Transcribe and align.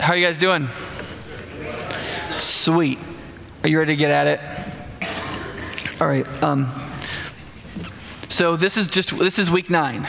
How 0.00 0.14
are 0.14 0.16
you 0.16 0.24
guys 0.26 0.38
doing? 0.38 0.66
Sweet. 2.38 2.98
Are 3.62 3.68
you 3.68 3.78
ready 3.78 3.92
to 3.92 3.96
get 3.96 4.10
at 4.10 4.26
it? 4.26 6.00
All 6.00 6.08
right. 6.08 6.26
Um, 6.42 6.72
so 8.30 8.56
this 8.56 8.78
is 8.78 8.88
just 8.88 9.16
this 9.18 9.38
is 9.38 9.50
week 9.50 9.68
nine. 9.68 10.08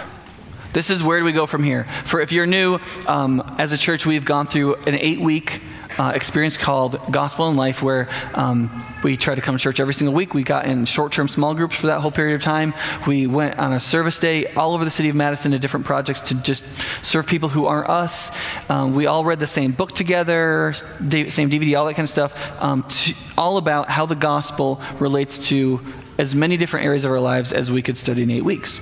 This 0.72 0.90
is 0.90 1.04
where 1.04 1.20
do 1.20 1.26
we 1.26 1.34
go 1.34 1.46
from 1.46 1.62
here? 1.62 1.84
For 2.06 2.22
if 2.22 2.32
you're 2.32 2.46
new, 2.46 2.80
um, 3.06 3.42
as 3.58 3.74
a 3.74 3.78
church, 3.78 4.06
we've 4.06 4.24
gone 4.24 4.48
through 4.48 4.76
an 4.76 4.96
eight-week 4.96 5.62
uh, 5.98 6.12
experience 6.16 6.58
called 6.58 7.00
Gospel 7.12 7.50
in 7.50 7.56
Life, 7.56 7.82
where 7.82 8.10
um, 8.34 8.86
we 9.04 9.18
try 9.18 9.36
to 9.36 9.42
come 9.42 9.58
to 9.58 9.62
church 9.62 9.80
every 9.80 9.94
single 9.94 10.14
week. 10.14 10.34
We 10.34 10.44
got 10.44 10.66
in 10.66 10.86
short 10.86 11.12
term 11.12 11.28
small 11.28 11.54
groups 11.54 11.76
for 11.76 11.88
that 11.88 12.00
whole 12.00 12.12
period 12.12 12.36
of 12.36 12.42
time. 12.42 12.74
We 13.08 13.28
went 13.28 13.60
on 13.60 13.74
a 13.74 13.80
service 13.80 14.20
day 14.20 14.48
all 14.54 14.74
over 14.74 14.86
the 14.86 14.92
city 14.92 15.10
of 15.10 15.16
Madison 15.16 15.52
to 15.52 15.60
different 15.60 15.86
projects 15.86 16.22
to 16.22 16.36
just 16.36 16.66
serve 17.04 17.28
people 17.28 17.50
who 17.50 17.66
aren't 17.66 17.90
us. 17.90 18.32
Um, 18.70 18.96
we 18.96 19.06
all 19.06 19.26
read 19.26 19.40
the 19.40 19.48
same 19.48 19.72
book 19.72 19.94
together, 19.94 20.74
same 20.74 21.50
DVD, 21.50 21.80
all 21.80 21.86
that 21.86 21.96
kind 21.96 22.06
of 22.06 22.10
stuff, 22.10 22.62
um, 22.62 22.84
to, 22.84 23.16
all 23.38 23.58
about 23.58 23.90
how 23.90 24.06
the 24.06 24.16
gospel 24.16 24.82
relates 25.00 25.48
to 25.50 25.82
as 26.18 26.36
many 26.36 26.58
different 26.58 26.86
areas 26.86 27.06
of 27.06 27.12
our 27.12 27.20
lives 27.20 27.52
as 27.54 27.72
we 27.72 27.82
could 27.82 27.98
study 27.98 28.24
in 28.24 28.30
eight 28.30 28.46
weeks. 28.46 28.80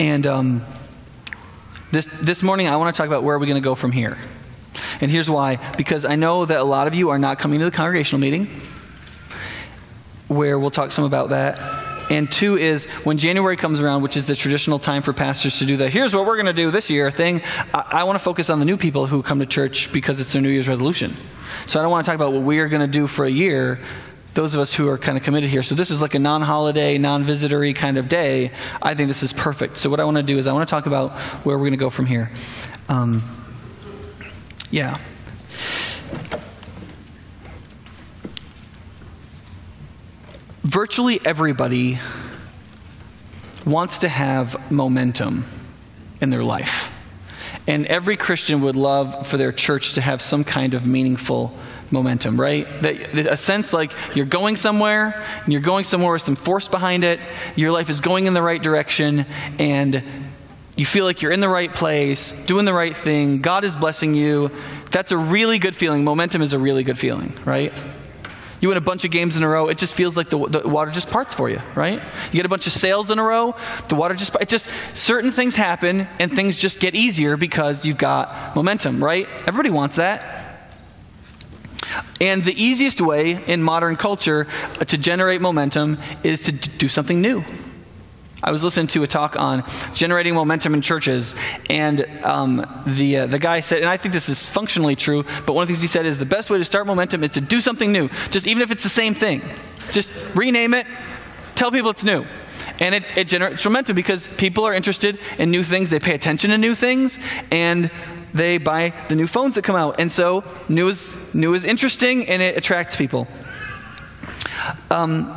And 0.00 0.26
um, 0.26 0.64
this, 1.92 2.06
this 2.06 2.42
morning, 2.42 2.66
I 2.66 2.76
want 2.76 2.94
to 2.94 2.98
talk 2.98 3.06
about 3.06 3.22
where 3.22 3.36
are 3.36 3.38
we 3.38 3.46
going 3.46 3.62
to 3.62 3.64
go 3.64 3.74
from 3.74 3.92
here. 3.92 4.18
And 5.02 5.10
here's 5.10 5.28
why 5.28 5.58
because 5.76 6.04
I 6.06 6.16
know 6.16 6.46
that 6.46 6.60
a 6.60 6.64
lot 6.64 6.86
of 6.86 6.94
you 6.94 7.10
are 7.10 7.18
not 7.18 7.38
coming 7.38 7.58
to 7.58 7.66
the 7.66 7.70
congregational 7.70 8.20
meeting, 8.20 8.48
where 10.28 10.58
we'll 10.58 10.70
talk 10.70 10.92
some 10.92 11.04
about 11.04 11.30
that. 11.30 11.58
And 12.10 12.30
two 12.30 12.56
is 12.56 12.86
when 13.04 13.18
January 13.18 13.56
comes 13.56 13.80
around, 13.80 14.02
which 14.02 14.16
is 14.16 14.26
the 14.26 14.36
traditional 14.36 14.78
time 14.78 15.02
for 15.02 15.12
pastors 15.12 15.58
to 15.58 15.66
do 15.66 15.76
the 15.76 15.88
here's 15.88 16.14
what 16.14 16.26
we're 16.26 16.36
going 16.36 16.46
to 16.46 16.52
do 16.52 16.70
this 16.70 16.88
year 16.88 17.10
thing, 17.10 17.42
I, 17.74 17.84
I 17.90 18.04
want 18.04 18.16
to 18.16 18.24
focus 18.24 18.48
on 18.48 18.58
the 18.58 18.64
new 18.64 18.76
people 18.76 19.06
who 19.06 19.22
come 19.22 19.40
to 19.40 19.46
church 19.46 19.92
because 19.92 20.20
it's 20.20 20.32
their 20.32 20.42
New 20.42 20.50
Year's 20.50 20.68
resolution. 20.68 21.16
So 21.66 21.78
I 21.78 21.82
don't 21.82 21.90
want 21.90 22.04
to 22.04 22.08
talk 22.08 22.14
about 22.16 22.32
what 22.32 22.42
we 22.42 22.60
are 22.60 22.68
going 22.68 22.80
to 22.80 22.86
do 22.86 23.06
for 23.06 23.24
a 23.24 23.30
year 23.30 23.80
those 24.34 24.54
of 24.54 24.62
us 24.62 24.72
who 24.72 24.88
are 24.88 24.96
kind 24.96 25.18
of 25.18 25.24
committed 25.24 25.50
here. 25.50 25.62
So 25.62 25.74
this 25.74 25.90
is 25.90 26.00
like 26.00 26.14
a 26.14 26.18
non-holiday, 26.18 26.96
non-visitory 26.96 27.74
kind 27.74 27.98
of 27.98 28.08
day. 28.08 28.50
I 28.80 28.94
think 28.94 29.08
this 29.08 29.22
is 29.22 29.30
perfect. 29.30 29.76
So 29.76 29.90
what 29.90 30.00
I 30.00 30.04
want 30.04 30.16
to 30.16 30.22
do 30.22 30.38
is 30.38 30.46
I 30.46 30.54
want 30.54 30.66
to 30.66 30.70
talk 30.70 30.86
about 30.86 31.12
where 31.44 31.56
we're 31.58 31.64
going 31.64 31.72
to 31.72 31.76
go 31.76 31.90
from 31.90 32.06
here. 32.06 32.30
Um, 32.88 33.41
yeah. 34.72 34.98
Virtually 40.64 41.20
everybody 41.24 42.00
wants 43.66 43.98
to 43.98 44.08
have 44.08 44.70
momentum 44.72 45.44
in 46.20 46.30
their 46.30 46.42
life. 46.42 46.90
And 47.68 47.86
every 47.86 48.16
Christian 48.16 48.62
would 48.62 48.74
love 48.74 49.26
for 49.26 49.36
their 49.36 49.52
church 49.52 49.92
to 49.92 50.00
have 50.00 50.20
some 50.20 50.42
kind 50.42 50.74
of 50.74 50.86
meaningful 50.86 51.54
momentum, 51.90 52.40
right? 52.40 52.66
That, 52.82 53.14
a 53.14 53.36
sense 53.36 53.72
like 53.72 53.92
you're 54.16 54.26
going 54.26 54.56
somewhere, 54.56 55.22
and 55.44 55.52
you're 55.52 55.62
going 55.62 55.84
somewhere 55.84 56.12
with 56.12 56.22
some 56.22 56.36
force 56.36 56.66
behind 56.66 57.04
it, 57.04 57.20
your 57.54 57.70
life 57.70 57.90
is 57.90 58.00
going 58.00 58.26
in 58.26 58.34
the 58.34 58.42
right 58.42 58.60
direction, 58.60 59.26
and 59.58 60.02
you 60.76 60.86
feel 60.86 61.04
like 61.04 61.20
you're 61.20 61.32
in 61.32 61.40
the 61.40 61.48
right 61.48 61.72
place, 61.72 62.32
doing 62.32 62.64
the 62.64 62.72
right 62.72 62.96
thing, 62.96 63.40
God 63.40 63.64
is 63.64 63.76
blessing 63.76 64.14
you. 64.14 64.50
That's 64.90 65.12
a 65.12 65.18
really 65.18 65.58
good 65.58 65.76
feeling. 65.76 66.02
Momentum 66.02 66.40
is 66.40 66.52
a 66.52 66.58
really 66.58 66.82
good 66.82 66.98
feeling, 66.98 67.32
right? 67.44 67.72
You 68.60 68.68
win 68.68 68.78
a 68.78 68.80
bunch 68.80 69.04
of 69.04 69.10
games 69.10 69.36
in 69.36 69.42
a 69.42 69.48
row, 69.48 69.68
it 69.68 69.76
just 69.76 69.92
feels 69.92 70.16
like 70.16 70.30
the, 70.30 70.38
the 70.38 70.68
water 70.68 70.92
just 70.92 71.10
parts 71.10 71.34
for 71.34 71.50
you, 71.50 71.60
right? 71.74 72.00
You 72.26 72.32
get 72.32 72.46
a 72.46 72.48
bunch 72.48 72.68
of 72.68 72.72
sales 72.72 73.10
in 73.10 73.18
a 73.18 73.22
row, 73.22 73.56
the 73.88 73.96
water 73.96 74.14
just, 74.14 74.36
it 74.40 74.48
just, 74.48 74.68
certain 74.94 75.32
things 75.32 75.56
happen 75.56 76.06
and 76.20 76.32
things 76.32 76.60
just 76.60 76.78
get 76.78 76.94
easier 76.94 77.36
because 77.36 77.84
you've 77.84 77.98
got 77.98 78.54
momentum, 78.54 79.02
right? 79.02 79.28
Everybody 79.48 79.70
wants 79.70 79.96
that. 79.96 80.70
And 82.20 82.44
the 82.44 82.54
easiest 82.62 83.00
way 83.00 83.42
in 83.46 83.64
modern 83.64 83.96
culture 83.96 84.46
to 84.86 84.96
generate 84.96 85.40
momentum 85.40 85.98
is 86.22 86.42
to 86.42 86.52
do 86.52 86.88
something 86.88 87.20
new. 87.20 87.44
I 88.42 88.50
was 88.50 88.64
listening 88.64 88.88
to 88.88 89.02
a 89.04 89.06
talk 89.06 89.38
on 89.38 89.64
generating 89.94 90.34
momentum 90.34 90.74
in 90.74 90.80
churches, 90.80 91.34
and 91.70 92.06
um, 92.24 92.66
the, 92.86 93.18
uh, 93.18 93.26
the 93.26 93.38
guy 93.38 93.60
said, 93.60 93.78
and 93.78 93.88
I 93.88 93.96
think 93.96 94.12
this 94.12 94.28
is 94.28 94.48
functionally 94.48 94.96
true, 94.96 95.24
but 95.46 95.52
one 95.52 95.62
of 95.62 95.68
the 95.68 95.74
things 95.74 95.82
he 95.82 95.88
said 95.88 96.06
is 96.06 96.18
the 96.18 96.26
best 96.26 96.50
way 96.50 96.58
to 96.58 96.64
start 96.64 96.86
momentum 96.86 97.22
is 97.22 97.30
to 97.32 97.40
do 97.40 97.60
something 97.60 97.92
new, 97.92 98.08
just 98.30 98.46
even 98.46 98.62
if 98.62 98.70
it's 98.70 98.82
the 98.82 98.88
same 98.88 99.14
thing. 99.14 99.42
Just 99.92 100.10
rename 100.34 100.74
it, 100.74 100.86
tell 101.54 101.70
people 101.70 101.90
it's 101.90 102.04
new. 102.04 102.24
And 102.80 102.94
it, 102.94 103.04
it 103.16 103.28
generates 103.28 103.64
momentum 103.64 103.94
because 103.94 104.26
people 104.26 104.64
are 104.64 104.74
interested 104.74 105.20
in 105.38 105.50
new 105.50 105.62
things, 105.62 105.90
they 105.90 106.00
pay 106.00 106.14
attention 106.14 106.50
to 106.50 106.58
new 106.58 106.74
things, 106.74 107.18
and 107.52 107.90
they 108.34 108.58
buy 108.58 108.92
the 109.08 109.14
new 109.14 109.26
phones 109.26 109.54
that 109.54 109.62
come 109.62 109.76
out. 109.76 110.00
And 110.00 110.10
so 110.10 110.42
new 110.68 110.88
is, 110.88 111.16
new 111.32 111.54
is 111.54 111.64
interesting 111.64 112.26
and 112.28 112.42
it 112.42 112.56
attracts 112.56 112.96
people. 112.96 113.28
Um, 114.90 115.36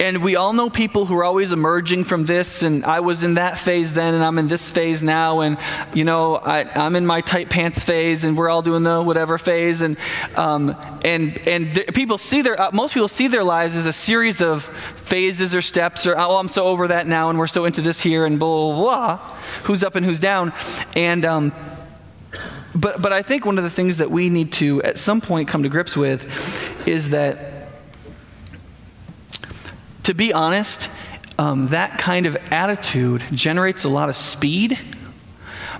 and 0.00 0.24
we 0.24 0.34
all 0.34 0.52
know 0.52 0.68
people 0.68 1.06
who 1.06 1.16
are 1.16 1.24
always 1.24 1.52
emerging 1.52 2.04
from 2.04 2.24
this, 2.24 2.62
and 2.64 2.84
I 2.84 3.00
was 3.00 3.22
in 3.22 3.34
that 3.34 3.58
phase 3.58 3.92
then, 3.92 4.14
and 4.14 4.24
I'm 4.24 4.38
in 4.38 4.48
this 4.48 4.70
phase 4.70 5.04
now, 5.04 5.40
and 5.40 5.56
you 5.92 6.04
know, 6.04 6.34
I, 6.34 6.86
am 6.86 6.96
in 6.96 7.06
my 7.06 7.20
tight 7.20 7.48
pants 7.48 7.84
phase, 7.84 8.24
and 8.24 8.36
we're 8.36 8.48
all 8.48 8.62
doing 8.62 8.82
the 8.82 9.00
whatever 9.00 9.38
phase, 9.38 9.82
and 9.82 9.96
um, 10.34 10.76
and 11.04 11.38
and 11.46 11.74
th- 11.74 11.94
people 11.94 12.18
see 12.18 12.42
their 12.42 12.60
uh, 12.60 12.70
most 12.72 12.92
people 12.92 13.06
see 13.06 13.28
their 13.28 13.44
lives 13.44 13.76
as 13.76 13.86
a 13.86 13.92
series 13.92 14.42
of 14.42 14.64
phases 14.64 15.54
or 15.54 15.62
steps, 15.62 16.06
or 16.08 16.16
oh, 16.18 16.38
I'm 16.38 16.48
so 16.48 16.64
over 16.64 16.88
that 16.88 17.06
now, 17.06 17.30
and 17.30 17.38
we're 17.38 17.46
so 17.46 17.64
into 17.64 17.80
this 17.80 18.00
here, 18.00 18.26
and 18.26 18.38
blah 18.38 18.72
blah 18.72 18.80
blah. 18.80 19.16
Who's 19.64 19.84
up 19.84 19.94
and 19.94 20.04
who's 20.04 20.20
down, 20.20 20.52
and 20.96 21.24
um, 21.24 21.52
but 22.74 23.00
but 23.00 23.12
I 23.12 23.22
think 23.22 23.46
one 23.46 23.58
of 23.58 23.64
the 23.64 23.70
things 23.70 23.98
that 23.98 24.10
we 24.10 24.28
need 24.28 24.52
to 24.54 24.82
at 24.82 24.98
some 24.98 25.20
point 25.20 25.46
come 25.46 25.62
to 25.62 25.68
grips 25.68 25.96
with 25.96 26.26
is 26.88 27.10
that 27.10 27.53
to 30.04 30.14
be 30.14 30.32
honest, 30.32 30.88
um, 31.38 31.68
that 31.68 31.98
kind 31.98 32.26
of 32.26 32.36
attitude 32.50 33.22
generates 33.32 33.84
a 33.84 33.88
lot 33.88 34.08
of 34.08 34.16
speed, 34.16 34.78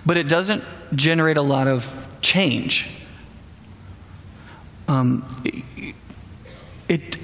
but 0.04 0.16
it 0.16 0.28
doesn't 0.28 0.64
generate 0.94 1.36
a 1.36 1.42
lot 1.42 1.68
of 1.68 1.90
change. 2.20 2.88
Um, 4.88 5.24
it, 5.44 5.94
it 6.88 7.18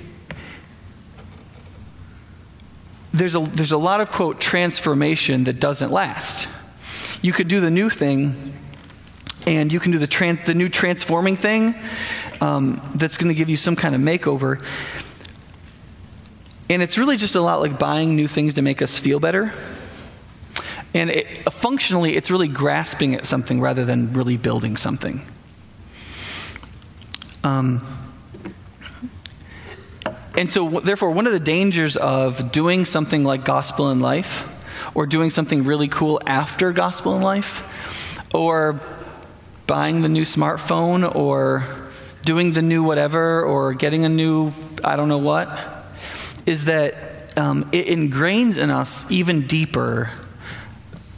there's 3.12 3.34
a, 3.34 3.40
there's 3.40 3.72
a 3.72 3.78
lot 3.78 4.00
of 4.00 4.10
quote 4.10 4.40
transformation 4.40 5.44
that 5.44 5.58
doesn't 5.58 5.90
last. 5.90 6.48
You 7.22 7.32
could 7.32 7.48
do 7.48 7.60
the 7.60 7.70
new 7.70 7.90
thing, 7.90 8.54
and 9.46 9.72
you 9.72 9.80
can 9.80 9.90
do 9.92 9.98
the, 9.98 10.08
tran- 10.08 10.44
the 10.44 10.54
new 10.54 10.68
transforming 10.68 11.36
thing 11.36 11.74
um, 12.40 12.80
that's 12.94 13.16
going 13.16 13.28
to 13.28 13.34
give 13.34 13.50
you 13.50 13.56
some 13.56 13.76
kind 13.76 13.94
of 13.94 14.00
makeover. 14.00 14.64
And 16.70 16.82
it's 16.82 16.96
really 16.96 17.16
just 17.16 17.34
a 17.34 17.40
lot 17.40 17.60
like 17.60 17.80
buying 17.80 18.14
new 18.14 18.28
things 18.28 18.54
to 18.54 18.62
make 18.62 18.80
us 18.80 18.96
feel 18.96 19.18
better. 19.18 19.52
And 20.94 21.10
it, 21.10 21.52
functionally, 21.52 22.14
it's 22.14 22.30
really 22.30 22.46
grasping 22.46 23.16
at 23.16 23.26
something 23.26 23.60
rather 23.60 23.84
than 23.84 24.12
really 24.12 24.36
building 24.36 24.76
something. 24.76 25.20
Um, 27.42 27.84
and 30.36 30.50
so, 30.50 30.68
therefore, 30.78 31.10
one 31.10 31.26
of 31.26 31.32
the 31.32 31.40
dangers 31.40 31.96
of 31.96 32.52
doing 32.52 32.84
something 32.84 33.24
like 33.24 33.44
Gospel 33.44 33.90
in 33.90 33.98
Life, 33.98 34.48
or 34.94 35.06
doing 35.06 35.30
something 35.30 35.64
really 35.64 35.88
cool 35.88 36.20
after 36.24 36.70
Gospel 36.72 37.16
in 37.16 37.22
Life, 37.22 38.28
or 38.32 38.80
buying 39.66 40.02
the 40.02 40.08
new 40.08 40.22
smartphone, 40.22 41.12
or 41.16 41.64
doing 42.24 42.52
the 42.52 42.62
new 42.62 42.84
whatever, 42.84 43.42
or 43.42 43.74
getting 43.74 44.04
a 44.04 44.08
new 44.08 44.52
I 44.84 44.94
don't 44.94 45.08
know 45.08 45.18
what, 45.18 45.79
is 46.46 46.64
that 46.66 46.94
um, 47.36 47.68
it 47.72 47.86
ingrains 47.86 48.56
in 48.56 48.70
us 48.70 49.10
even 49.10 49.46
deeper 49.46 50.10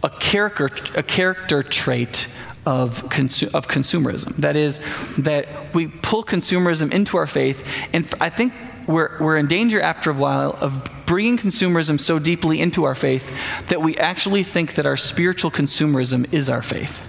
a 0.02 0.10
character, 0.10 0.68
a 0.96 1.02
character 1.02 1.62
trait 1.62 2.26
of, 2.66 3.02
consu- 3.04 3.52
of 3.54 3.68
consumerism. 3.68 4.36
That 4.36 4.56
is, 4.56 4.80
that 5.18 5.74
we 5.74 5.88
pull 5.88 6.24
consumerism 6.24 6.92
into 6.92 7.16
our 7.16 7.26
faith, 7.26 7.66
and 7.92 8.08
I 8.20 8.28
think 8.28 8.52
we're, 8.86 9.16
we're 9.20 9.36
in 9.36 9.46
danger 9.46 9.80
after 9.80 10.10
a 10.10 10.14
while 10.14 10.56
of 10.60 10.88
bringing 11.06 11.38
consumerism 11.38 12.00
so 12.00 12.18
deeply 12.18 12.60
into 12.60 12.84
our 12.84 12.94
faith 12.94 13.30
that 13.68 13.80
we 13.80 13.96
actually 13.96 14.42
think 14.42 14.74
that 14.74 14.86
our 14.86 14.96
spiritual 14.96 15.50
consumerism 15.50 16.32
is 16.32 16.48
our 16.50 16.62
faith. 16.62 17.02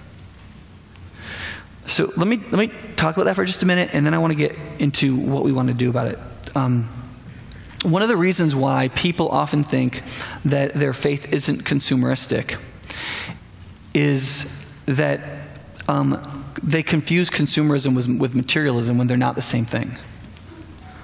So 1.85 2.11
let 2.15 2.27
me, 2.27 2.37
let 2.37 2.59
me 2.59 2.71
talk 2.95 3.15
about 3.15 3.25
that 3.25 3.35
for 3.35 3.45
just 3.45 3.63
a 3.63 3.65
minute, 3.65 3.89
and 3.93 4.05
then 4.05 4.13
I 4.13 4.19
want 4.19 4.31
to 4.31 4.37
get 4.37 4.55
into 4.79 5.15
what 5.15 5.43
we 5.43 5.51
want 5.51 5.67
to 5.69 5.73
do 5.73 5.89
about 5.89 6.07
it. 6.07 6.19
Um, 6.55 7.02
one 7.83 8.01
of 8.01 8.07
the 8.07 8.17
reasons 8.17 8.55
why 8.55 8.87
people 8.89 9.29
often 9.29 9.63
think 9.63 10.01
that 10.45 10.73
their 10.73 10.93
faith 10.93 11.31
isn't 11.31 11.63
consumeristic 11.63 12.59
is 13.93 14.51
that 14.85 15.19
um, 15.87 16.45
they 16.61 16.81
confuse 16.81 17.29
consumerism 17.29 17.95
with, 17.95 18.07
with, 18.07 18.35
materialism 18.35 18.97
when 18.97 19.07
they're 19.07 19.17
not 19.17 19.35
the 19.35 19.41
same 19.41 19.65
thing. 19.65 19.97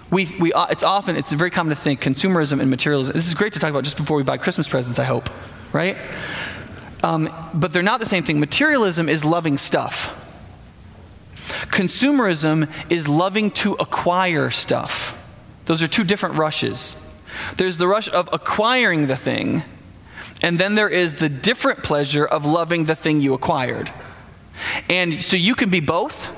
We, 0.09 0.33
we, 0.39 0.53
uh, 0.53 0.67
it's 0.67 0.83
often, 0.83 1.17
it's 1.17 1.31
very 1.33 1.51
common 1.51 1.75
to 1.75 1.81
think 1.81 2.01
consumerism 2.01 2.59
and 2.61 2.69
materialism. 2.69 3.13
This 3.13 3.27
is 3.27 3.33
great 3.33 3.53
to 3.53 3.59
talk 3.59 3.69
about 3.69 3.83
just 3.83 3.97
before 3.97 4.17
we 4.17 4.23
buy 4.23 4.37
Christmas 4.37 4.67
presents, 4.67 4.97
I 4.99 5.03
hope, 5.03 5.29
right? 5.73 5.97
Um, 7.03 7.29
but 7.53 7.73
they're 7.73 7.83
not 7.83 7.99
the 7.99 8.05
same 8.05 8.23
thing. 8.23 8.39
Materialism 8.39 9.09
is 9.09 9.23
loving 9.25 9.57
stuff. 9.57 10.15
Consumerism 11.71 12.71
is 12.89 13.07
loving 13.07 13.51
to 13.51 13.73
acquire 13.73 14.49
stuff. 14.49 15.19
Those 15.69 15.83
are 15.83 15.88
two 15.88 16.04
different 16.04 16.33
rushes. 16.33 17.00
There's 17.57 17.77
the 17.77 17.88
rush 17.88 18.10
of 18.10 18.27
acquiring 18.33 19.06
the 19.06 19.16
thing, 19.16 19.62
and 20.42 20.57
then 20.57 20.74
there 20.74 20.89
is 20.89 21.18
the 21.18 21.30
different 21.30 21.83
pleasure 21.83 22.25
of 22.25 22.44
loving 22.44 22.86
the 22.86 22.95
thing 22.95 23.21
you 23.21 23.36
acquired. 23.36 23.94
And 24.89 25.24
so 25.24 25.38
you 25.38 25.54
can 25.54 25.69
be 25.69 25.80
both. 25.80 26.36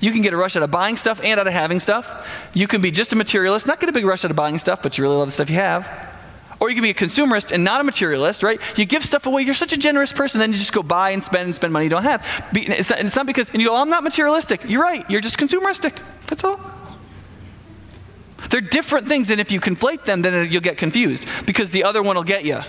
You 0.00 0.12
can 0.12 0.22
get 0.22 0.32
a 0.32 0.36
rush 0.36 0.54
out 0.54 0.62
of 0.62 0.70
buying 0.70 0.96
stuff 0.96 1.20
and 1.24 1.40
out 1.40 1.48
of 1.48 1.52
having 1.52 1.80
stuff. 1.80 2.24
You 2.54 2.68
can 2.68 2.80
be 2.80 2.92
just 2.92 3.12
a 3.12 3.16
materialist, 3.16 3.66
not 3.66 3.80
get 3.80 3.88
a 3.88 3.92
big 3.92 4.04
rush 4.04 4.24
out 4.24 4.30
of 4.30 4.36
buying 4.36 4.60
stuff, 4.60 4.80
but 4.80 4.96
you 4.96 5.02
really 5.02 5.16
love 5.16 5.26
the 5.26 5.32
stuff 5.32 5.50
you 5.50 5.56
have. 5.56 6.14
Or 6.60 6.68
you 6.68 6.76
can 6.76 6.84
be 6.84 6.90
a 6.90 6.94
consumerist 6.94 7.50
and 7.50 7.64
not 7.64 7.80
a 7.80 7.84
materialist, 7.84 8.44
right? 8.44 8.60
You 8.78 8.84
give 8.84 9.04
stuff 9.04 9.26
away. 9.26 9.42
You're 9.42 9.54
such 9.56 9.72
a 9.72 9.76
generous 9.76 10.12
person, 10.12 10.38
then 10.38 10.52
you 10.52 10.56
just 10.56 10.72
go 10.72 10.84
buy 10.84 11.10
and 11.10 11.24
spend 11.24 11.46
and 11.46 11.54
spend 11.54 11.72
money 11.72 11.86
you 11.86 11.90
don't 11.90 12.04
have. 12.04 12.24
It's 12.54 12.90
not, 12.90 13.00
it's 13.00 13.16
not 13.16 13.26
because, 13.26 13.50
and 13.50 13.60
you 13.60 13.70
go, 13.70 13.74
oh, 13.74 13.80
I'm 13.80 13.90
not 13.90 14.04
materialistic. 14.04 14.62
You're 14.70 14.82
right. 14.82 15.04
You're 15.10 15.20
just 15.20 15.36
consumeristic. 15.36 15.98
That's 16.28 16.44
all. 16.44 16.77
They're 18.50 18.60
different 18.60 19.08
things, 19.08 19.30
and 19.30 19.40
if 19.40 19.50
you 19.50 19.60
conflate 19.60 20.04
them, 20.04 20.22
then 20.22 20.50
you'll 20.50 20.62
get 20.62 20.78
confused 20.78 21.26
because 21.44 21.70
the 21.70 21.84
other 21.84 22.02
one 22.02 22.16
will 22.16 22.24
get 22.24 22.44
you. 22.44 22.60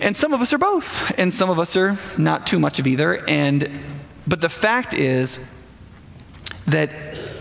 And 0.00 0.16
some 0.16 0.32
of 0.32 0.40
us 0.40 0.52
are 0.52 0.58
both, 0.58 1.12
and 1.18 1.32
some 1.34 1.50
of 1.50 1.58
us 1.58 1.76
are 1.76 1.96
not 2.16 2.46
too 2.46 2.58
much 2.58 2.78
of 2.78 2.86
either. 2.86 3.28
And 3.28 3.70
but 4.26 4.40
the 4.40 4.48
fact 4.48 4.94
is 4.94 5.38
that 6.66 6.90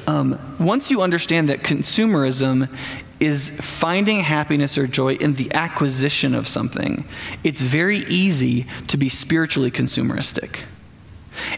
um, 0.07 0.39
once 0.57 0.89
you 0.89 1.01
understand 1.01 1.49
that 1.49 1.63
consumerism 1.63 2.69
is 3.19 3.49
finding 3.49 4.21
happiness 4.21 4.77
or 4.77 4.87
joy 4.87 5.15
in 5.15 5.33
the 5.33 5.53
acquisition 5.53 6.33
of 6.33 6.47
something, 6.47 7.05
it's 7.43 7.61
very 7.61 7.99
easy 8.07 8.65
to 8.87 8.97
be 8.97 9.09
spiritually 9.09 9.71
consumeristic. 9.71 10.61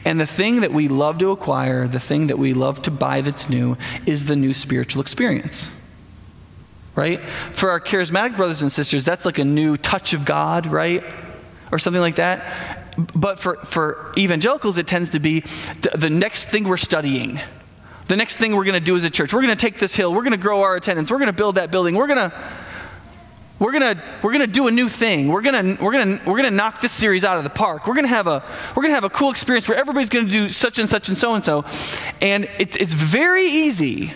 And 0.05 0.19
the 0.19 0.27
thing 0.27 0.61
that 0.61 0.71
we 0.71 0.87
love 0.87 1.17
to 1.19 1.31
acquire, 1.31 1.87
the 1.87 1.99
thing 1.99 2.27
that 2.27 2.37
we 2.37 2.53
love 2.53 2.81
to 2.83 2.91
buy 2.91 3.21
that's 3.21 3.49
new, 3.49 3.77
is 4.05 4.25
the 4.25 4.35
new 4.35 4.53
spiritual 4.53 5.01
experience. 5.01 5.69
Right? 6.95 7.21
For 7.29 7.69
our 7.69 7.79
charismatic 7.79 8.35
brothers 8.35 8.61
and 8.61 8.71
sisters, 8.71 9.05
that's 9.05 9.25
like 9.25 9.39
a 9.39 9.45
new 9.45 9.77
touch 9.77 10.13
of 10.13 10.25
God, 10.25 10.65
right? 10.65 11.03
Or 11.71 11.79
something 11.79 12.01
like 12.01 12.15
that. 12.15 12.95
But 13.15 13.39
for, 13.39 13.55
for 13.57 14.13
evangelicals, 14.17 14.77
it 14.77 14.87
tends 14.87 15.11
to 15.11 15.19
be 15.19 15.41
the, 15.81 15.91
the 15.95 16.09
next 16.09 16.49
thing 16.49 16.65
we're 16.65 16.77
studying 16.77 17.39
the 18.09 18.15
next 18.15 18.37
thing 18.37 18.55
we're 18.55 18.65
going 18.65 18.73
to 18.73 18.79
do 18.79 18.95
as 18.95 19.03
a 19.03 19.09
church. 19.09 19.33
We're 19.33 19.43
going 19.43 19.55
to 19.55 19.61
take 19.61 19.77
this 19.77 19.95
hill. 19.95 20.15
We're 20.15 20.23
going 20.23 20.31
to 20.31 20.37
grow 20.37 20.63
our 20.63 20.75
attendance. 20.75 21.11
We're 21.11 21.19
going 21.19 21.27
to 21.27 21.33
build 21.33 21.55
that 21.55 21.69
building. 21.69 21.93
We're 21.93 22.07
going 22.07 22.31
to 22.31 22.33
we're 23.59 23.71
gonna 23.71 24.01
we're 24.23 24.31
gonna 24.31 24.47
do 24.47 24.67
a 24.67 24.71
new 24.71 24.89
thing. 24.89 25.27
We're 25.27 25.41
gonna 25.41 25.77
we're 25.79 25.91
gonna 25.91 26.21
we're 26.25 26.37
gonna 26.37 26.51
knock 26.51 26.81
this 26.81 26.91
series 26.91 27.23
out 27.23 27.37
of 27.37 27.43
the 27.43 27.49
park. 27.49 27.87
We're 27.87 27.95
gonna 27.95 28.07
have 28.07 28.27
a 28.27 28.43
we're 28.75 28.83
gonna 28.83 28.95
have 28.95 29.03
a 29.03 29.09
cool 29.09 29.29
experience 29.29 29.67
where 29.67 29.77
everybody's 29.77 30.09
gonna 30.09 30.29
do 30.29 30.49
such 30.49 30.79
and 30.79 30.87
such 30.87 31.09
and 31.09 31.17
so 31.17 31.33
and 31.33 31.43
so, 31.43 31.65
and 32.21 32.49
it's 32.57 32.75
it's 32.77 32.93
very 32.93 33.45
easy 33.45 34.13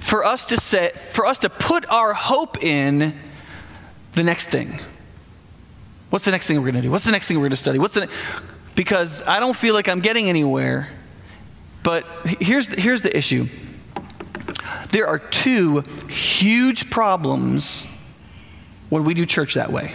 for 0.00 0.24
us 0.24 0.46
to 0.46 0.56
say 0.56 0.92
for 1.12 1.26
us 1.26 1.38
to 1.40 1.50
put 1.50 1.88
our 1.88 2.14
hope 2.14 2.62
in 2.62 3.14
the 4.14 4.24
next 4.24 4.48
thing. 4.48 4.80
What's 6.10 6.24
the 6.24 6.30
next 6.30 6.46
thing 6.46 6.60
we're 6.60 6.70
gonna 6.70 6.82
do? 6.82 6.90
What's 6.90 7.04
the 7.04 7.12
next 7.12 7.28
thing 7.28 7.38
we're 7.38 7.46
gonna 7.46 7.56
study? 7.56 7.78
What's 7.78 7.94
the 7.94 8.08
because 8.74 9.22
I 9.26 9.40
don't 9.40 9.56
feel 9.56 9.74
like 9.74 9.88
I'm 9.88 10.00
getting 10.00 10.28
anywhere 10.28 10.88
but 11.82 12.06
here's, 12.40 12.68
here's 12.68 13.02
the 13.02 13.16
issue 13.16 13.48
there 14.90 15.06
are 15.06 15.18
two 15.18 15.80
huge 16.08 16.90
problems 16.90 17.86
when 18.88 19.04
we 19.04 19.14
do 19.14 19.24
church 19.26 19.54
that 19.54 19.72
way. 19.72 19.94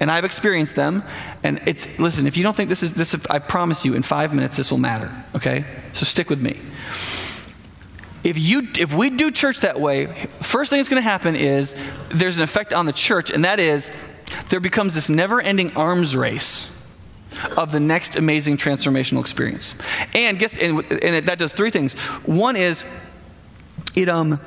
And 0.00 0.10
I've 0.10 0.24
experienced 0.24 0.74
them. 0.74 1.04
And 1.42 1.60
it's, 1.64 1.86
listen, 1.98 2.26
if 2.26 2.36
you 2.36 2.42
don't 2.42 2.56
think 2.56 2.68
this 2.68 2.82
is, 2.82 2.92
this, 2.92 3.14
I 3.30 3.38
promise 3.38 3.84
you, 3.84 3.94
in 3.94 4.02
five 4.02 4.34
minutes, 4.34 4.56
this 4.56 4.70
will 4.70 4.78
matter, 4.78 5.10
okay? 5.36 5.64
So 5.92 6.04
stick 6.04 6.28
with 6.28 6.42
me. 6.42 6.60
If, 8.24 8.38
you, 8.38 8.68
if 8.78 8.92
we 8.92 9.10
do 9.10 9.30
church 9.30 9.60
that 9.60 9.80
way, 9.80 10.28
first 10.40 10.70
thing 10.70 10.78
that's 10.78 10.88
going 10.88 11.02
to 11.02 11.08
happen 11.08 11.34
is 11.36 11.74
there's 12.10 12.36
an 12.36 12.42
effect 12.42 12.72
on 12.72 12.86
the 12.86 12.92
church, 12.92 13.30
and 13.30 13.44
that 13.44 13.58
is 13.58 13.90
there 14.48 14.60
becomes 14.60 14.94
this 14.94 15.08
never 15.08 15.40
ending 15.40 15.76
arms 15.76 16.16
race 16.16 16.68
of 17.56 17.72
the 17.72 17.80
next 17.80 18.16
amazing 18.16 18.56
transformational 18.56 19.20
experience. 19.20 19.74
And, 20.14 20.38
guess, 20.38 20.58
and, 20.58 20.80
and 20.92 21.26
that 21.26 21.38
does 21.38 21.52
three 21.52 21.70
things. 21.70 21.94
One 22.24 22.56
is 22.56 22.84
it, 23.94 24.08
um, 24.08 24.40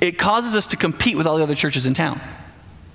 it 0.00 0.18
causes 0.18 0.54
us 0.54 0.66
to 0.68 0.76
compete 0.76 1.16
with 1.16 1.26
all 1.26 1.36
the 1.36 1.42
other 1.42 1.54
churches 1.54 1.86
in 1.86 1.94
town. 1.94 2.20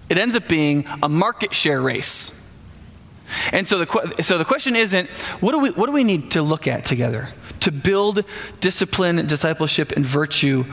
It 0.10 0.18
ends 0.18 0.36
up 0.36 0.48
being 0.48 0.86
a 1.02 1.10
market 1.10 1.54
share 1.54 1.82
race. 1.82 2.38
And 3.54 3.68
so 3.68 3.86
the, 3.86 4.24
so 4.24 4.38
the 4.38 4.46
question 4.46 4.76
isn't 4.76 5.10
what 5.40 5.54
do, 5.54 5.60
we, 5.60 5.70
what 5.72 5.86
do 5.86 5.94
we 5.94 6.04
need 6.04 6.32
to 6.32 6.42
look 6.42 6.68
at 6.68 6.86
together 6.86 7.30
to 7.62 7.72
build 7.72 8.26
discipline, 8.60 9.26
discipleship, 9.26 9.92
and 9.94 10.06
virtue 10.06 10.66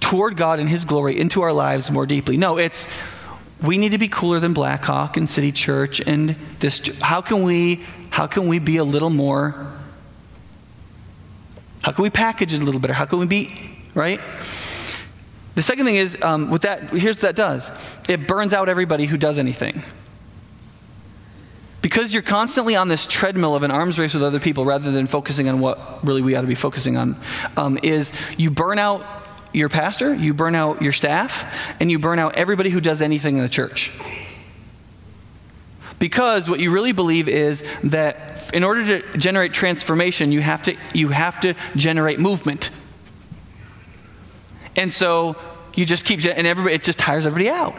toward 0.00 0.36
God 0.36 0.60
and 0.60 0.68
His 0.68 0.84
glory 0.84 1.18
into 1.18 1.42
our 1.42 1.52
lives 1.52 1.90
more 1.90 2.06
deeply? 2.06 2.36
No, 2.36 2.56
it's 2.56 2.86
we 3.62 3.78
need 3.78 3.90
to 3.90 3.98
be 3.98 4.08
cooler 4.08 4.40
than 4.40 4.52
Blackhawk 4.52 5.16
and 5.16 5.28
City 5.28 5.52
Church 5.52 6.00
and 6.00 6.36
this. 6.60 6.86
How 7.00 7.20
can 7.20 7.42
we, 7.42 7.84
how 8.10 8.26
can 8.26 8.48
we 8.48 8.58
be 8.58 8.78
a 8.78 8.84
little 8.84 9.10
more, 9.10 9.72
how 11.82 11.92
can 11.92 12.02
we 12.02 12.10
package 12.10 12.54
it 12.54 12.62
a 12.62 12.64
little 12.64 12.80
better? 12.80 12.94
How 12.94 13.04
can 13.04 13.18
we 13.18 13.26
be, 13.26 13.73
right? 13.94 14.20
The 15.54 15.62
second 15.62 15.86
thing 15.86 15.96
is, 15.96 16.18
um, 16.20 16.50
with 16.50 16.62
that, 16.62 16.90
here's 16.90 17.16
what 17.16 17.22
that 17.22 17.36
does 17.36 17.70
it 18.08 18.26
burns 18.26 18.52
out 18.52 18.68
everybody 18.68 19.06
who 19.06 19.16
does 19.16 19.38
anything. 19.38 19.82
Because 21.80 22.14
you're 22.14 22.22
constantly 22.22 22.76
on 22.76 22.88
this 22.88 23.06
treadmill 23.06 23.54
of 23.54 23.62
an 23.62 23.70
arms 23.70 23.98
race 23.98 24.14
with 24.14 24.22
other 24.22 24.40
people 24.40 24.64
rather 24.64 24.90
than 24.90 25.06
focusing 25.06 25.48
on 25.50 25.60
what 25.60 26.04
really 26.04 26.22
we 26.22 26.34
ought 26.34 26.40
to 26.40 26.46
be 26.46 26.54
focusing 26.54 26.96
on, 26.96 27.16
um, 27.58 27.78
is 27.82 28.10
you 28.38 28.50
burn 28.50 28.78
out 28.78 29.04
your 29.52 29.68
pastor, 29.68 30.14
you 30.14 30.34
burn 30.34 30.54
out 30.54 30.82
your 30.82 30.92
staff, 30.92 31.44
and 31.80 31.90
you 31.90 31.98
burn 31.98 32.18
out 32.18 32.36
everybody 32.36 32.70
who 32.70 32.80
does 32.80 33.02
anything 33.02 33.36
in 33.36 33.42
the 33.42 33.48
church. 33.48 33.92
Because 35.98 36.50
what 36.50 36.58
you 36.58 36.70
really 36.70 36.92
believe 36.92 37.28
is 37.28 37.62
that 37.84 38.50
in 38.52 38.64
order 38.64 39.00
to 39.00 39.18
generate 39.18 39.52
transformation, 39.52 40.32
you 40.32 40.40
have 40.40 40.62
to, 40.64 40.76
you 40.92 41.08
have 41.08 41.40
to 41.40 41.54
generate 41.76 42.18
movement. 42.18 42.70
And 44.76 44.92
so 44.92 45.36
you 45.74 45.84
just 45.84 46.04
keep, 46.04 46.24
and 46.24 46.46
everybody, 46.46 46.74
it 46.74 46.82
just 46.82 46.98
tires 46.98 47.26
everybody 47.26 47.48
out. 47.48 47.76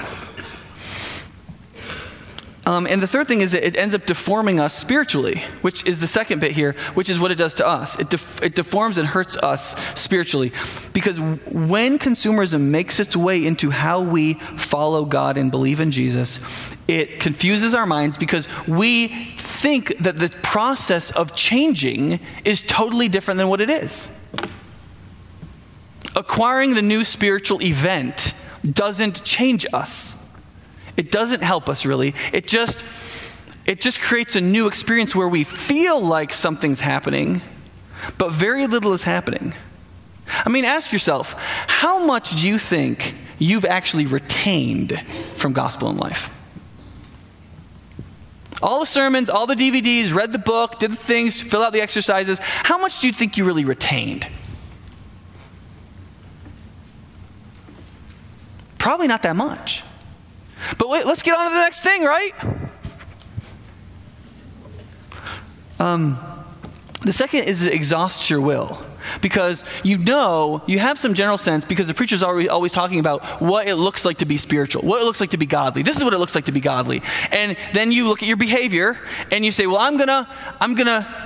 Um, 2.67 2.87
and 2.87 2.99
the 2.99 3.07
third 3.07 3.27
thing 3.27 3.41
is 3.41 3.51
that 3.51 3.65
it 3.65 3.77
ends 3.77 3.93
up 3.93 4.07
deforming 4.07 4.59
us 4.59 4.73
spiritually, 4.73 5.43
which 5.61 5.85
is 5.85 5.99
the 5.99 6.07
second 6.07 6.39
bit 6.39 6.51
here, 6.51 6.73
which 6.95 7.11
is 7.11 7.19
what 7.19 7.31
it 7.31 7.35
does 7.35 7.53
to 7.55 7.67
us. 7.67 7.99
It, 7.99 8.09
def- 8.09 8.41
it 8.41 8.55
deforms 8.55 8.97
and 8.97 9.07
hurts 9.07 9.37
us 9.37 9.75
spiritually. 9.99 10.51
Because 10.91 11.19
when 11.19 11.99
consumerism 11.99 12.61
makes 12.61 12.99
its 12.99 13.15
way 13.15 13.45
into 13.45 13.69
how 13.69 14.01
we 14.01 14.33
follow 14.33 15.05
God 15.05 15.37
and 15.37 15.51
believe 15.51 15.79
in 15.79 15.91
Jesus, 15.91 16.39
it 16.87 17.19
confuses 17.19 17.75
our 17.75 17.85
minds 17.85 18.17
because 18.17 18.47
we 18.67 19.09
think 19.37 19.95
that 19.99 20.17
the 20.17 20.29
process 20.41 21.11
of 21.11 21.35
changing 21.35 22.19
is 22.45 22.63
totally 22.63 23.09
different 23.09 23.37
than 23.37 23.47
what 23.47 23.61
it 23.61 23.69
is. 23.69 24.09
Acquiring 26.15 26.73
the 26.73 26.81
new 26.81 27.03
spiritual 27.03 27.61
event 27.61 28.33
doesn't 28.69 29.23
change 29.23 29.65
us. 29.73 30.15
It 30.97 31.11
doesn't 31.11 31.43
help 31.43 31.67
us 31.67 31.85
really. 31.85 32.15
It 32.31 32.47
just 32.47 32.85
it 33.65 33.81
just 33.81 33.99
creates 33.99 34.35
a 34.35 34.41
new 34.41 34.67
experience 34.67 35.15
where 35.15 35.27
we 35.27 35.43
feel 35.43 35.99
like 35.99 36.33
something's 36.33 36.79
happening, 36.79 37.41
but 38.17 38.31
very 38.31 38.67
little 38.67 38.93
is 38.93 39.03
happening. 39.03 39.53
I 40.27 40.49
mean, 40.49 40.65
ask 40.65 40.93
yourself, 40.93 41.33
how 41.67 42.05
much 42.05 42.41
do 42.41 42.47
you 42.47 42.59
think 42.59 43.15
you've 43.39 43.65
actually 43.65 44.05
retained 44.05 45.03
from 45.35 45.53
gospel 45.53 45.89
in 45.89 45.97
life? 45.97 46.29
All 48.61 48.79
the 48.79 48.85
sermons, 48.85 49.29
all 49.29 49.47
the 49.47 49.55
DVDs, 49.55 50.13
read 50.13 50.31
the 50.31 50.39
book, 50.39 50.79
did 50.79 50.91
the 50.91 50.95
things, 50.95 51.41
fill 51.41 51.61
out 51.61 51.73
the 51.73 51.81
exercises. 51.81 52.39
How 52.39 52.77
much 52.77 53.01
do 53.01 53.07
you 53.07 53.13
think 53.13 53.35
you 53.35 53.45
really 53.45 53.65
retained? 53.65 54.27
Probably 58.85 59.07
not 59.07 59.23
that 59.23 59.35
much. 59.35 59.83
But 60.77 60.89
wait, 60.89 61.07
let's 61.07 61.23
get 61.23 61.35
on 61.35 61.47
to 61.47 61.55
the 61.55 61.59
next 61.59 61.81
thing, 61.81 62.03
right? 62.03 62.33
Um, 65.79 66.19
the 67.01 67.11
second 67.11 67.45
is 67.45 67.63
it 67.63 67.73
exhausts 67.73 68.29
your 68.29 68.41
will. 68.41 68.79
Because 69.23 69.63
you 69.83 69.97
know, 69.97 70.61
you 70.67 70.77
have 70.77 70.99
some 70.99 71.15
general 71.15 71.39
sense 71.39 71.65
because 71.65 71.87
the 71.87 71.95
preacher's 71.95 72.21
always, 72.21 72.47
always 72.47 72.71
talking 72.71 72.99
about 72.99 73.25
what 73.41 73.67
it 73.67 73.73
looks 73.73 74.05
like 74.05 74.19
to 74.19 74.25
be 74.25 74.37
spiritual, 74.37 74.83
what 74.83 75.01
it 75.01 75.05
looks 75.05 75.19
like 75.19 75.31
to 75.31 75.37
be 75.37 75.47
godly. 75.47 75.81
This 75.81 75.97
is 75.97 76.03
what 76.03 76.13
it 76.13 76.19
looks 76.19 76.35
like 76.35 76.45
to 76.45 76.51
be 76.51 76.61
godly. 76.61 77.01
And 77.31 77.57
then 77.73 77.91
you 77.91 78.07
look 78.07 78.21
at 78.21 78.27
your 78.27 78.37
behavior 78.37 78.99
and 79.31 79.43
you 79.43 79.49
say, 79.49 79.65
well, 79.65 79.79
I'm 79.79 79.97
gonna, 79.97 80.29
I'm 80.61 80.75
gonna 80.75 81.24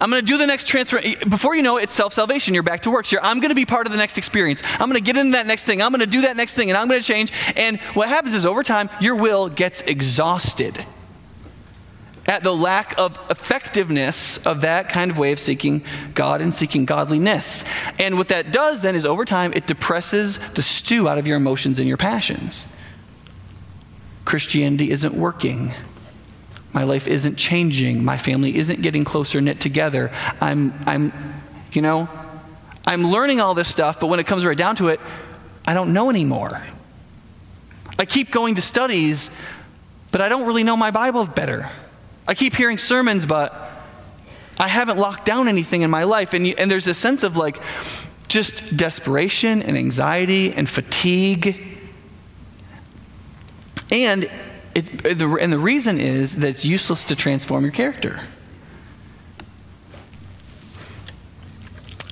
I'm 0.00 0.10
going 0.10 0.20
to 0.24 0.26
do 0.26 0.36
the 0.36 0.46
next 0.46 0.66
transfer. 0.68 1.00
Before 1.28 1.54
you 1.54 1.62
know 1.62 1.78
it, 1.78 1.84
it's 1.84 1.94
self 1.94 2.12
salvation. 2.12 2.52
You're 2.54 2.62
back 2.62 2.82
to 2.82 2.90
work. 2.90 3.06
So 3.06 3.18
I'm 3.22 3.40
going 3.40 3.48
to 3.48 3.54
be 3.54 3.64
part 3.64 3.86
of 3.86 3.92
the 3.92 3.98
next 3.98 4.18
experience. 4.18 4.62
I'm 4.64 4.90
going 4.90 4.94
to 4.94 5.00
get 5.00 5.16
into 5.16 5.32
that 5.32 5.46
next 5.46 5.64
thing. 5.64 5.80
I'm 5.80 5.90
going 5.90 6.00
to 6.00 6.06
do 6.06 6.22
that 6.22 6.36
next 6.36 6.54
thing, 6.54 6.68
and 6.70 6.76
I'm 6.76 6.88
going 6.88 7.00
to 7.00 7.06
change. 7.06 7.32
And 7.56 7.80
what 7.94 8.08
happens 8.08 8.34
is 8.34 8.44
over 8.44 8.62
time, 8.62 8.90
your 9.00 9.14
will 9.14 9.48
gets 9.48 9.80
exhausted. 9.82 10.84
at 12.28 12.42
the 12.42 12.54
lack 12.54 12.98
of 12.98 13.18
effectiveness 13.30 14.44
of 14.46 14.62
that 14.62 14.88
kind 14.88 15.10
of 15.10 15.18
way 15.18 15.32
of 15.32 15.38
seeking 15.38 15.84
God 16.14 16.40
and 16.40 16.52
seeking 16.52 16.84
godliness. 16.84 17.64
And 17.98 18.18
what 18.18 18.28
that 18.28 18.52
does 18.52 18.82
then 18.82 18.96
is 18.96 19.06
over 19.06 19.24
time, 19.24 19.52
it 19.54 19.66
depresses 19.66 20.38
the 20.54 20.62
stew 20.62 21.08
out 21.08 21.18
of 21.18 21.26
your 21.26 21.36
emotions 21.36 21.78
and 21.78 21.86
your 21.86 21.96
passions. 21.96 22.66
Christianity 24.24 24.90
isn't 24.90 25.14
working. 25.14 25.72
My 26.76 26.84
life 26.84 27.08
isn't 27.08 27.36
changing. 27.36 28.04
My 28.04 28.18
family 28.18 28.54
isn't 28.54 28.82
getting 28.82 29.02
closer 29.02 29.40
knit 29.40 29.60
together. 29.60 30.12
I'm, 30.42 30.74
I'm, 30.84 31.10
you 31.72 31.80
know, 31.80 32.06
I'm 32.86 33.02
learning 33.02 33.40
all 33.40 33.54
this 33.54 33.70
stuff, 33.70 33.98
but 33.98 34.08
when 34.08 34.20
it 34.20 34.26
comes 34.26 34.44
right 34.44 34.58
down 34.58 34.76
to 34.76 34.88
it, 34.88 35.00
I 35.64 35.72
don't 35.72 35.94
know 35.94 36.10
anymore. 36.10 36.62
I 37.98 38.04
keep 38.04 38.30
going 38.30 38.56
to 38.56 38.60
studies, 38.60 39.30
but 40.12 40.20
I 40.20 40.28
don't 40.28 40.46
really 40.46 40.64
know 40.64 40.76
my 40.76 40.90
Bible 40.90 41.24
better. 41.24 41.70
I 42.28 42.34
keep 42.34 42.54
hearing 42.54 42.76
sermons, 42.76 43.24
but 43.24 43.54
I 44.58 44.68
haven't 44.68 44.98
locked 44.98 45.24
down 45.24 45.48
anything 45.48 45.80
in 45.80 45.88
my 45.88 46.04
life. 46.04 46.34
And, 46.34 46.46
you, 46.46 46.56
and 46.58 46.70
there's 46.70 46.88
a 46.88 46.94
sense 46.94 47.22
of 47.22 47.38
like 47.38 47.58
just 48.28 48.76
desperation 48.76 49.62
and 49.62 49.78
anxiety 49.78 50.52
and 50.52 50.68
fatigue. 50.68 51.56
And, 53.90 54.28
and 54.76 55.52
the 55.52 55.58
reason 55.58 55.98
is 55.98 56.36
that 56.36 56.48
it's 56.48 56.64
useless 56.64 57.04
to 57.04 57.16
transform 57.16 57.64
your 57.64 57.72
character. 57.72 58.20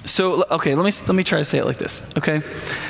So, 0.06 0.44
okay, 0.50 0.75
let 0.75 0.85
me, 0.85 0.92
let 1.06 1.14
me 1.14 1.25
try 1.25 1.38
to 1.38 1.44
say 1.44 1.59
it 1.59 1.64
like 1.64 1.78
this, 1.78 2.09
okay? 2.16 2.42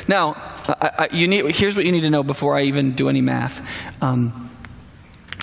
Now, 0.08 0.34
I, 0.68 0.90
I, 0.98 1.08
you 1.14 1.26
need, 1.26 1.56
here's 1.56 1.74
what 1.74 1.84
you 1.84 1.92
need 1.92 2.02
to 2.02 2.10
know 2.10 2.22
before 2.22 2.56
I 2.56 2.62
even 2.62 2.92
do 2.92 3.08
any 3.08 3.20
math. 3.20 3.66
Um, 4.02 4.50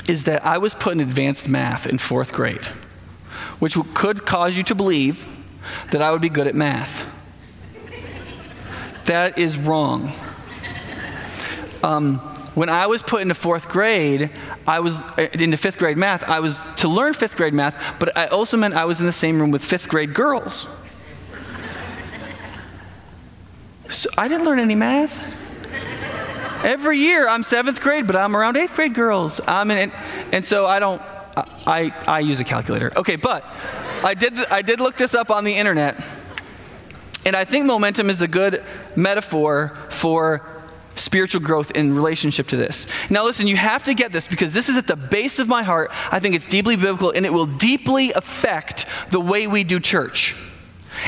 is 0.08 0.24
that 0.24 0.46
I 0.46 0.58
was 0.58 0.74
put 0.74 0.94
in 0.94 1.00
advanced 1.00 1.48
math 1.48 1.88
in 1.88 1.98
fourth 1.98 2.34
grade, 2.34 2.66
which 3.60 3.78
could 3.94 4.26
cause 4.26 4.58
you 4.58 4.64
to 4.64 4.76
believe 4.76 5.26
that 5.92 6.02
I 6.02 6.12
would 6.12 6.22
be 6.22 6.30
good 6.30 6.48
at 6.48 6.56
math. 6.56 7.18
That 9.06 9.38
is 9.38 9.58
wrong. 9.58 10.14
Um, 11.84 12.22
when 12.54 12.70
I 12.70 12.88
was 12.88 13.02
put 13.02 13.22
into 13.22 13.34
fourth 13.34 13.70
grade, 13.70 14.30
I 14.68 14.82
was 14.82 15.04
uh, 15.04 15.30
into 15.34 15.58
fifth 15.58 15.78
grade 15.78 15.98
math. 15.98 16.24
I 16.24 16.40
was 16.40 16.62
to 16.78 16.90
learn 16.90 17.14
fifth 17.14 17.38
grade 17.38 17.54
math, 17.54 18.00
but 18.00 18.18
I 18.18 18.28
also 18.28 18.58
meant 18.58 18.74
I 18.74 18.86
was 18.86 19.00
in 19.00 19.06
the 19.06 19.12
same 19.14 19.40
room 19.40 19.52
with 19.52 19.64
fifth 19.64 19.88
grade 19.88 20.14
girls. 20.14 20.68
So 23.90 24.10
I 24.18 24.28
didn't 24.28 24.46
learn 24.46 24.60
any 24.60 24.76
math. 24.76 25.38
Every 26.64 26.98
year 26.98 27.28
I'm 27.28 27.44
seventh 27.44 27.82
grade, 27.82 28.06
but 28.06 28.16
I'm 28.16 28.36
around 28.36 28.58
eighth 28.58 28.76
grade 28.76 28.94
girls. 28.94 29.42
I'm 29.48 29.72
in, 29.72 29.78
and, 29.78 29.92
and 30.32 30.46
so 30.46 30.66
I 30.66 30.80
don't, 30.80 31.02
I, 31.36 31.94
I 32.08 32.20
use 32.20 32.40
a 32.40 32.44
calculator. 32.44 32.92
Okay, 32.96 33.16
but 33.16 33.46
I 34.04 34.14
did, 34.14 34.38
I 34.46 34.62
did 34.62 34.80
look 34.80 34.98
this 34.98 35.14
up 35.14 35.32
on 35.32 35.44
the 35.44 35.54
internet, 35.54 36.04
and 37.26 37.36
I 37.36 37.46
think 37.46 37.66
momentum 37.66 38.10
is 38.10 38.22
a 38.22 38.28
good 38.28 38.64
metaphor 38.96 39.78
for 39.90 40.61
spiritual 40.96 41.42
growth 41.42 41.72
in 41.72 41.96
relationship 41.96 42.48
to 42.48 42.58
this. 42.58 42.88
Now, 43.10 43.24
listen, 43.24 43.48
you 43.48 43.56
have 43.56 43.84
to 43.86 43.94
get 43.94 44.12
this 44.12 44.28
because 44.28 44.54
this 44.54 44.70
is 44.70 44.78
at 44.78 44.88
the 44.88 44.96
base 44.96 45.40
of 45.40 45.48
my 45.48 45.64
heart. 45.64 45.92
I 46.12 46.20
think 46.20 46.36
it's 46.36 46.48
deeply 46.48 46.76
biblical 46.76 47.12
and 47.12 47.26
it 47.26 47.34
will 47.34 47.46
deeply 47.46 48.12
affect 48.14 48.86
the 49.10 49.22
way 49.22 49.48
we 49.48 49.64
do 49.64 49.80
church 49.80 50.36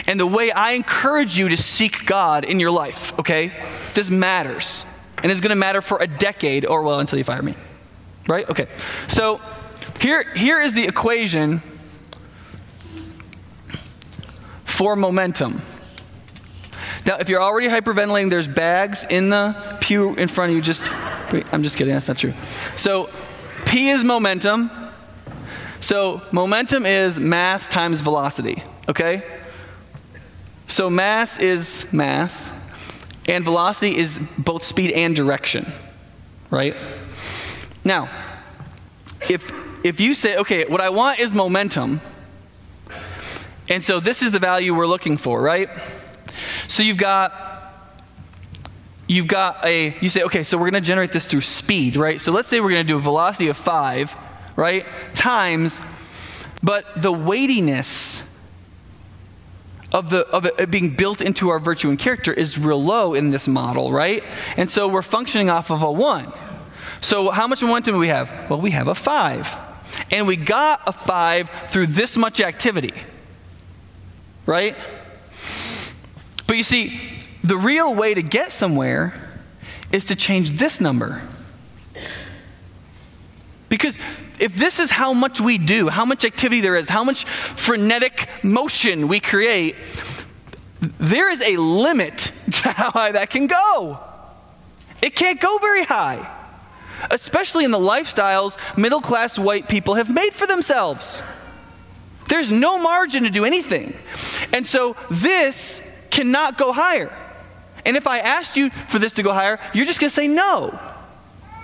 and 0.07 0.19
the 0.19 0.27
way 0.27 0.51
I 0.51 0.71
encourage 0.71 1.37
you 1.37 1.49
to 1.49 1.57
seek 1.57 2.05
God 2.05 2.45
in 2.45 2.59
your 2.59 2.71
life, 2.71 3.17
okay? 3.19 3.51
This 3.93 4.09
matters 4.09 4.85
and 5.21 5.31
it's 5.31 5.41
going 5.41 5.49
to 5.49 5.55
matter 5.55 5.81
for 5.81 6.01
a 6.01 6.07
decade 6.07 6.65
or, 6.65 6.83
well, 6.83 6.99
until 6.99 7.17
you 7.17 7.23
fire 7.23 7.41
me. 7.41 7.55
Right? 8.27 8.47
Okay. 8.49 8.67
So 9.07 9.41
here, 9.99 10.23
here 10.33 10.61
is 10.61 10.73
the 10.73 10.85
equation 10.85 11.61
for 14.65 14.95
momentum. 14.95 15.61
Now, 17.05 17.17
if 17.17 17.27
you're 17.27 17.41
already 17.41 17.67
hyperventilating, 17.67 18.29
there's 18.29 18.47
bags 18.47 19.05
in 19.09 19.29
the 19.29 19.77
pew 19.81 20.15
in 20.15 20.27
front 20.27 20.51
of 20.51 20.55
you. 20.55 20.61
Just, 20.61 20.83
I'm 21.51 21.63
just 21.63 21.77
kidding. 21.77 21.93
That's 21.93 22.07
not 22.07 22.17
true. 22.17 22.33
So, 22.75 23.09
P 23.65 23.89
is 23.89 24.03
momentum. 24.03 24.71
So, 25.81 26.21
momentum 26.31 26.85
is 26.85 27.19
mass 27.19 27.67
times 27.67 28.01
velocity. 28.01 28.63
Okay? 28.87 29.23
So, 30.67 30.89
mass 30.89 31.39
is 31.39 31.85
mass. 31.91 32.51
And 33.27 33.43
velocity 33.43 33.97
is 33.97 34.19
both 34.37 34.63
speed 34.63 34.91
and 34.91 35.15
direction, 35.15 35.65
right? 36.49 36.75
Now, 37.85 38.09
if, 39.29 39.51
if 39.85 40.01
you 40.01 40.13
say, 40.13 40.37
okay, 40.37 40.65
what 40.65 40.81
I 40.81 40.89
want 40.89 41.19
is 41.19 41.33
momentum, 41.33 42.01
and 43.69 43.83
so 43.83 43.99
this 44.01 44.21
is 44.21 44.31
the 44.31 44.39
value 44.39 44.75
we're 44.75 44.87
looking 44.87 45.15
for, 45.17 45.41
right? 45.41 45.69
So 46.73 46.81
you've 46.81 46.97
got 46.97 47.71
you've 49.07 49.27
got 49.27 49.63
a 49.63 49.95
you 50.01 50.09
say 50.09 50.23
okay 50.23 50.43
so 50.43 50.57
we're 50.57 50.71
going 50.71 50.81
to 50.81 50.87
generate 50.87 51.11
this 51.11 51.27
through 51.27 51.41
speed 51.41 51.95
right 51.95 52.19
so 52.19 52.31
let's 52.31 52.49
say 52.49 52.59
we're 52.59 52.71
going 52.71 52.83
to 52.83 52.87
do 52.87 52.95
a 52.95 52.99
velocity 52.99 53.47
of 53.49 53.57
5 53.57 54.15
right 54.55 54.83
times 55.13 55.79
but 56.63 56.85
the 56.99 57.11
weightiness 57.11 58.23
of, 59.91 60.09
the, 60.09 60.25
of 60.29 60.47
it 60.47 60.71
being 60.71 60.95
built 60.95 61.21
into 61.21 61.49
our 61.49 61.59
virtue 61.59 61.89
and 61.89 61.99
character 61.99 62.33
is 62.33 62.57
real 62.57 62.83
low 62.83 63.13
in 63.13 63.29
this 63.29 63.47
model, 63.47 63.91
right? 63.91 64.23
And 64.57 64.67
so 64.71 64.87
we're 64.87 65.03
functioning 65.03 65.51
off 65.51 65.69
of 65.69 65.83
a 65.83 65.91
one. 65.91 66.33
So 67.01 67.29
how 67.29 67.45
much 67.45 67.61
momentum 67.61 67.93
do 67.93 67.99
we 67.99 68.07
have? 68.07 68.49
Well, 68.49 68.59
we 68.59 68.71
have 68.71 68.87
a 68.87 68.95
five. 68.95 69.55
And 70.09 70.25
we 70.25 70.37
got 70.37 70.81
a 70.87 70.91
five 70.91 71.51
through 71.69 71.87
this 71.87 72.17
much 72.17 72.41
activity, 72.41 72.93
right? 74.47 74.75
But 76.53 76.57
you 76.57 76.63
see, 76.63 77.01
the 77.43 77.57
real 77.57 77.95
way 77.95 78.13
to 78.13 78.21
get 78.21 78.51
somewhere 78.51 79.15
is 79.91 80.05
to 80.05 80.15
change 80.15 80.51
this 80.51 80.79
number. 80.79 81.19
Because 83.69 83.97
if 84.39 84.55
this 84.55 84.79
is 84.79 84.91
how 84.91 85.13
much 85.13 85.41
we 85.41 85.57
do, 85.57 85.89
how 85.89 86.05
much 86.05 86.23
activity 86.23 86.61
there 86.61 86.75
is, 86.75 86.89
how 86.89 87.03
much 87.03 87.25
frenetic 87.25 88.29
motion 88.43 89.07
we 89.07 89.19
create, 89.19 89.75
there 90.79 91.31
is 91.31 91.41
a 91.41 91.57
limit 91.57 92.17
to 92.51 92.69
how 92.69 92.91
high 92.91 93.13
that 93.13 93.31
can 93.31 93.47
go. 93.47 93.97
It 95.01 95.15
can't 95.15 95.41
go 95.41 95.57
very 95.57 95.85
high, 95.85 96.31
especially 97.09 97.65
in 97.65 97.71
the 97.71 97.79
lifestyles 97.79 98.59
middle 98.77 99.01
class 99.01 99.39
white 99.39 99.67
people 99.67 99.95
have 99.95 100.13
made 100.13 100.35
for 100.35 100.45
themselves. 100.45 101.23
There's 102.29 102.51
no 102.51 102.77
margin 102.77 103.23
to 103.23 103.31
do 103.31 103.43
anything. 103.43 103.97
And 104.53 104.67
so 104.67 104.95
this 105.09 105.81
cannot 106.13 106.57
go 106.57 106.71
higher. 106.71 107.11
And 107.85 107.97
if 107.97 108.07
I 108.07 108.19
asked 108.19 108.55
you 108.55 108.69
for 108.69 108.99
this 108.99 109.13
to 109.13 109.23
go 109.23 109.33
higher, 109.33 109.59
you're 109.73 109.85
just 109.85 109.99
going 109.99 110.09
to 110.09 110.15
say 110.15 110.27
no 110.27 110.79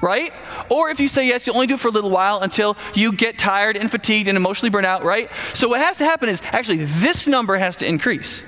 right? 0.01 0.31
Or 0.69 0.89
if 0.89 0.99
you 0.99 1.07
say 1.07 1.27
yes, 1.27 1.45
you 1.45 1.53
only 1.53 1.67
do 1.67 1.73
it 1.73 1.79
for 1.79 1.89
a 1.89 1.91
little 1.91 2.09
while 2.09 2.39
until 2.39 2.77
you 2.93 3.11
get 3.11 3.37
tired 3.37 3.75
and 3.75 3.91
fatigued 3.91 4.27
and 4.27 4.37
emotionally 4.37 4.69
burnt 4.69 4.85
out, 4.85 5.03
right? 5.03 5.29
So 5.53 5.67
what 5.67 5.81
has 5.81 5.97
to 5.97 6.05
happen 6.05 6.29
is 6.29 6.41
actually 6.45 6.85
this 6.85 7.27
number 7.27 7.57
has 7.57 7.77
to 7.77 7.85
increase. 7.85 8.43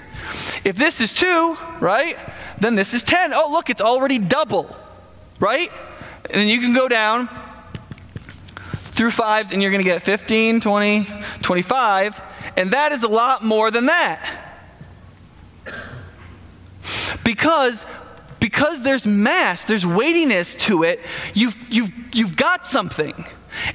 If 0.63 0.77
this 0.77 1.01
is 1.01 1.13
2, 1.13 1.57
right? 1.79 2.17
Then 2.59 2.75
this 2.75 2.93
is 2.93 3.03
10. 3.03 3.33
Oh, 3.33 3.49
look, 3.51 3.69
it's 3.69 3.81
already 3.81 4.17
double, 4.17 4.75
right? 5.39 5.71
And 6.29 6.39
then 6.41 6.47
you 6.47 6.61
can 6.61 6.73
go 6.73 6.87
down 6.87 7.27
through 8.91 9.11
fives 9.11 9.51
and 9.51 9.61
you're 9.61 9.71
going 9.71 9.83
to 9.83 9.89
get 9.89 10.03
15, 10.03 10.61
20, 10.61 11.07
25, 11.41 12.21
and 12.55 12.71
that 12.71 12.91
is 12.91 13.03
a 13.03 13.07
lot 13.07 13.43
more 13.43 13.71
than 13.71 13.87
that. 13.87 14.40
Because 17.23 17.85
because 18.41 18.81
there's 18.81 19.05
mass, 19.05 19.63
there's 19.63 19.85
weightiness 19.85 20.55
to 20.55 20.83
it, 20.83 20.99
you've, 21.33 21.55
you've, 21.71 21.93
you've 22.11 22.35
got 22.35 22.65
something. 22.65 23.23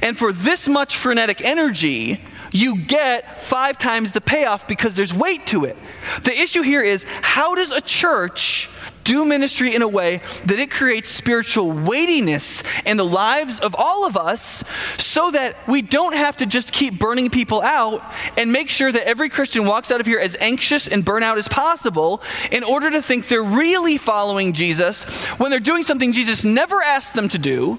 And 0.03 0.19
for 0.19 0.33
this 0.33 0.69
much 0.69 0.97
frenetic 0.97 1.41
energy, 1.41 2.21
you 2.51 2.77
get 2.83 3.43
five 3.43 3.79
times 3.79 4.13
the 4.13 4.21
payoff 4.21 4.67
because 4.67 4.97
there's 4.97 5.15
weight 5.15 5.47
to 5.49 5.65
it. 5.65 5.77
The 6.25 6.33
issue 6.33 6.63
here 6.63 6.83
is 6.83 7.05
how 7.23 7.55
does 7.55 7.73
a 7.73 7.81
church 7.81 8.69
do 9.07 9.25
ministry 9.25 9.75
in 9.75 9.81
a 9.81 9.89
way 9.89 10.21
that 10.45 10.59
it 10.59 10.71
creates 10.71 11.09
spiritual 11.09 11.71
weightiness 11.71 12.63
in 12.85 12.97
the 12.97 13.05
lives 13.05 13.61
of 13.61 13.75
all 13.79 14.05
of 14.05 14.17
us 14.17 14.65
so 14.99 15.31
that 15.31 15.57
we 15.67 15.81
don't 15.81 16.15
have 16.15 16.37
to 16.39 16.45
just 16.45 16.73
keep 16.73 16.99
burning 16.99 17.31
people 17.31 17.63
out 17.63 18.03
and 18.37 18.53
make 18.53 18.69
sure 18.69 18.91
that 18.91 19.07
every 19.07 19.31
Christian 19.31 19.65
walks 19.65 19.91
out 19.91 20.01
of 20.01 20.07
here 20.07 20.19
as 20.19 20.37
anxious 20.41 20.89
and 20.89 21.07
burnout 21.07 21.39
as 21.39 21.49
possible 21.49 22.21
in 22.51 22.65
order 22.65 22.91
to 22.91 23.01
think 23.01 23.29
they're 23.29 23.43
really 23.43 23.97
following 23.97 24.53
Jesus 24.53 25.27
when 25.39 25.51
they're 25.51 25.61
doing 25.61 25.85
something 25.85 26.13
Jesus 26.13 26.45
never 26.45 26.83
asked 26.83 27.15
them 27.15 27.29
to 27.29 27.39
do 27.39 27.79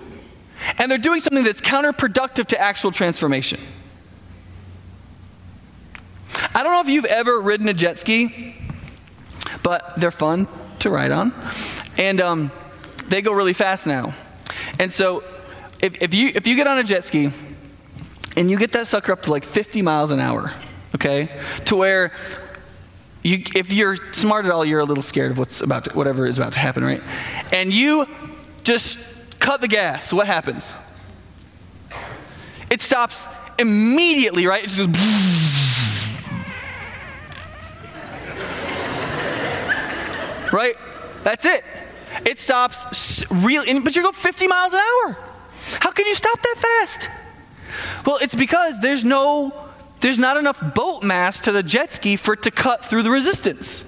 and 0.78 0.90
they're 0.90 0.98
doing 0.98 1.20
something 1.20 1.44
that's 1.44 1.62
counterproductive 1.62 2.48
to 2.48 2.60
actual 2.60 2.92
transformation. 2.92 3.60
I 6.56 6.64
don't 6.64 6.72
know 6.72 6.82
if 6.82 6.88
you've 6.88 7.06
ever 7.06 7.40
ridden 7.40 7.68
a 7.68 7.74
jet 7.74 8.00
ski, 8.00 8.56
but 9.62 10.00
they're 10.00 10.10
fun 10.10 10.48
to 10.88 10.94
ride 10.94 11.12
on. 11.12 11.34
And 11.98 12.20
um, 12.22 12.52
they 13.08 13.22
go 13.22 13.34
really 13.34 13.54
fast 13.54 13.86
now. 13.86 14.14
And 14.80 14.92
so 14.94 15.24
if, 15.82 16.02
if, 16.02 16.14
you, 16.14 16.32
if 16.34 16.48
you 16.48 16.56
get 16.56 16.68
on 16.68 16.78
a 16.78 16.84
jet 16.84 17.04
ski 17.04 17.32
and 18.36 18.50
you 18.50 18.58
get 18.58 18.72
that 18.72 18.88
sucker 18.88 19.12
up 19.12 19.24
to 19.24 19.32
like 19.32 19.44
50 19.44 19.82
miles 19.82 20.12
an 20.12 20.20
hour, 20.20 20.52
okay? 20.96 21.30
To 21.66 21.76
where 21.76 22.12
you, 23.24 23.44
if 23.56 23.72
you're 23.72 23.98
smart 24.14 24.46
at 24.46 24.52
all, 24.52 24.64
you're 24.64 24.80
a 24.80 24.86
little 24.86 25.04
scared 25.04 25.32
of 25.32 25.38
what's 25.38 25.62
about 25.62 25.86
to, 25.86 25.94
whatever 25.94 26.26
is 26.26 26.38
about 26.38 26.54
to 26.54 26.60
happen, 26.60 26.84
right? 26.84 27.04
And 27.52 27.74
you 27.74 28.06
just 28.64 29.00
cut 29.40 29.62
the 29.62 29.68
gas. 29.68 30.14
What 30.14 30.28
happens? 30.28 30.74
It 32.70 32.82
stops 32.82 33.28
immediately, 33.60 34.46
right? 34.46 34.64
It 34.64 34.70
just 34.70 34.90
right? 40.52 40.76
That's 41.24 41.46
it. 41.46 41.64
It 42.26 42.40
stops 42.40 43.24
really, 43.32 43.80
but 43.80 43.96
you 43.96 44.02
go 44.02 44.12
50 44.12 44.48
miles 44.48 44.74
an 44.74 44.80
hour. 44.80 45.18
How 45.80 45.92
can 45.92 46.06
you 46.06 46.16
stop 46.16 46.42
that 46.42 46.56
fast? 46.58 47.10
Well, 48.06 48.18
it's 48.22 48.36
because 48.36 48.80
there's 48.80 49.04
no, 49.04 49.54
there's 50.00 50.18
not 50.18 50.38
enough 50.38 50.74
boat 50.74 51.04
mass 51.04 51.42
to 51.42 51.52
the 51.52 51.64
jet 51.64 51.94
ski 51.94 52.16
for 52.16 52.34
it 52.34 52.44
to 52.44 52.52
cut 52.52 52.86
through 52.86 53.04
the 53.04 53.12
resistance. 53.12 53.84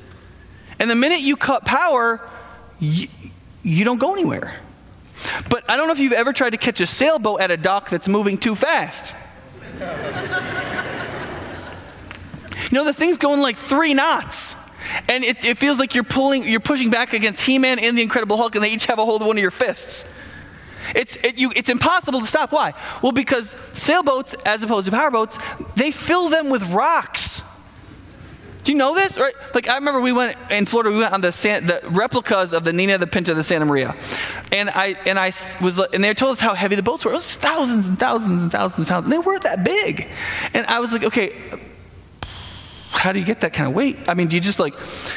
And 0.79 0.89
the 0.89 0.95
minute 0.95 1.21
you 1.21 1.35
cut 1.35 1.65
power, 1.65 2.21
you, 2.79 3.07
you 3.63 3.85
don't 3.85 3.99
go 3.99 4.13
anywhere. 4.13 4.55
But 5.49 5.69
I 5.69 5.77
don't 5.77 5.87
know 5.87 5.93
if 5.93 5.99
you've 5.99 6.13
ever 6.13 6.33
tried 6.33 6.51
to 6.51 6.57
catch 6.57 6.79
a 6.81 6.87
sailboat 6.87 7.41
at 7.41 7.51
a 7.51 7.57
dock 7.57 7.89
that's 7.89 8.07
moving 8.07 8.37
too 8.37 8.55
fast. 8.55 9.15
you 9.73 9.85
know, 12.71 12.85
the 12.85 12.93
thing's 12.93 13.17
going 13.17 13.41
like 13.41 13.57
three 13.57 13.93
knots. 13.93 14.55
And 15.07 15.23
it, 15.23 15.43
it 15.43 15.57
feels 15.57 15.79
like 15.79 15.95
you're 15.95 16.03
pulling, 16.03 16.43
you're 16.43 16.59
pushing 16.59 16.89
back 16.89 17.13
against 17.13 17.41
He-Man 17.41 17.79
and 17.79 17.97
the 17.97 18.01
Incredible 18.01 18.37
Hulk, 18.37 18.55
and 18.55 18.63
they 18.63 18.71
each 18.71 18.85
have 18.85 18.99
a 18.99 19.05
hold 19.05 19.21
of 19.21 19.27
one 19.27 19.37
of 19.37 19.41
your 19.41 19.51
fists. 19.51 20.05
It's, 20.95 21.15
it, 21.17 21.37
you, 21.37 21.51
it's 21.55 21.69
impossible 21.69 22.21
to 22.21 22.25
stop. 22.25 22.51
Why? 22.51 22.73
Well, 23.01 23.11
because 23.11 23.55
sailboats, 23.71 24.33
as 24.45 24.63
opposed 24.63 24.85
to 24.85 24.91
powerboats, 24.91 25.37
they 25.75 25.91
fill 25.91 26.29
them 26.29 26.49
with 26.49 26.63
rocks. 26.71 27.43
Do 28.63 28.73
you 28.73 28.77
know 28.77 28.93
this? 28.93 29.17
Right? 29.17 29.33
Like 29.53 29.69
I 29.69 29.75
remember 29.75 30.01
we 30.01 30.11
went 30.11 30.35
in 30.51 30.65
Florida. 30.65 30.91
We 30.91 30.99
went 30.99 31.13
on 31.13 31.21
the, 31.21 31.31
San, 31.31 31.65
the 31.65 31.81
replicas 31.89 32.53
of 32.53 32.63
the 32.63 32.73
Nina, 32.73 32.97
the 32.97 33.07
Pinta, 33.07 33.33
the 33.33 33.43
Santa 33.43 33.65
Maria, 33.65 33.95
and 34.51 34.69
I 34.69 34.97
and 35.05 35.17
I 35.17 35.31
was 35.61 35.79
and 35.79 36.03
they 36.03 36.13
told 36.13 36.33
us 36.33 36.39
how 36.41 36.53
heavy 36.53 36.75
the 36.75 36.83
boats 36.83 37.05
were. 37.05 37.11
It 37.11 37.15
was 37.15 37.35
thousands 37.35 37.87
and 37.87 37.97
thousands 37.97 38.41
and 38.41 38.51
thousands 38.51 38.83
of 38.83 38.89
pounds. 38.89 39.05
And 39.05 39.13
they 39.13 39.17
weren't 39.17 39.43
that 39.43 39.63
big, 39.63 40.09
and 40.53 40.65
I 40.67 40.79
was 40.79 40.91
like, 40.91 41.05
okay, 41.05 41.33
how 42.99 43.11
do 43.11 43.19
you 43.19 43.25
get 43.25 43.41
that 43.41 43.53
kind 43.53 43.67
of 43.67 43.73
weight? 43.73 43.97
I 44.07 44.13
mean, 44.13 44.27
do 44.27 44.35
you 44.35 44.41
just 44.41 44.59
like, 44.59 44.75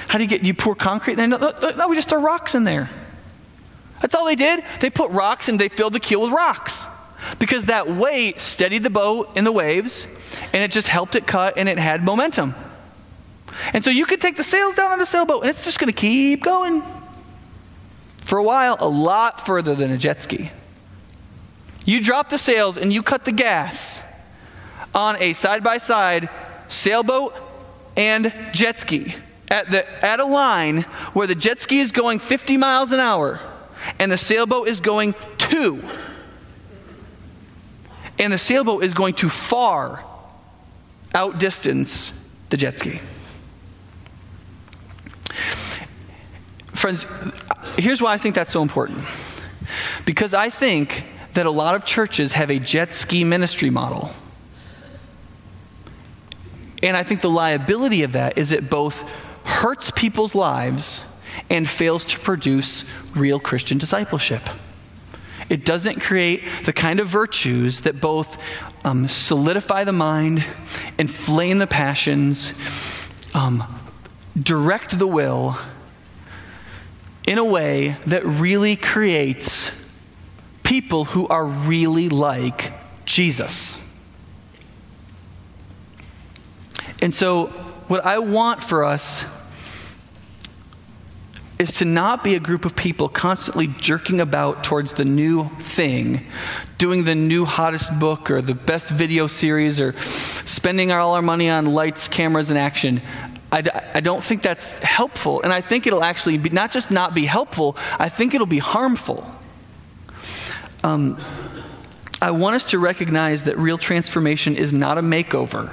how 0.09 0.19
do 0.19 0.25
you 0.25 0.31
get, 0.31 0.45
you 0.45 0.55
pour 0.55 0.75
concrete 0.75 1.19
in 1.19 1.31
there? 1.31 1.39
No, 1.39 1.53
no, 1.61 1.71
no, 1.71 1.89
we 1.89 1.97
just 1.97 2.09
throw 2.09 2.23
rocks 2.23 2.55
in 2.55 2.65
there. 2.65 2.89
That's 4.01 4.15
all 4.15 4.25
they 4.25 4.37
did. 4.37 4.65
They 4.81 4.91
put 4.91 5.11
rocks 5.11 5.49
and 5.49 5.59
they 5.59 5.69
filled 5.69 5.93
the 5.93 6.01
keel 6.01 6.21
with 6.21 6.33
rocks. 6.33 6.85
Because 7.39 7.67
that 7.67 7.89
weight 7.89 8.41
steadied 8.41 8.83
the 8.83 8.91
boat 8.91 9.37
in 9.37 9.45
the 9.45 9.53
waves 9.53 10.07
and 10.53 10.63
it 10.63 10.71
just 10.71 10.89
helped 10.89 11.15
it 11.15 11.27
cut 11.27 11.57
and 11.57 11.69
it 11.69 11.79
had 11.79 12.03
momentum. 12.03 12.55
And 13.73 13.85
so 13.85 13.91
you 13.91 14.07
could 14.07 14.21
take 14.21 14.37
the 14.37 14.45
sails 14.45 14.75
down 14.75 14.91
on 14.91 15.01
a 15.01 15.07
sailboat 15.07 15.43
and 15.43 15.51
it's 15.51 15.65
just 15.65 15.79
going 15.79 15.93
to 15.93 15.99
keep 15.99 16.43
going 16.43 16.83
for 18.19 18.39
a 18.39 18.43
while, 18.43 18.77
a 18.81 18.89
lot 18.89 19.45
further 19.47 19.75
than 19.75 19.91
a 19.91 19.99
jet 19.99 20.23
ski. 20.23 20.51
You 21.85 22.03
drop 22.03 22.31
the 22.31 22.39
sails 22.39 22.77
and 22.77 22.93
you 22.93 23.03
cut 23.03 23.25
the 23.25 23.33
gas 23.33 24.01
on 24.95 25.21
a 25.21 25.33
side 25.33 25.65
by 25.65 25.79
side 25.79 26.29
sailboat 26.69 27.35
and 27.97 28.33
jet 28.53 28.79
ski 28.79 29.15
at, 29.49 29.71
the, 29.71 30.05
at 30.05 30.21
a 30.21 30.25
line 30.25 30.83
where 31.13 31.27
the 31.27 31.35
jet 31.35 31.61
ski 31.61 31.81
is 31.81 31.93
going 31.93 32.19
50 32.19 32.57
miles 32.57 32.93
an 32.93 33.01
hour 33.01 33.41
and 33.99 34.11
the 34.11 34.19
sailboat 34.19 34.69
is 34.69 34.81
going 34.81 35.15
two. 35.39 35.83
And 38.19 38.33
the 38.33 38.39
sailboat 38.39 38.85
is 38.85 38.95
going 38.95 39.15
to 39.15 39.29
far 39.29 40.05
outdistance 41.15 42.19
the 42.51 42.57
jet 42.57 42.79
ski. 42.79 43.01
Friends, 46.73 47.07
here's 47.77 48.01
why 48.01 48.13
I 48.13 48.19
think 48.19 48.35
that's 48.35 48.53
so 48.53 48.63
important. 48.63 49.05
Because 50.05 50.35
I 50.35 50.51
think 50.51 51.05
that 51.35 51.47
a 51.47 51.51
lot 51.51 51.75
of 51.75 51.85
churches 51.85 52.33
have 52.33 52.51
a 52.51 52.59
jet 52.59 52.95
ski 52.95 53.25
ministry 53.25 53.71
model 53.71 54.11
and 56.83 56.97
I 56.97 57.03
think 57.03 57.21
the 57.21 57.31
liability 57.31 58.03
of 58.03 58.13
that 58.13 58.37
is 58.39 58.53
it 58.53 58.69
both 58.69 59.03
hurts 59.45 59.91
people's 59.91 60.35
lives 60.35 61.05
and 61.49 61.69
fails 61.69 62.05
to 62.07 62.19
produce 62.19 62.85
real 63.15 63.41
Christian 63.41 63.79
discipleship. 63.79 64.43
It 65.49 65.65
doesn't 65.65 66.01
create 66.01 66.43
the 66.65 66.73
kind 66.73 67.01
of 67.01 67.09
virtues 67.09 67.83
that 67.83 68.01
both 68.01 68.43
um, 68.85 69.07
solidify 69.07 69.85
the 69.85 69.93
mind, 69.93 70.45
inflame 70.99 71.59
the 71.59 71.67
passions, 71.67 72.55
um, 73.35 73.65
direct 74.39 74.99
the 74.99 75.07
will 75.07 75.57
in 77.27 77.39
a 77.39 77.45
way 77.45 77.97
that 78.07 78.25
really 78.25 78.77
creates 78.77 79.71
people 80.63 81.05
who 81.05 81.29
are 81.29 81.45
really 81.45 82.09
like 82.09 82.73
Jesus. 83.05 83.82
And 87.03 87.13
so, 87.13 87.47
what 87.89 88.07
I 88.07 88.21
want 88.21 88.63
for 88.63 88.85
us 88.85 89.25
is 91.59 91.79
to 91.79 91.85
not 91.85 92.23
be 92.23 92.37
a 92.37 92.41
group 92.41 92.65
of 92.65 92.77
people 92.77 93.09
constantly 93.09 93.67
jerking 93.67 94.21
about 94.21 94.63
towards 94.63 94.93
the 94.95 95.05
new 95.05 95.49
thing, 95.61 96.25
doing 96.79 97.03
the 97.03 97.17
new 97.17 97.45
hottest 97.45 97.99
book 97.99 98.31
or 98.31 98.41
the 98.41 98.55
best 98.55 98.89
video 98.89 99.27
series 99.27 99.81
or 99.81 99.99
spending 99.99 100.93
all 100.93 101.15
our 101.15 101.23
money 101.23 101.51
on 101.51 101.67
lights, 101.67 102.07
cameras, 102.07 102.51
and 102.51 102.59
action. 102.59 103.03
I, 103.51 103.63
I 103.95 104.01
don't 104.01 104.23
think 104.23 104.43
that's 104.43 104.71
helpful. 104.79 105.43
And 105.43 105.53
I 105.53 105.61
think 105.61 105.89
it'll 105.89 106.05
actually 106.05 106.39
be 106.39 106.51
not 106.51 106.71
just 106.71 106.93
not 106.93 107.15
be 107.15 107.25
helpful, 107.25 107.77
I 107.99 108.09
think 108.09 108.33
it'll 108.33 108.47
be 108.47 108.59
harmful. 108.59 109.27
Um, 110.85 111.21
I 112.21 112.31
want 112.31 112.55
us 112.55 112.71
to 112.71 112.79
recognize 112.79 113.45
that 113.45 113.59
real 113.59 113.79
transformation 113.79 114.57
is 114.57 114.73
not 114.73 114.99
a 114.99 115.03
makeover 115.03 115.73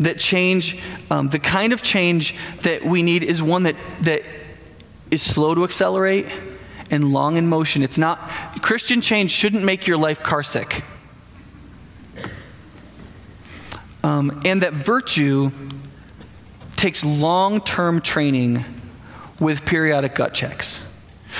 that 0.00 0.18
change, 0.18 0.80
um, 1.10 1.28
the 1.28 1.38
kind 1.38 1.72
of 1.72 1.82
change 1.82 2.34
that 2.62 2.84
we 2.84 3.02
need 3.02 3.22
is 3.22 3.42
one 3.42 3.64
that, 3.64 3.76
that 4.02 4.22
is 5.10 5.22
slow 5.22 5.54
to 5.54 5.64
accelerate 5.64 6.26
and 6.90 7.12
long 7.12 7.36
in 7.36 7.48
motion. 7.48 7.82
It's 7.82 7.98
not, 7.98 8.18
Christian 8.62 9.00
change 9.00 9.30
shouldn't 9.30 9.64
make 9.64 9.86
your 9.86 9.96
life 9.96 10.22
car 10.22 10.42
sick. 10.42 10.84
Um, 14.04 14.42
and 14.44 14.62
that 14.62 14.72
virtue 14.72 15.50
takes 16.76 17.04
long 17.04 17.60
term 17.60 18.00
training 18.00 18.64
with 19.40 19.64
periodic 19.64 20.14
gut 20.14 20.32
checks. 20.32 20.87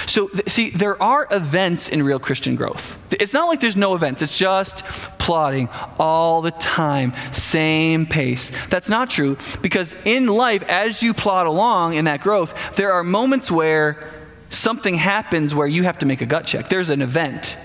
So, 0.06 0.28
th- 0.28 0.48
see, 0.48 0.70
there 0.70 1.00
are 1.02 1.26
events 1.30 1.88
in 1.88 2.02
real 2.02 2.18
Christian 2.18 2.56
growth. 2.56 2.96
It's 3.12 3.32
not 3.32 3.48
like 3.48 3.60
there's 3.60 3.76
no 3.76 3.94
events, 3.94 4.22
it's 4.22 4.38
just 4.38 4.84
plodding 5.18 5.68
all 5.98 6.42
the 6.42 6.50
time, 6.50 7.12
same 7.32 8.06
pace. 8.06 8.50
That's 8.68 8.88
not 8.88 9.10
true 9.10 9.36
because 9.62 9.94
in 10.04 10.26
life, 10.26 10.62
as 10.64 11.02
you 11.02 11.14
plod 11.14 11.46
along 11.46 11.94
in 11.94 12.04
that 12.04 12.20
growth, 12.20 12.76
there 12.76 12.92
are 12.92 13.02
moments 13.02 13.50
where 13.50 14.12
something 14.50 14.94
happens 14.94 15.54
where 15.54 15.66
you 15.66 15.82
have 15.82 15.98
to 15.98 16.06
make 16.06 16.20
a 16.20 16.26
gut 16.26 16.46
check. 16.46 16.68
There's 16.68 16.90
an 16.90 17.02
event. 17.02 17.56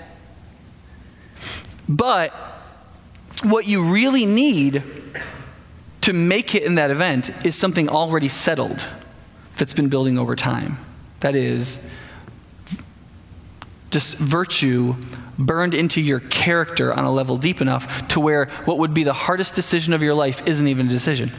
But 1.88 2.32
what 3.42 3.66
you 3.66 3.84
really 3.84 4.26
need 4.26 4.82
to 6.02 6.12
make 6.12 6.54
it 6.54 6.62
in 6.62 6.74
that 6.76 6.90
event 6.90 7.30
is 7.46 7.56
something 7.56 7.88
already 7.88 8.28
settled 8.28 8.86
that's 9.56 9.74
been 9.74 9.88
building 9.88 10.18
over 10.18 10.36
time. 10.36 10.78
That 11.20 11.34
is, 11.34 11.80
virtue 14.14 14.96
burned 15.38 15.74
into 15.74 16.00
your 16.00 16.20
character 16.20 16.92
on 16.92 17.04
a 17.04 17.12
level 17.12 17.36
deep 17.36 17.60
enough 17.60 18.08
to 18.08 18.20
where 18.20 18.46
what 18.64 18.78
would 18.78 18.94
be 18.94 19.04
the 19.04 19.12
hardest 19.12 19.54
decision 19.54 19.92
of 19.92 20.02
your 20.02 20.14
life 20.14 20.42
isn't 20.46 20.66
even 20.66 20.86
a 20.86 20.90
decision. 20.90 21.30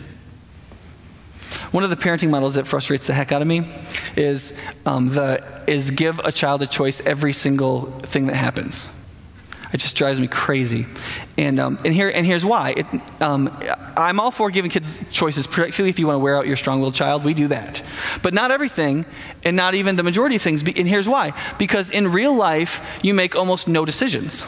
One 1.71 1.83
of 1.83 1.89
the 1.89 1.97
parenting 1.97 2.29
models 2.29 2.53
that 2.55 2.67
frustrates 2.67 3.07
the 3.07 3.13
heck 3.13 3.31
out 3.31 3.41
of 3.41 3.47
me 3.47 3.67
is, 4.15 4.53
um, 4.85 5.09
the, 5.09 5.43
is 5.67 5.91
give 5.91 6.19
a 6.19 6.31
child 6.31 6.61
a 6.61 6.67
choice 6.67 7.01
every 7.01 7.33
single 7.33 7.91
thing 8.01 8.27
that 8.27 8.35
happens. 8.35 8.87
It 9.75 9.79
just 9.79 9.97
drives 9.97 10.21
me 10.21 10.27
crazy. 10.27 10.85
And, 11.37 11.59
um, 11.59 11.77
and, 11.83 11.93
here, 11.93 12.07
and 12.07 12.25
here's 12.25 12.45
why. 12.45 12.75
It, 12.77 12.85
um, 13.21 13.53
I'm 13.97 14.21
all 14.21 14.31
for 14.31 14.49
giving 14.49 14.71
kids 14.71 14.97
choices, 15.11 15.47
particularly 15.47 15.89
if 15.89 15.99
you 15.99 16.07
want 16.07 16.15
to 16.15 16.19
wear 16.19 16.37
out 16.37 16.47
your 16.47 16.55
strong 16.55 16.79
willed 16.79 16.93
child. 16.93 17.25
We 17.25 17.33
do 17.33 17.49
that. 17.49 17.81
But 18.23 18.33
not 18.33 18.51
everything, 18.51 19.05
and 19.43 19.57
not 19.57 19.75
even 19.75 19.97
the 19.97 20.03
majority 20.03 20.37
of 20.37 20.41
things. 20.41 20.61
And 20.61 20.87
here's 20.87 21.09
why. 21.09 21.33
Because 21.57 21.91
in 21.91 22.13
real 22.13 22.33
life, 22.33 22.79
you 23.03 23.13
make 23.13 23.35
almost 23.35 23.67
no 23.67 23.83
decisions. 23.83 24.45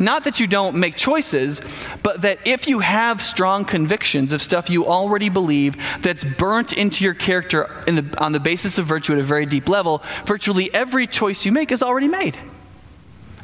Not 0.00 0.24
that 0.24 0.40
you 0.40 0.48
don't 0.48 0.74
make 0.74 0.96
choices, 0.96 1.60
but 2.02 2.22
that 2.22 2.40
if 2.44 2.66
you 2.66 2.80
have 2.80 3.22
strong 3.22 3.64
convictions 3.64 4.32
of 4.32 4.42
stuff 4.42 4.68
you 4.68 4.86
already 4.86 5.28
believe 5.28 5.76
that's 6.00 6.24
burnt 6.24 6.72
into 6.72 7.04
your 7.04 7.14
character 7.14 7.70
the, 7.86 8.12
on 8.18 8.32
the 8.32 8.40
basis 8.40 8.78
of 8.78 8.86
virtue 8.86 9.12
at 9.12 9.20
a 9.20 9.22
very 9.22 9.46
deep 9.46 9.68
level, 9.68 10.02
virtually 10.24 10.74
every 10.74 11.06
choice 11.06 11.46
you 11.46 11.52
make 11.52 11.70
is 11.70 11.80
already 11.80 12.08
made. 12.08 12.36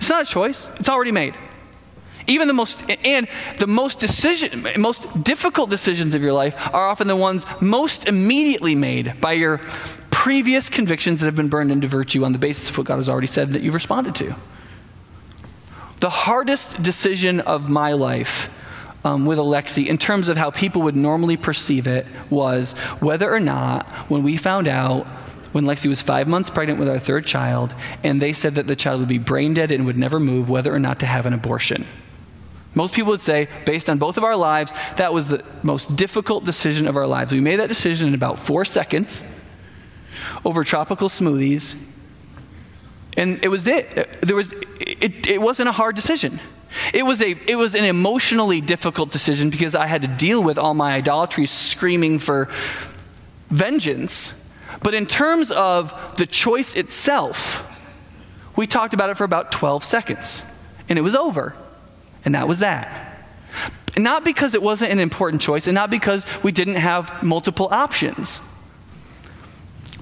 It's 0.02 0.10
not 0.10 0.22
a 0.22 0.28
choice, 0.28 0.68
it's 0.80 0.88
already 0.88 1.12
made. 1.12 1.32
Even 2.26 2.48
the 2.48 2.54
most, 2.54 2.82
and 3.04 3.28
the 3.58 3.68
most 3.68 4.00
decision, 4.00 4.66
most 4.76 5.22
difficult 5.22 5.70
decisions 5.70 6.16
of 6.16 6.22
your 6.22 6.32
life 6.32 6.56
are 6.74 6.88
often 6.88 7.06
the 7.06 7.14
ones 7.14 7.46
most 7.60 8.08
immediately 8.08 8.74
made 8.74 9.20
by 9.20 9.30
your 9.30 9.58
previous 10.10 10.68
convictions 10.68 11.20
that 11.20 11.26
have 11.26 11.36
been 11.36 11.48
burned 11.48 11.70
into 11.70 11.86
virtue 11.86 12.24
on 12.24 12.32
the 12.32 12.38
basis 12.40 12.68
of 12.68 12.78
what 12.78 12.88
God 12.88 12.96
has 12.96 13.08
already 13.08 13.28
said 13.28 13.52
that 13.52 13.62
you've 13.62 13.74
responded 13.74 14.16
to. 14.16 14.34
The 16.00 16.10
hardest 16.10 16.82
decision 16.82 17.38
of 17.38 17.70
my 17.70 17.92
life 17.92 18.52
um, 19.04 19.24
with 19.24 19.38
Alexi, 19.38 19.86
in 19.86 19.98
terms 19.98 20.26
of 20.26 20.36
how 20.36 20.50
people 20.50 20.82
would 20.82 20.96
normally 20.96 21.36
perceive 21.36 21.86
it, 21.86 22.08
was 22.28 22.72
whether 22.98 23.32
or 23.32 23.38
not, 23.38 23.86
when 24.10 24.24
we 24.24 24.36
found 24.36 24.66
out 24.66 25.06
when 25.52 25.64
Lexi 25.64 25.86
was 25.86 26.02
five 26.02 26.26
months 26.26 26.50
pregnant 26.50 26.78
with 26.78 26.88
our 26.88 26.98
third 26.98 27.26
child, 27.26 27.74
and 28.02 28.20
they 28.20 28.32
said 28.32 28.54
that 28.56 28.66
the 28.66 28.76
child 28.76 29.00
would 29.00 29.08
be 29.08 29.18
brain 29.18 29.54
dead 29.54 29.70
and 29.70 29.86
would 29.86 29.98
never 29.98 30.18
move, 30.18 30.48
whether 30.48 30.74
or 30.74 30.78
not 30.78 30.98
to 31.00 31.06
have 31.06 31.26
an 31.26 31.32
abortion. 31.32 31.86
Most 32.74 32.94
people 32.94 33.10
would 33.10 33.20
say, 33.20 33.48
based 33.66 33.90
on 33.90 33.98
both 33.98 34.16
of 34.16 34.24
our 34.24 34.36
lives, 34.36 34.72
that 34.96 35.12
was 35.12 35.28
the 35.28 35.44
most 35.62 35.94
difficult 35.94 36.44
decision 36.44 36.88
of 36.88 36.96
our 36.96 37.06
lives. 37.06 37.32
We 37.32 37.40
made 37.40 37.60
that 37.60 37.68
decision 37.68 38.08
in 38.08 38.14
about 38.14 38.38
four 38.38 38.64
seconds 38.64 39.24
over 40.44 40.64
tropical 40.64 41.08
smoothies. 41.08 41.76
And 43.16 43.44
it 43.44 43.48
was 43.48 43.66
it. 43.66 44.22
There 44.22 44.36
was, 44.36 44.54
it, 44.80 45.26
it 45.26 45.42
wasn't 45.42 45.68
a 45.68 45.72
hard 45.72 45.96
decision. 45.96 46.40
It 46.94 47.02
was, 47.02 47.20
a, 47.20 47.32
it 47.46 47.56
was 47.56 47.74
an 47.74 47.84
emotionally 47.84 48.62
difficult 48.62 49.10
decision 49.10 49.50
because 49.50 49.74
I 49.74 49.86
had 49.86 50.00
to 50.02 50.08
deal 50.08 50.42
with 50.42 50.56
all 50.56 50.72
my 50.72 50.94
idolatry 50.94 51.44
screaming 51.44 52.18
for 52.18 52.48
vengeance. 53.50 54.32
But 54.82 54.94
in 54.94 55.06
terms 55.06 55.50
of 55.50 56.16
the 56.16 56.26
choice 56.26 56.74
itself, 56.74 57.68
we 58.56 58.66
talked 58.66 58.94
about 58.94 59.10
it 59.10 59.16
for 59.16 59.24
about 59.24 59.52
12 59.52 59.84
seconds. 59.84 60.42
And 60.88 60.98
it 60.98 61.02
was 61.02 61.14
over. 61.14 61.54
And 62.24 62.34
that 62.34 62.48
was 62.48 62.58
that. 62.58 63.08
not 63.96 64.24
because 64.24 64.54
it 64.54 64.62
wasn't 64.62 64.90
an 64.90 65.00
important 65.00 65.42
choice, 65.42 65.66
and 65.66 65.74
not 65.74 65.90
because 65.90 66.24
we 66.42 66.52
didn't 66.52 66.76
have 66.76 67.22
multiple 67.22 67.68
options, 67.70 68.40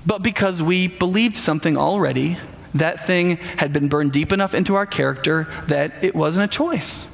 but 0.07 0.23
because 0.23 0.63
we 0.63 0.87
believed 0.87 1.37
something 1.37 1.77
already. 1.77 2.39
That 2.75 3.05
thing 3.05 3.37
had 3.37 3.73
been 3.73 3.89
burned 3.89 4.13
deep 4.13 4.31
enough 4.31 4.55
into 4.55 4.77
our 4.77 4.87
character 4.87 5.49
that 5.67 6.05
it 6.05 6.15
wasn't 6.15 6.45
a 6.45 6.57
choice. 6.57 7.10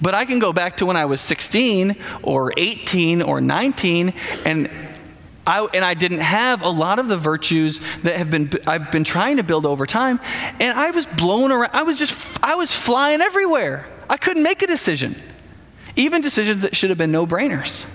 But 0.00 0.14
I 0.14 0.24
can 0.24 0.38
go 0.38 0.52
back 0.52 0.78
to 0.78 0.86
when 0.86 0.96
I 0.96 1.06
was 1.06 1.20
16 1.20 1.96
or 2.22 2.52
18 2.56 3.22
or 3.22 3.40
19 3.40 4.12
and 4.44 4.70
I, 5.46 5.66
and 5.72 5.84
I 5.84 5.94
didn't 5.94 6.20
have 6.20 6.62
a 6.62 6.68
lot 6.68 6.98
of 6.98 7.06
the 7.06 7.16
virtues 7.16 7.80
that 8.02 8.16
have 8.16 8.30
been 8.30 8.50
I've 8.66 8.90
been 8.90 9.04
trying 9.04 9.36
to 9.36 9.44
build 9.44 9.64
over 9.64 9.86
time, 9.86 10.18
and 10.58 10.76
I 10.76 10.90
was 10.90 11.06
blown 11.06 11.52
around. 11.52 11.70
I 11.72 11.84
was 11.84 12.00
just 12.00 12.42
I 12.42 12.56
was 12.56 12.74
flying 12.74 13.20
everywhere. 13.20 13.86
I 14.10 14.16
couldn't 14.16 14.42
make 14.42 14.62
a 14.62 14.66
decision, 14.66 15.14
even 15.94 16.20
decisions 16.20 16.62
that 16.62 16.74
should 16.74 16.90
have 16.90 16.98
been 16.98 17.12
no 17.12 17.28
brainers. 17.28 17.86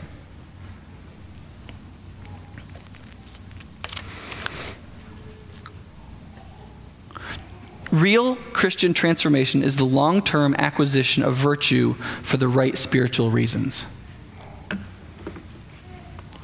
Real 7.92 8.38
Christian 8.54 8.94
transformation 8.94 9.64
is 9.64 9.76
the 9.76 9.84
long 9.84 10.22
term 10.22 10.56
acquisition 10.58 11.24
of 11.24 11.36
virtue 11.36 11.94
for 12.24 12.38
the 12.38 12.48
right 12.48 12.78
spiritual 12.78 13.30
reasons. 13.30 13.86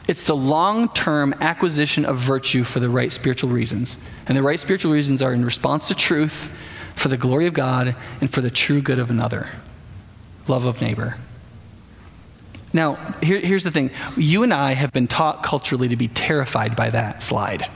It's 0.08 0.26
the 0.26 0.36
long 0.36 0.90
term 0.90 1.34
acquisition 1.40 2.06
of 2.06 2.18
virtue 2.18 2.64
for 2.64 2.80
the 2.80 2.90
right 2.90 3.12
spiritual 3.12 3.50
reasons. 3.50 3.98
And 4.26 4.38
the 4.38 4.44
right 4.44 4.60
spiritual 4.60 4.92
reasons 4.92 5.22
are 5.22 5.34
in 5.34 5.44
response 5.44 5.88
to 5.90 5.96
truth, 5.96 6.50
for 6.96 7.10
the 7.10 7.18
glory 7.18 7.46
of 7.46 7.54
God, 7.54 7.96
and 8.20 8.32
for 8.32 8.42
the 8.42 8.50
true 8.50 8.82
good 8.82 9.00
of 9.00 9.10
another 9.10 9.50
love 10.48 10.66
of 10.66 10.82
neighbor. 10.82 11.18
Now, 12.74 13.16
here, 13.22 13.40
here's 13.40 13.64
the 13.64 13.72
thing 13.72 13.92
you 14.16 14.44
and 14.44 14.54
I 14.54 14.74
have 14.74 14.92
been 14.92 15.08
taught 15.08 15.44
culturally 15.44 15.88
to 15.90 15.96
be 15.96 16.08
terrified 16.10 16.76
by 16.76 16.90
that 16.90 17.22
slide. 17.22 17.70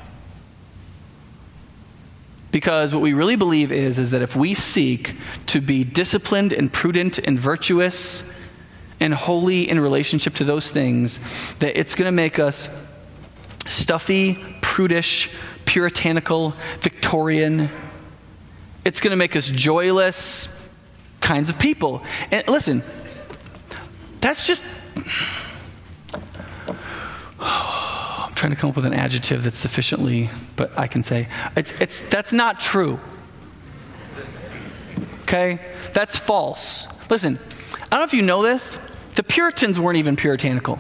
Because 2.52 2.94
what 2.94 3.02
we 3.02 3.14
really 3.14 3.36
believe 3.38 3.72
is, 3.72 3.98
is 3.98 4.12
that 4.12 4.22
if 4.22 4.36
we 4.36 4.54
seek 4.54 5.16
to 5.48 5.62
be 5.62 5.84
disciplined 5.84 6.52
and 6.52 6.72
prudent 6.72 7.18
and 7.18 7.40
virtuous 7.40 8.30
and 9.00 9.14
holy 9.14 9.70
in 9.70 9.80
relationship 9.80 10.36
to 10.36 10.44
those 10.44 10.70
things, 10.70 11.20
that 11.60 11.80
it's 11.80 11.96
going 11.96 12.08
to 12.08 12.12
make 12.12 12.40
us 12.40 12.70
stuffy, 13.68 14.38
prudish, 14.62 15.34
puritanical, 15.66 16.54
Victorian. 16.82 17.70
It's 18.84 19.00
going 19.00 19.12
to 19.12 19.18
make 19.18 19.36
us 19.36 19.50
joyless 19.50 20.48
kinds 21.22 21.50
of 21.50 21.58
people. 21.58 22.04
And 22.32 22.48
listen, 22.48 22.84
that's 24.20 24.46
just. 24.46 24.64
Trying 28.42 28.54
to 28.54 28.58
come 28.58 28.72
up 28.72 28.76
with 28.76 28.88
an 28.88 28.96
adjective 28.96 29.44
that's 29.44 29.60
sufficiently, 29.60 30.32
but 30.56 30.76
I 30.76 30.88
can 30.88 31.04
say 31.04 31.28
it's, 31.56 31.72
it's 31.80 32.02
that's 32.02 32.34
not 32.34 32.60
true. 32.60 33.00
Okay? 35.22 35.60
That's 35.94 36.18
false. 36.18 36.88
Listen, 37.08 37.38
I 37.76 37.78
don't 37.92 38.00
know 38.00 38.04
if 38.06 38.16
you 38.16 38.24
know 38.24 38.42
this, 38.42 38.80
the 39.14 39.22
Puritans 39.22 39.80
weren't 39.80 40.00
even 40.00 40.16
puritanical. 40.16 40.80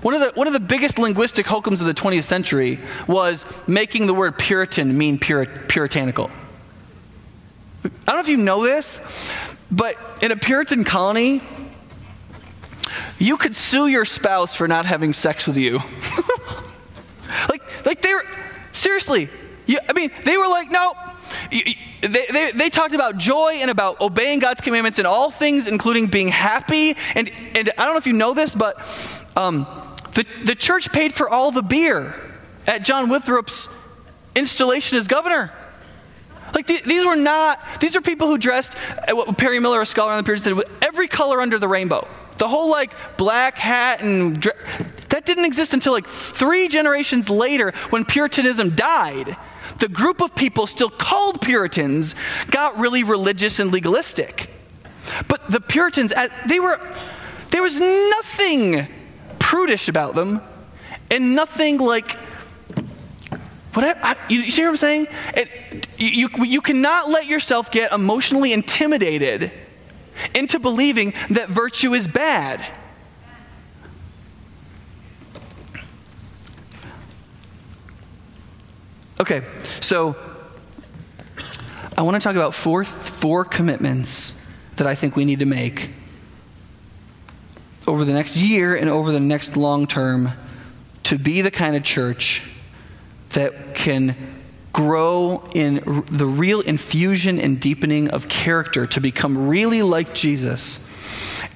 One 0.00 0.14
of, 0.14 0.20
the, 0.20 0.32
one 0.32 0.46
of 0.46 0.54
the 0.54 0.60
biggest 0.60 0.98
linguistic 0.98 1.44
hookums 1.44 1.82
of 1.82 1.86
the 1.86 1.92
20th 1.92 2.24
century 2.24 2.78
was 3.06 3.44
making 3.66 4.06
the 4.06 4.14
word 4.14 4.38
Puritan 4.38 4.96
mean 4.96 5.18
puri- 5.18 5.46
puritanical. 5.68 6.30
I 7.84 7.90
don't 8.06 8.16
know 8.16 8.20
if 8.20 8.28
you 8.28 8.38
know 8.38 8.62
this, 8.62 8.98
but 9.70 9.98
in 10.22 10.32
a 10.32 10.36
Puritan 10.36 10.84
colony, 10.84 11.42
you 13.18 13.36
could 13.36 13.54
sue 13.54 13.86
your 13.86 14.04
spouse 14.04 14.54
for 14.54 14.68
not 14.68 14.86
having 14.86 15.12
sex 15.12 15.46
with 15.46 15.56
you. 15.56 15.78
like, 17.48 17.86
like 17.86 18.02
they 18.02 18.14
were, 18.14 18.24
seriously, 18.72 19.28
you, 19.66 19.78
I 19.88 19.92
mean, 19.92 20.10
they 20.24 20.36
were 20.36 20.48
like, 20.48 20.70
no, 20.70 20.92
they, 21.50 22.26
they, 22.30 22.52
they, 22.52 22.70
talked 22.70 22.94
about 22.94 23.18
joy 23.18 23.54
and 23.60 23.70
about 23.70 24.00
obeying 24.00 24.38
God's 24.38 24.60
commandments 24.60 24.98
in 24.98 25.06
all 25.06 25.30
things, 25.30 25.66
including 25.66 26.06
being 26.06 26.28
happy. 26.28 26.96
And, 27.14 27.30
and 27.54 27.72
I 27.76 27.84
don't 27.84 27.94
know 27.94 27.98
if 27.98 28.06
you 28.06 28.12
know 28.12 28.34
this, 28.34 28.54
but 28.54 28.78
um, 29.36 29.66
the, 30.14 30.24
the 30.44 30.54
church 30.54 30.92
paid 30.92 31.12
for 31.12 31.28
all 31.28 31.50
the 31.50 31.62
beer 31.62 32.14
at 32.66 32.84
John 32.84 33.08
Winthrop's 33.08 33.68
installation 34.34 34.98
as 34.98 35.08
governor. 35.08 35.52
Like 36.54 36.66
the, 36.66 36.80
these 36.86 37.04
were 37.04 37.16
not, 37.16 37.60
these 37.80 37.96
are 37.96 38.00
people 38.00 38.28
who 38.28 38.38
dressed, 38.38 38.74
uh, 39.08 39.14
what 39.14 39.36
Perry 39.36 39.58
Miller, 39.58 39.80
a 39.80 39.86
scholar 39.86 40.12
on 40.12 40.18
the 40.18 40.24
period, 40.24 40.42
said, 40.42 40.52
with 40.54 40.70
every 40.82 41.08
color 41.08 41.40
under 41.40 41.58
the 41.58 41.68
rainbow. 41.68 42.06
The 42.38 42.48
whole 42.48 42.70
like 42.70 42.92
black 43.16 43.56
hat 43.56 44.02
and 44.02 44.36
that 45.08 45.24
didn't 45.24 45.44
exist 45.44 45.72
until 45.74 45.92
like 45.92 46.06
three 46.06 46.68
generations 46.68 47.30
later 47.30 47.72
when 47.90 48.04
Puritanism 48.04 48.74
died 48.74 49.36
the 49.78 49.88
group 49.88 50.20
of 50.20 50.34
people 50.34 50.66
still 50.66 50.90
called 50.90 51.40
Puritans 51.40 52.14
got 52.50 52.78
really 52.78 53.04
religious 53.04 53.58
and 53.58 53.70
legalistic. 53.70 54.50
But 55.28 55.50
the 55.50 55.60
Puritans, 55.60 56.12
uh, 56.12 56.28
they 56.46 56.60
were, 56.60 56.80
there 57.50 57.62
was 57.62 57.78
nothing 57.78 58.88
prudish 59.38 59.88
about 59.88 60.14
them 60.14 60.40
and 61.10 61.34
nothing 61.34 61.78
like, 61.78 62.12
what 63.74 63.84
I, 63.84 64.12
I, 64.12 64.16
you 64.28 64.50
see 64.50 64.62
what 64.62 64.70
I'm 64.70 64.76
saying? 64.76 65.06
It, 65.34 65.86
you, 65.98 66.28
you 66.44 66.60
cannot 66.60 67.10
let 67.10 67.26
yourself 67.26 67.70
get 67.70 67.92
emotionally 67.92 68.52
intimidated 68.52 69.52
into 70.34 70.58
believing 70.58 71.14
that 71.30 71.48
virtue 71.48 71.94
is 71.94 72.06
bad. 72.06 72.64
Okay, 79.18 79.42
so 79.80 80.14
I 81.96 82.02
want 82.02 82.14
to 82.14 82.20
talk 82.20 82.36
about 82.36 82.52
four, 82.52 82.84
four 82.84 83.44
commitments 83.44 84.40
that 84.76 84.86
I 84.86 84.94
think 84.94 85.16
we 85.16 85.24
need 85.24 85.38
to 85.38 85.46
make 85.46 85.88
over 87.86 88.04
the 88.04 88.12
next 88.12 88.36
year 88.36 88.76
and 88.76 88.90
over 88.90 89.12
the 89.12 89.20
next 89.20 89.56
long 89.56 89.86
term 89.86 90.32
to 91.04 91.18
be 91.18 91.40
the 91.40 91.50
kind 91.50 91.76
of 91.76 91.82
church 91.82 92.42
that 93.30 93.74
can 93.74 94.35
grow 94.76 95.42
in 95.54 95.76
the 96.10 96.26
real 96.26 96.60
infusion 96.60 97.40
and 97.40 97.58
deepening 97.58 98.10
of 98.10 98.28
character 98.28 98.86
to 98.86 99.00
become 99.00 99.48
really 99.48 99.80
like 99.80 100.12
Jesus 100.12 100.84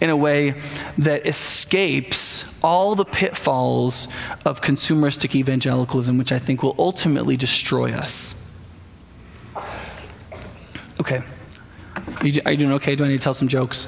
in 0.01 0.09
a 0.09 0.17
way 0.17 0.55
that 0.97 1.27
escapes 1.27 2.59
all 2.65 2.95
the 2.95 3.05
pitfalls 3.05 4.09
of 4.47 4.63
consumeristic 4.63 5.35
evangelicalism, 5.35 6.17
which 6.17 6.33
I 6.33 6.39
think 6.39 6.63
will 6.63 6.75
ultimately 6.79 7.37
destroy 7.37 7.93
us. 7.93 8.43
Okay. 10.99 11.23
Are 12.23 12.27
you, 12.27 12.41
are 12.47 12.53
you 12.53 12.57
doing 12.57 12.73
okay? 12.73 12.97
Do 12.97 13.05
I 13.05 13.09
need 13.09 13.21
to 13.21 13.23
tell 13.23 13.35
some 13.35 13.49
jokes? 13.49 13.87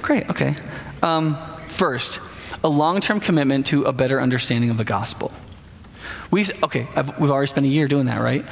Great, 0.00 0.30
okay. 0.30 0.56
Um, 1.02 1.36
first, 1.68 2.20
a 2.64 2.70
long 2.70 3.02
term 3.02 3.20
commitment 3.20 3.66
to 3.66 3.84
a 3.84 3.92
better 3.92 4.18
understanding 4.18 4.70
of 4.70 4.78
the 4.78 4.84
gospel. 4.84 5.30
We, 6.32 6.46
okay, 6.62 6.88
I've, 6.96 7.20
we've 7.20 7.30
already 7.30 7.48
spent 7.48 7.66
a 7.66 7.68
year 7.68 7.86
doing 7.86 8.06
that, 8.06 8.20
right? 8.20 8.44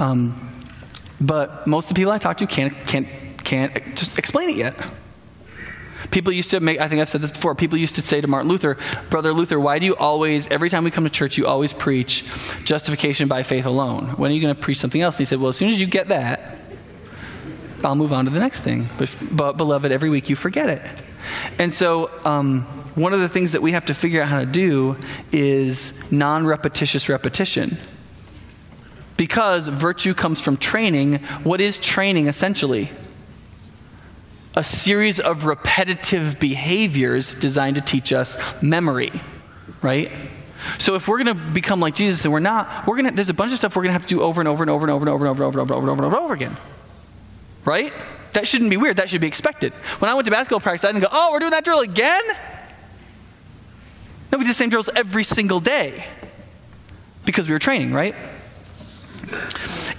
Um, 0.00 0.66
but 1.20 1.68
most 1.68 1.84
of 1.84 1.90
the 1.90 1.94
people 1.94 2.10
I 2.10 2.18
talk 2.18 2.38
to 2.38 2.48
can't, 2.48 2.74
can't, 2.86 3.06
can't 3.44 3.72
just 3.96 4.18
explain 4.18 4.50
it 4.50 4.56
yet. 4.56 4.74
People 6.10 6.32
used 6.32 6.50
to 6.50 6.58
make, 6.58 6.80
I 6.80 6.88
think 6.88 7.00
I've 7.00 7.08
said 7.08 7.20
this 7.20 7.30
before, 7.30 7.54
people 7.54 7.78
used 7.78 7.94
to 7.94 8.02
say 8.02 8.20
to 8.20 8.26
Martin 8.26 8.50
Luther, 8.50 8.76
Brother 9.08 9.32
Luther, 9.32 9.60
why 9.60 9.78
do 9.78 9.86
you 9.86 9.94
always, 9.94 10.48
every 10.48 10.68
time 10.68 10.82
we 10.82 10.90
come 10.90 11.04
to 11.04 11.10
church, 11.10 11.38
you 11.38 11.46
always 11.46 11.72
preach 11.72 12.24
justification 12.64 13.28
by 13.28 13.44
faith 13.44 13.64
alone? 13.64 14.08
When 14.16 14.32
are 14.32 14.34
you 14.34 14.42
going 14.42 14.54
to 14.54 14.60
preach 14.60 14.78
something 14.78 15.00
else? 15.00 15.14
And 15.14 15.20
he 15.20 15.24
said, 15.26 15.38
Well, 15.38 15.50
as 15.50 15.56
soon 15.56 15.68
as 15.68 15.80
you 15.80 15.86
get 15.86 16.08
that, 16.08 16.58
I'll 17.84 17.94
move 17.94 18.12
on 18.12 18.24
to 18.24 18.32
the 18.32 18.40
next 18.40 18.62
thing. 18.62 18.88
But, 18.98 19.16
but 19.30 19.56
beloved, 19.56 19.92
every 19.92 20.10
week 20.10 20.28
you 20.28 20.34
forget 20.34 20.68
it. 20.68 20.82
And 21.58 21.72
so, 21.72 22.10
um, 22.24 22.66
one 22.94 23.14
of 23.14 23.20
the 23.20 23.28
things 23.28 23.52
that 23.52 23.62
we 23.62 23.72
have 23.72 23.86
to 23.86 23.94
figure 23.94 24.20
out 24.20 24.28
how 24.28 24.40
to 24.40 24.46
do 24.46 24.96
is 25.32 25.94
non 26.10 26.46
repetitious 26.46 27.08
repetition. 27.08 27.78
Because 29.16 29.68
virtue 29.68 30.14
comes 30.14 30.40
from 30.40 30.56
training. 30.56 31.16
What 31.44 31.60
is 31.60 31.78
training 31.78 32.26
essentially? 32.26 32.90
A 34.54 34.64
series 34.64 35.20
of 35.20 35.46
repetitive 35.46 36.38
behaviors 36.38 37.38
designed 37.38 37.76
to 37.76 37.82
teach 37.82 38.12
us 38.12 38.36
memory, 38.62 39.12
right? 39.80 40.12
So 40.78 40.94
if 40.94 41.08
we're 41.08 41.22
going 41.22 41.36
to 41.36 41.52
become 41.52 41.80
like 41.80 41.94
Jesus 41.94 42.24
and 42.24 42.32
we're 42.32 42.40
not, 42.40 42.86
we're 42.86 42.96
going 42.96 43.08
to 43.08 43.14
there's 43.14 43.30
a 43.30 43.34
bunch 43.34 43.52
of 43.52 43.58
stuff 43.58 43.74
we're 43.74 43.82
going 43.82 43.90
to 43.90 43.98
have 43.98 44.06
to 44.06 44.14
do 44.14 44.20
over 44.20 44.40
and 44.40 44.48
over 44.48 44.62
and 44.62 44.70
over 44.70 44.84
and 44.84 44.90
over 44.90 45.04
and 45.04 45.10
over 45.10 45.24
and 45.24 45.40
over 45.40 45.60
and 45.60 45.60
over 45.60 45.60
and 45.60 45.70
over 45.72 45.80
and 45.80 45.90
over 45.90 45.92
and 45.92 46.00
over, 46.00 46.16
and 46.16 46.24
over 46.24 46.34
again. 46.34 46.56
Right? 47.64 47.94
That 48.32 48.48
shouldn't 48.48 48.70
be 48.70 48.76
weird. 48.76 48.96
That 48.96 49.10
should 49.10 49.20
be 49.20 49.26
expected. 49.26 49.72
When 49.98 50.10
I 50.10 50.14
went 50.14 50.24
to 50.24 50.30
basketball 50.30 50.60
practice, 50.60 50.84
I 50.84 50.92
didn't 50.92 51.02
go, 51.02 51.08
"Oh, 51.12 51.32
we're 51.32 51.38
doing 51.38 51.50
that 51.50 51.64
drill 51.64 51.80
again?" 51.80 52.22
No, 54.30 54.38
we 54.38 54.44
did 54.44 54.50
the 54.50 54.54
same 54.54 54.70
drills 54.70 54.88
every 54.96 55.24
single 55.24 55.60
day 55.60 56.06
because 57.26 57.46
we 57.46 57.52
were 57.52 57.58
training, 57.58 57.92
right? 57.92 58.14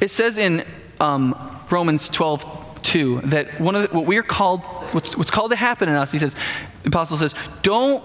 It 0.02 0.10
says 0.10 0.38
in 0.38 0.66
um, 1.00 1.36
Romans 1.70 2.10
12, 2.10 2.82
2, 2.82 3.22
that 3.26 3.60
one 3.60 3.76
of 3.76 3.90
the, 3.90 3.96
what 3.96 4.06
we 4.06 4.18
are 4.18 4.24
called, 4.24 4.62
what's, 4.92 5.16
what's 5.16 5.32
called 5.32 5.52
to 5.52 5.58
happen 5.58 5.88
in 5.88 5.96
us, 5.96 6.12
he 6.12 6.20
says, 6.20 6.36
the 6.82 6.90
apostle 6.90 7.18
says, 7.18 7.36
don't, 7.62 8.04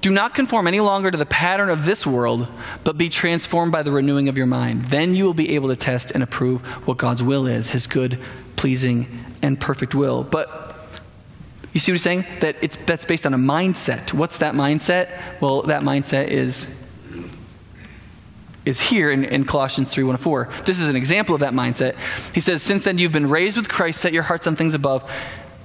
do 0.00 0.10
not 0.10 0.34
conform 0.34 0.68
any 0.68 0.80
longer 0.80 1.10
to 1.10 1.16
the 1.16 1.26
pattern 1.26 1.70
of 1.70 1.84
this 1.84 2.06
world, 2.06 2.46
but 2.84 2.96
be 2.96 3.08
transformed 3.08 3.72
by 3.72 3.82
the 3.82 3.90
renewing 3.90 4.28
of 4.28 4.36
your 4.36 4.46
mind. 4.46 4.86
Then 4.86 5.14
you 5.14 5.24
will 5.24 5.34
be 5.34 5.54
able 5.54 5.68
to 5.68 5.76
test 5.76 6.10
and 6.12 6.22
approve 6.22 6.62
what 6.86 6.98
God's 6.98 7.22
will 7.22 7.46
is, 7.46 7.70
his 7.70 7.86
good, 7.86 8.20
pleasing, 8.56 9.06
and 9.42 9.60
perfect 9.60 9.94
will. 9.94 10.24
But 10.24 10.76
you 11.72 11.80
see 11.80 11.92
what 11.92 11.94
he's 11.94 12.02
saying? 12.02 12.24
That 12.40 12.56
it's, 12.62 12.76
that's 12.86 13.04
based 13.04 13.26
on 13.26 13.34
a 13.34 13.38
mindset. 13.38 14.12
What's 14.12 14.38
that 14.38 14.54
mindset? 14.54 15.10
Well, 15.40 15.62
that 15.62 15.82
mindset 15.82 16.28
is 16.28 16.66
is 18.68 18.80
here 18.80 19.10
in, 19.10 19.24
in 19.24 19.44
Colossians 19.44 19.90
3 19.90 20.04
1 20.04 20.16
4. 20.18 20.50
This 20.64 20.78
is 20.78 20.88
an 20.88 20.96
example 20.96 21.34
of 21.34 21.40
that 21.40 21.54
mindset. 21.54 21.96
He 22.34 22.40
says, 22.40 22.62
Since 22.62 22.84
then 22.84 22.98
you've 22.98 23.12
been 23.12 23.30
raised 23.30 23.56
with 23.56 23.68
Christ, 23.68 24.00
set 24.00 24.12
your 24.12 24.24
hearts 24.24 24.46
on 24.46 24.56
things 24.56 24.74
above, 24.74 25.10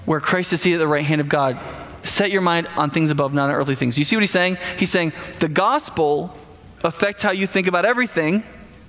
where 0.05 0.21
Christ 0.21 0.53
is 0.53 0.61
seated 0.61 0.77
at 0.77 0.79
the 0.79 0.87
right 0.87 1.03
hand 1.03 1.19
of 1.19 1.27
God. 1.27 1.59
Set 2.03 2.31
your 2.31 2.41
mind 2.41 2.67
on 2.77 2.89
things 2.89 3.11
above, 3.11 3.33
not 3.33 3.49
on 3.49 3.55
earthly 3.55 3.75
things. 3.75 3.97
You 3.97 4.05
see 4.05 4.15
what 4.15 4.21
he's 4.21 4.31
saying? 4.31 4.57
He's 4.77 4.89
saying 4.89 5.13
the 5.39 5.49
gospel 5.49 6.37
affects 6.83 7.23
how 7.23 7.31
you 7.31 7.47
think 7.47 7.67
about 7.67 7.85
everything, 7.85 8.43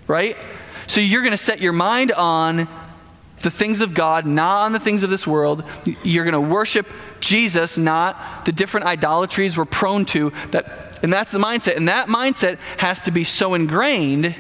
right? 0.07 0.37
So 0.87 1.01
you're 1.01 1.23
going 1.23 1.33
to 1.33 1.37
set 1.37 1.61
your 1.61 1.73
mind 1.73 2.13
on 2.13 2.69
the 3.45 3.51
things 3.51 3.81
of 3.81 3.95
God, 3.95 4.27
not 4.27 4.65
on 4.65 4.73
the 4.73 4.81
things 4.81 5.05
of 5.05 5.11
this 5.11 5.27
world. 5.27 5.63
You're 6.03 6.25
going 6.25 6.33
to 6.33 6.41
worship 6.41 6.89
Jesus, 7.21 7.79
not 7.79 8.45
the 8.45 8.53
different 8.53 8.87
idolatries 8.87 9.57
we're 9.57 9.65
prone 9.65 10.05
to 10.07 10.33
that 10.51 10.95
and 11.05 11.13
that's 11.13 11.31
the 11.31 11.39
mindset. 11.39 11.77
And 11.77 11.89
that 11.89 12.09
mindset 12.09 12.57
has 12.79 13.03
to 13.03 13.11
be 13.11 13.25
so 13.25 13.53
ingrained 13.53 14.35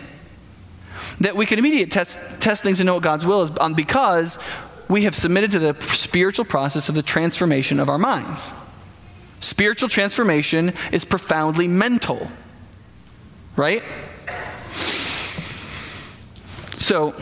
that 1.21 1.37
we 1.37 1.45
can 1.45 1.59
immediately 1.59 1.91
test, 1.91 2.19
test 2.41 2.63
things 2.63 2.81
and 2.81 2.87
know 2.87 2.95
what 2.95 3.03
God's 3.03 3.27
will 3.27 3.43
is 3.43 3.51
um, 3.61 3.75
because 3.75 4.39
we 4.89 5.03
have 5.03 5.15
submitted 5.15 5.53
to 5.53 5.59
the 5.59 5.75
spiritual 5.83 6.47
process 6.47 6.89
of 6.89 6.95
the 6.95 7.03
transformation 7.03 7.79
of 7.79 7.91
our 7.91 7.99
minds. 7.99 8.55
Spiritual 9.41 9.91
transformation 9.91 10.73
is 10.91 11.05
profoundly 11.05 11.69
mental, 11.69 12.31
right? 13.57 13.85
So, 16.79 17.15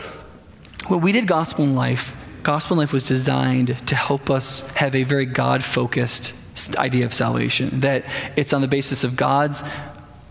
when 0.87 1.01
we 1.01 1.11
did 1.11 1.27
Gospel 1.27 1.63
in 1.63 1.75
Life, 1.75 2.13
Gospel 2.43 2.75
in 2.75 2.79
Life 2.79 2.93
was 2.93 3.07
designed 3.07 3.87
to 3.87 3.95
help 3.95 4.29
us 4.29 4.67
have 4.71 4.95
a 4.95 5.03
very 5.03 5.25
God 5.25 5.63
focused 5.63 6.33
idea 6.77 7.05
of 7.05 7.13
salvation. 7.13 7.79
That 7.79 8.05
it's 8.35 8.53
on 8.53 8.61
the 8.61 8.67
basis 8.67 9.03
of 9.03 9.15
God's 9.15 9.63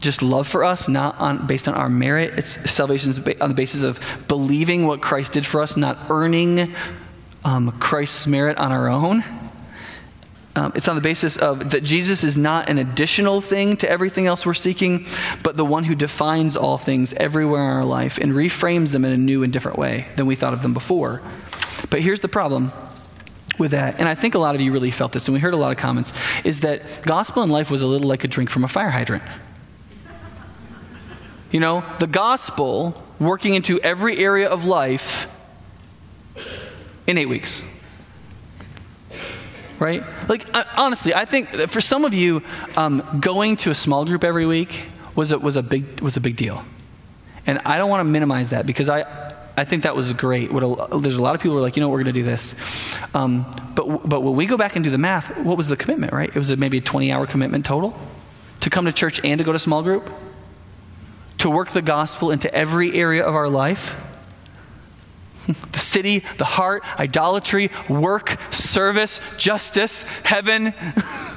just 0.01 0.21
love 0.21 0.49
for 0.49 0.65
us, 0.65 0.89
not 0.89 1.19
on, 1.19 1.47
based 1.47 1.69
on 1.69 1.75
our 1.75 1.89
merit. 1.89 2.35
It's 2.39 2.71
salvation 2.71 3.11
is 3.11 3.19
on 3.41 3.49
the 3.49 3.55
basis 3.55 3.83
of 3.83 4.01
believing 4.29 4.87
what 4.87 5.01
Christ 5.01 5.33
did 5.33 5.47
for 5.47 5.63
us, 5.63 5.77
not 5.77 5.97
earning 6.11 6.75
um, 7.45 7.71
Christ's 7.73 8.27
merit 8.27 8.59
on 8.59 8.73
our 8.73 8.89
own. 8.89 9.25
Um, 10.55 10.73
it's 10.75 10.87
on 10.87 10.97
the 10.97 11.03
basis 11.03 11.39
of 11.39 11.71
that 11.71 11.83
Jesus 11.83 12.23
is 12.23 12.37
not 12.37 12.69
an 12.69 12.77
additional 12.77 13.41
thing 13.41 13.77
to 13.79 13.89
everything 13.89 14.27
else 14.27 14.45
we're 14.45 14.53
seeking, 14.53 15.07
but 15.43 15.57
the 15.57 15.65
one 15.65 15.85
who 15.85 15.95
defines 15.95 16.57
all 16.57 16.77
things 16.77 17.15
everywhere 17.15 17.63
in 17.63 17.71
our 17.71 17.85
life 17.85 18.19
and 18.19 18.33
reframes 18.33 18.93
them 18.93 19.05
in 19.05 19.13
a 19.13 19.17
new 19.17 19.43
and 19.43 19.53
different 19.53 19.79
way 19.79 20.09
than 20.17 20.27
we 20.27 20.35
thought 20.35 20.53
of 20.53 20.61
them 20.61 20.75
before. 20.75 21.23
But 21.89 22.03
here's 22.03 22.21
the 22.21 22.29
problem 22.29 22.71
with 23.59 23.71
that, 23.71 23.99
and 23.99 24.09
I 24.09 24.15
think 24.15 24.35
a 24.35 24.39
lot 24.39 24.55
of 24.55 24.61
you 24.61 24.73
really 24.73 24.91
felt 24.91 25.13
this, 25.13 25.27
and 25.27 25.35
we 25.35 25.41
heard 25.41 25.55
a 25.55 25.59
lot 25.59 25.73
of 25.73 25.79
comments, 25.79 26.13
is 26.45 26.61
that 26.61 26.83
gospel 27.03 27.43
in 27.43 27.51
life 27.51 27.71
was 27.71 27.81
a 27.81 27.87
little 27.87 28.09
like 28.09 28.25
a 28.25 28.29
drink 28.29 28.51
from 28.51 28.65
a 28.65 28.69
fire 28.69 28.91
hydrant. 28.91 29.23
You 31.51 31.61
know, 31.61 31.85
the 31.99 32.07
gospel 32.07 33.03
working 33.19 33.55
into 33.55 33.81
every 33.81 34.19
area 34.19 34.49
of 34.49 34.65
life 34.65 35.29
in 37.07 37.17
eight 37.19 37.29
weeks. 37.29 37.63
Right? 39.83 40.05
Like, 40.29 40.47
honestly, 40.79 41.13
I 41.13 41.25
think 41.25 41.49
for 41.69 41.81
some 41.81 42.05
of 42.05 42.15
you, 42.15 42.43
um, 42.77 43.19
going 43.21 43.57
to 43.59 43.71
a 43.71 43.75
small 43.75 44.05
group 44.05 44.23
every 44.23 44.47
week 44.47 44.85
was 45.17 45.33
a, 45.33 45.39
was, 45.41 45.57
a 45.57 45.63
big, 45.63 46.01
was 46.01 46.17
a 46.17 46.21
big 46.21 46.37
deal. 46.37 46.65
And 47.49 47.59
I 47.65 47.79
don't 47.79 47.91
want 47.91 47.99
to 47.99 48.05
minimize 48.05 48.51
that 48.51 48.65
because 48.65 48.89
I, 48.89 49.01
I 49.57 49.65
think 49.65 49.83
that 49.83 49.97
was 49.97 50.13
great. 50.13 50.53
A, 50.53 50.99
there's 51.01 51.17
a 51.17 51.21
lot 51.21 51.35
of 51.35 51.41
people 51.41 51.57
who 51.57 51.59
are 51.59 51.63
like, 51.63 51.75
you 51.77 51.81
know, 51.81 51.89
we're 51.89 52.05
going 52.05 52.15
to 52.15 52.21
do 52.21 52.23
this. 52.23 52.55
Um, 53.13 53.45
but, 53.75 54.09
but 54.09 54.21
when 54.21 54.37
we 54.37 54.47
go 54.47 54.57
back 54.57 54.77
and 54.77 54.85
do 54.85 54.91
the 54.91 54.99
math, 54.99 55.37
what 55.39 55.57
was 55.57 55.67
the 55.67 55.77
commitment, 55.77 56.13
right? 56.13 56.29
It 56.29 56.37
was 56.37 56.51
a, 56.51 56.57
maybe 56.57 56.79
a 56.79 56.81
20 56.81 57.11
hour 57.11 57.27
commitment 57.27 57.67
total 57.67 57.99
to 58.61 58.71
come 58.71 58.85
to 58.85 58.93
church 58.93 59.21
and 59.25 59.39
to 59.39 59.45
go 59.45 59.53
to 59.53 59.59
small 59.59 59.83
group, 59.83 60.09
to 61.39 61.51
work 61.51 61.73
the 61.73 61.83
gospel 61.83 62.31
into 62.31 62.55
every 62.55 62.95
area 62.95 63.25
of 63.25 63.35
our 63.35 63.49
life. 63.49 63.97
The 65.47 65.79
city, 65.79 66.23
the 66.39 66.45
heart, 66.45 66.85
idolatry, 66.99 67.71
work, 67.89 68.39
service, 68.51 69.21
justice, 69.37 70.05
heaven, 70.25 70.73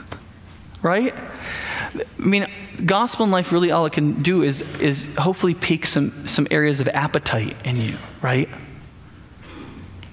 right? 0.81 1.13
I 1.15 2.23
mean, 2.23 2.47
gospel 2.85 3.25
in 3.25 3.31
life 3.31 3.51
really 3.51 3.71
all 3.71 3.85
it 3.85 3.93
can 3.93 4.21
do 4.21 4.43
is, 4.43 4.61
is 4.79 5.07
hopefully 5.17 5.53
pique 5.53 5.85
some, 5.85 6.27
some 6.27 6.47
areas 6.51 6.79
of 6.79 6.87
appetite 6.89 7.55
in 7.63 7.77
you, 7.77 7.97
right? 8.21 8.49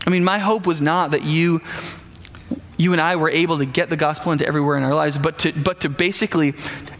I 0.07 0.11
mean, 0.11 0.25
my 0.25 0.39
hope 0.39 0.67
was 0.67 0.81
not 0.81 1.13
that 1.13 1.23
you 1.23 1.61
you 2.77 2.93
and 2.93 3.01
I 3.01 3.17
were 3.17 3.31
able 3.31 3.59
to 3.59 3.65
get 3.65 3.91
the 3.91 3.97
gospel 3.97 4.33
into 4.33 4.47
everywhere 4.47 4.77
in 4.77 4.83
our 4.83 4.95
lives, 4.95 5.17
but 5.17 5.39
to, 5.41 5.53
but 5.53 5.83
to 5.83 5.89
basically, 5.89 6.55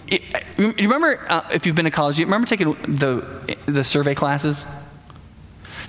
it, 0.07 0.23
you 0.57 0.73
remember 0.79 1.25
uh, 1.29 1.49
if 1.53 1.67
you've 1.67 1.75
been 1.75 1.87
to 1.87 1.91
college, 1.91 2.19
you 2.19 2.25
remember 2.25 2.47
taking 2.47 2.75
the, 2.87 3.27
the 3.67 3.83
survey 3.83 4.15
classes? 4.15 4.65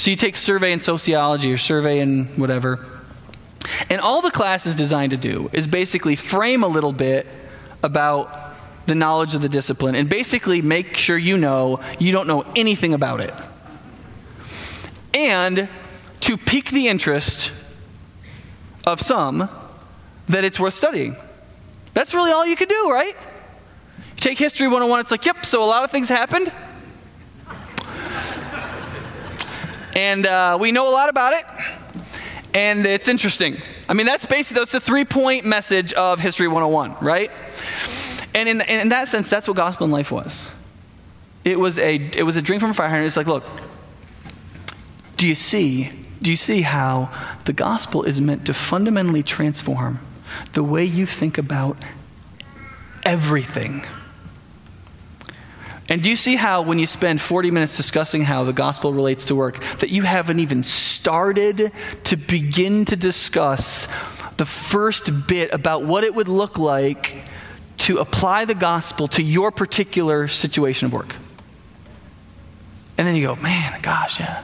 So 0.03 0.11
you 0.11 0.17
take 0.17 0.35
survey 0.35 0.73
in 0.73 0.81
sociology 0.81 1.53
or 1.53 1.57
survey 1.57 1.99
in 1.99 2.25
whatever, 2.35 2.85
and 3.89 4.01
all 4.01 4.21
the 4.21 4.31
class 4.31 4.65
is 4.65 4.75
designed 4.75 5.11
to 5.11 5.17
do 5.17 5.49
is 5.53 5.65
basically 5.65 6.17
frame 6.17 6.61
a 6.61 6.67
little 6.67 6.91
bit 6.91 7.25
about 7.81 8.53
the 8.85 8.95
knowledge 8.95 9.33
of 9.33 9.41
the 9.41 9.47
discipline 9.47 9.95
and 9.95 10.09
basically 10.09 10.61
make 10.61 10.97
sure 10.97 11.17
you 11.17 11.37
know 11.37 11.79
you 11.99 12.11
don't 12.11 12.27
know 12.27 12.45
anything 12.53 12.93
about 12.93 13.21
it. 13.21 13.33
And 15.13 15.69
to 16.19 16.35
pique 16.35 16.71
the 16.71 16.89
interest 16.89 17.53
of 18.85 18.99
some 18.99 19.47
that 20.27 20.43
it's 20.43 20.59
worth 20.59 20.73
studying. 20.73 21.15
That's 21.93 22.13
really 22.13 22.33
all 22.33 22.45
you 22.45 22.57
can 22.57 22.67
do, 22.67 22.91
right? 22.91 23.15
You 23.15 24.17
take 24.17 24.37
History 24.37 24.67
101, 24.67 24.99
it's 24.99 25.11
like, 25.11 25.25
yep, 25.25 25.45
so 25.45 25.63
a 25.63 25.65
lot 25.65 25.85
of 25.85 25.91
things 25.91 26.09
happened. 26.09 26.51
And 29.95 30.25
uh, 30.25 30.57
we 30.59 30.71
know 30.71 30.89
a 30.89 30.91
lot 30.91 31.09
about 31.09 31.33
it. 31.33 31.45
And 32.53 32.85
it's 32.85 33.07
interesting. 33.07 33.57
I 33.89 33.93
mean, 33.93 34.05
that's 34.05 34.25
basically 34.25 34.61
that's 34.61 34.71
the 34.71 34.79
three 34.79 35.05
point 35.05 35.45
message 35.45 35.93
of 35.93 36.19
History 36.19 36.47
101, 36.47 36.97
right? 37.01 37.31
And 38.35 38.49
in, 38.49 38.61
in 38.61 38.89
that 38.89 39.07
sense, 39.07 39.29
that's 39.29 39.47
what 39.47 39.57
gospel 39.57 39.85
in 39.85 39.91
life 39.91 40.11
was. 40.11 40.51
It 41.43 41.59
was 41.59 41.77
a, 41.77 41.95
it 41.95 42.23
was 42.23 42.35
a 42.35 42.41
drink 42.41 42.61
from 42.61 42.71
a 42.71 42.73
fire 42.73 42.89
hydrant. 42.89 43.07
It's 43.07 43.17
like, 43.17 43.27
look, 43.27 43.43
do 45.17 45.27
you 45.27 45.35
see? 45.35 45.91
Do 46.21 46.31
you 46.31 46.37
see 46.37 46.61
how 46.61 47.09
the 47.45 47.53
gospel 47.53 48.03
is 48.03 48.21
meant 48.21 48.45
to 48.45 48.53
fundamentally 48.53 49.23
transform 49.23 49.99
the 50.53 50.63
way 50.63 50.85
you 50.85 51.05
think 51.05 51.37
about 51.37 51.77
everything? 53.03 53.85
And 55.89 56.01
do 56.01 56.09
you 56.09 56.15
see 56.15 56.35
how, 56.35 56.61
when 56.61 56.79
you 56.79 56.87
spend 56.87 57.19
40 57.19 57.51
minutes 57.51 57.75
discussing 57.75 58.23
how 58.23 58.43
the 58.45 58.53
gospel 58.53 58.93
relates 58.93 59.25
to 59.25 59.35
work, 59.35 59.61
that 59.79 59.89
you 59.89 60.03
haven't 60.03 60.39
even 60.39 60.63
started 60.63 61.71
to 62.05 62.15
begin 62.15 62.85
to 62.85 62.95
discuss 62.95 63.87
the 64.37 64.45
first 64.45 65.27
bit 65.27 65.53
about 65.53 65.83
what 65.83 66.03
it 66.03 66.15
would 66.15 66.29
look 66.29 66.57
like 66.57 67.23
to 67.79 67.97
apply 67.97 68.45
the 68.45 68.55
gospel 68.55 69.09
to 69.09 69.21
your 69.21 69.51
particular 69.51 70.29
situation 70.29 70.85
of 70.85 70.93
work? 70.93 71.15
And 72.97 73.07
then 73.07 73.15
you 73.15 73.27
go, 73.27 73.35
man, 73.35 73.79
gosh, 73.81 74.19
yeah. 74.19 74.43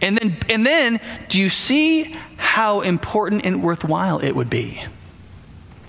And 0.00 0.16
then, 0.18 0.36
and 0.48 0.66
then, 0.66 1.00
do 1.28 1.40
you 1.40 1.48
see 1.48 2.14
how 2.36 2.82
important 2.82 3.44
and 3.44 3.62
worthwhile 3.62 4.20
it 4.20 4.32
would 4.32 4.50
be? 4.50 4.82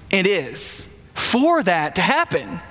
It 0.09 0.25
is 0.25 0.87
for 1.13 1.61
that 1.63 1.95
to 1.95 2.01
happen 2.01 2.61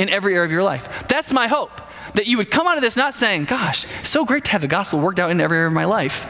in 0.00 0.08
every 0.08 0.34
area 0.34 0.46
of 0.46 0.50
your 0.50 0.62
life. 0.62 1.06
That's 1.08 1.30
my 1.30 1.46
hope. 1.46 1.78
That 2.14 2.26
you 2.26 2.38
would 2.38 2.50
come 2.50 2.66
out 2.66 2.76
of 2.76 2.82
this 2.82 2.96
not 2.96 3.14
saying, 3.14 3.44
gosh, 3.44 3.86
so 4.02 4.24
great 4.24 4.46
to 4.46 4.52
have 4.52 4.62
the 4.62 4.66
gospel 4.66 4.98
worked 4.98 5.18
out 5.18 5.30
in 5.30 5.40
every 5.40 5.58
area 5.58 5.68
of 5.68 5.74
my 5.74 5.84
life. 5.84 6.26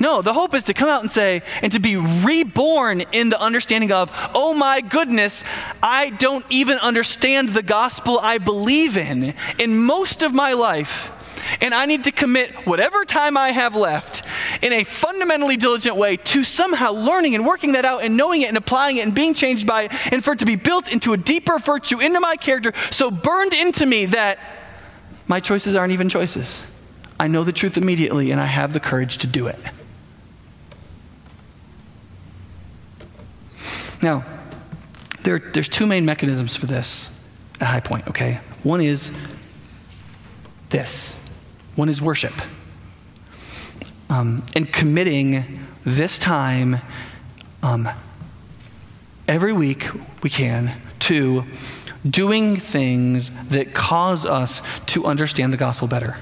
No, 0.00 0.20
the 0.20 0.32
hope 0.32 0.54
is 0.54 0.64
to 0.64 0.74
come 0.74 0.88
out 0.88 1.02
and 1.02 1.10
say, 1.10 1.42
and 1.62 1.70
to 1.72 1.78
be 1.78 1.96
reborn 1.96 3.02
in 3.12 3.28
the 3.28 3.40
understanding 3.40 3.92
of, 3.92 4.10
oh 4.34 4.52
my 4.52 4.80
goodness, 4.80 5.44
I 5.82 6.10
don't 6.10 6.44
even 6.50 6.78
understand 6.78 7.50
the 7.50 7.62
gospel 7.62 8.18
I 8.20 8.38
believe 8.38 8.96
in. 8.96 9.34
In 9.58 9.78
most 9.78 10.22
of 10.22 10.34
my 10.34 10.54
life, 10.54 11.12
and 11.60 11.74
I 11.74 11.86
need 11.86 12.04
to 12.04 12.12
commit 12.12 12.52
whatever 12.66 13.04
time 13.04 13.36
I 13.36 13.50
have 13.50 13.74
left 13.74 14.22
in 14.62 14.72
a 14.72 14.84
fundamentally 14.84 15.56
diligent 15.56 15.96
way 15.96 16.16
to 16.16 16.44
somehow 16.44 16.92
learning 16.92 17.34
and 17.34 17.46
working 17.46 17.72
that 17.72 17.84
out 17.84 18.02
and 18.02 18.16
knowing 18.16 18.42
it 18.42 18.48
and 18.48 18.56
applying 18.56 18.96
it 18.96 19.04
and 19.04 19.14
being 19.14 19.34
changed 19.34 19.66
by 19.66 19.84
it, 19.84 20.12
and 20.12 20.24
for 20.24 20.32
it 20.32 20.38
to 20.40 20.46
be 20.46 20.56
built 20.56 20.88
into 20.90 21.12
a 21.12 21.16
deeper 21.16 21.58
virtue 21.58 22.00
into 22.00 22.20
my 22.20 22.36
character, 22.36 22.72
so 22.90 23.10
burned 23.10 23.52
into 23.52 23.86
me 23.86 24.06
that 24.06 24.38
my 25.26 25.40
choices 25.40 25.76
aren't 25.76 25.92
even 25.92 26.08
choices. 26.08 26.66
I 27.18 27.28
know 27.28 27.44
the 27.44 27.52
truth 27.52 27.76
immediately, 27.76 28.30
and 28.30 28.40
I 28.40 28.46
have 28.46 28.72
the 28.72 28.80
courage 28.80 29.18
to 29.18 29.26
do 29.26 29.46
it. 29.46 29.58
Now, 34.02 34.24
there, 35.22 35.38
there's 35.38 35.68
two 35.68 35.86
main 35.86 36.06
mechanisms 36.06 36.56
for 36.56 36.64
this 36.64 37.14
at 37.60 37.66
High 37.66 37.80
Point, 37.80 38.08
okay? 38.08 38.40
One 38.62 38.80
is 38.80 39.12
this 40.70 41.19
one 41.80 41.88
is 41.88 42.00
worship. 42.02 42.34
Um, 44.10 44.44
and 44.54 44.70
committing 44.70 45.66
this 45.82 46.18
time 46.18 46.82
um, 47.62 47.88
every 49.26 49.54
week 49.54 49.88
we 50.22 50.28
can 50.28 50.78
to 51.00 51.44
doing 52.08 52.56
things 52.56 53.30
that 53.48 53.72
cause 53.72 54.26
us 54.26 54.60
to 54.86 55.06
understand 55.06 55.54
the 55.54 55.56
gospel 55.56 55.88
better. 55.88 56.18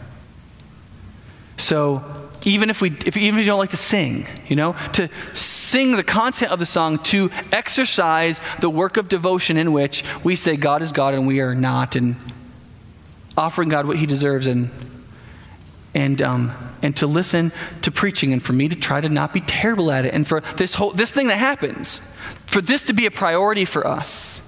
So, 1.57 2.05
even 2.44 2.71
if 2.71 2.81
we 2.81 2.97
if, 3.05 3.16
even 3.16 3.40
if 3.40 3.44
you 3.44 3.51
don't 3.51 3.59
like 3.59 3.71
to 3.71 3.77
sing, 3.77 4.29
you 4.47 4.55
know, 4.55 4.77
to 4.92 5.11
sing 5.35 5.97
the 5.97 6.05
content 6.05 6.53
of 6.53 6.61
the 6.61 6.66
song, 6.66 7.01
to 7.01 7.31
exercise 7.51 8.40
the 8.61 8.71
work 8.71 8.97
of 8.97 9.09
devotion 9.09 9.57
in 9.57 9.73
which 9.73 10.05
we 10.23 10.37
say 10.37 10.57
God 10.57 10.83
is 10.83 10.92
God 10.92 11.14
and 11.14 11.27
we 11.27 11.40
are 11.40 11.57
not, 11.57 11.97
and 11.97 12.14
offering 13.37 13.68
God 13.68 13.87
what 13.87 13.97
He 13.97 14.07
deserves 14.07 14.47
and 14.47 14.71
and, 15.94 16.20
um, 16.22 16.53
and 16.83 16.94
to 16.96 17.07
listen 17.07 17.53
to 17.83 17.90
preaching 17.90 18.33
and 18.33 18.42
for 18.42 18.53
me 18.53 18.68
to 18.68 18.77
try 18.77 19.01
to 19.01 19.09
not 19.09 19.33
be 19.33 19.40
terrible 19.40 19.90
at 19.90 20.05
it. 20.05 20.14
And 20.14 20.27
for 20.27 20.40
this 20.57 20.74
whole 20.74 20.92
this 20.92 21.11
thing 21.11 21.29
that 21.29 21.38
happens 21.38 22.01
for 22.46 22.61
this 22.61 22.85
to 22.85 22.92
be 22.94 23.07
a 23.07 23.11
priority 23.11 23.64
for 23.64 23.87
us 23.87 24.42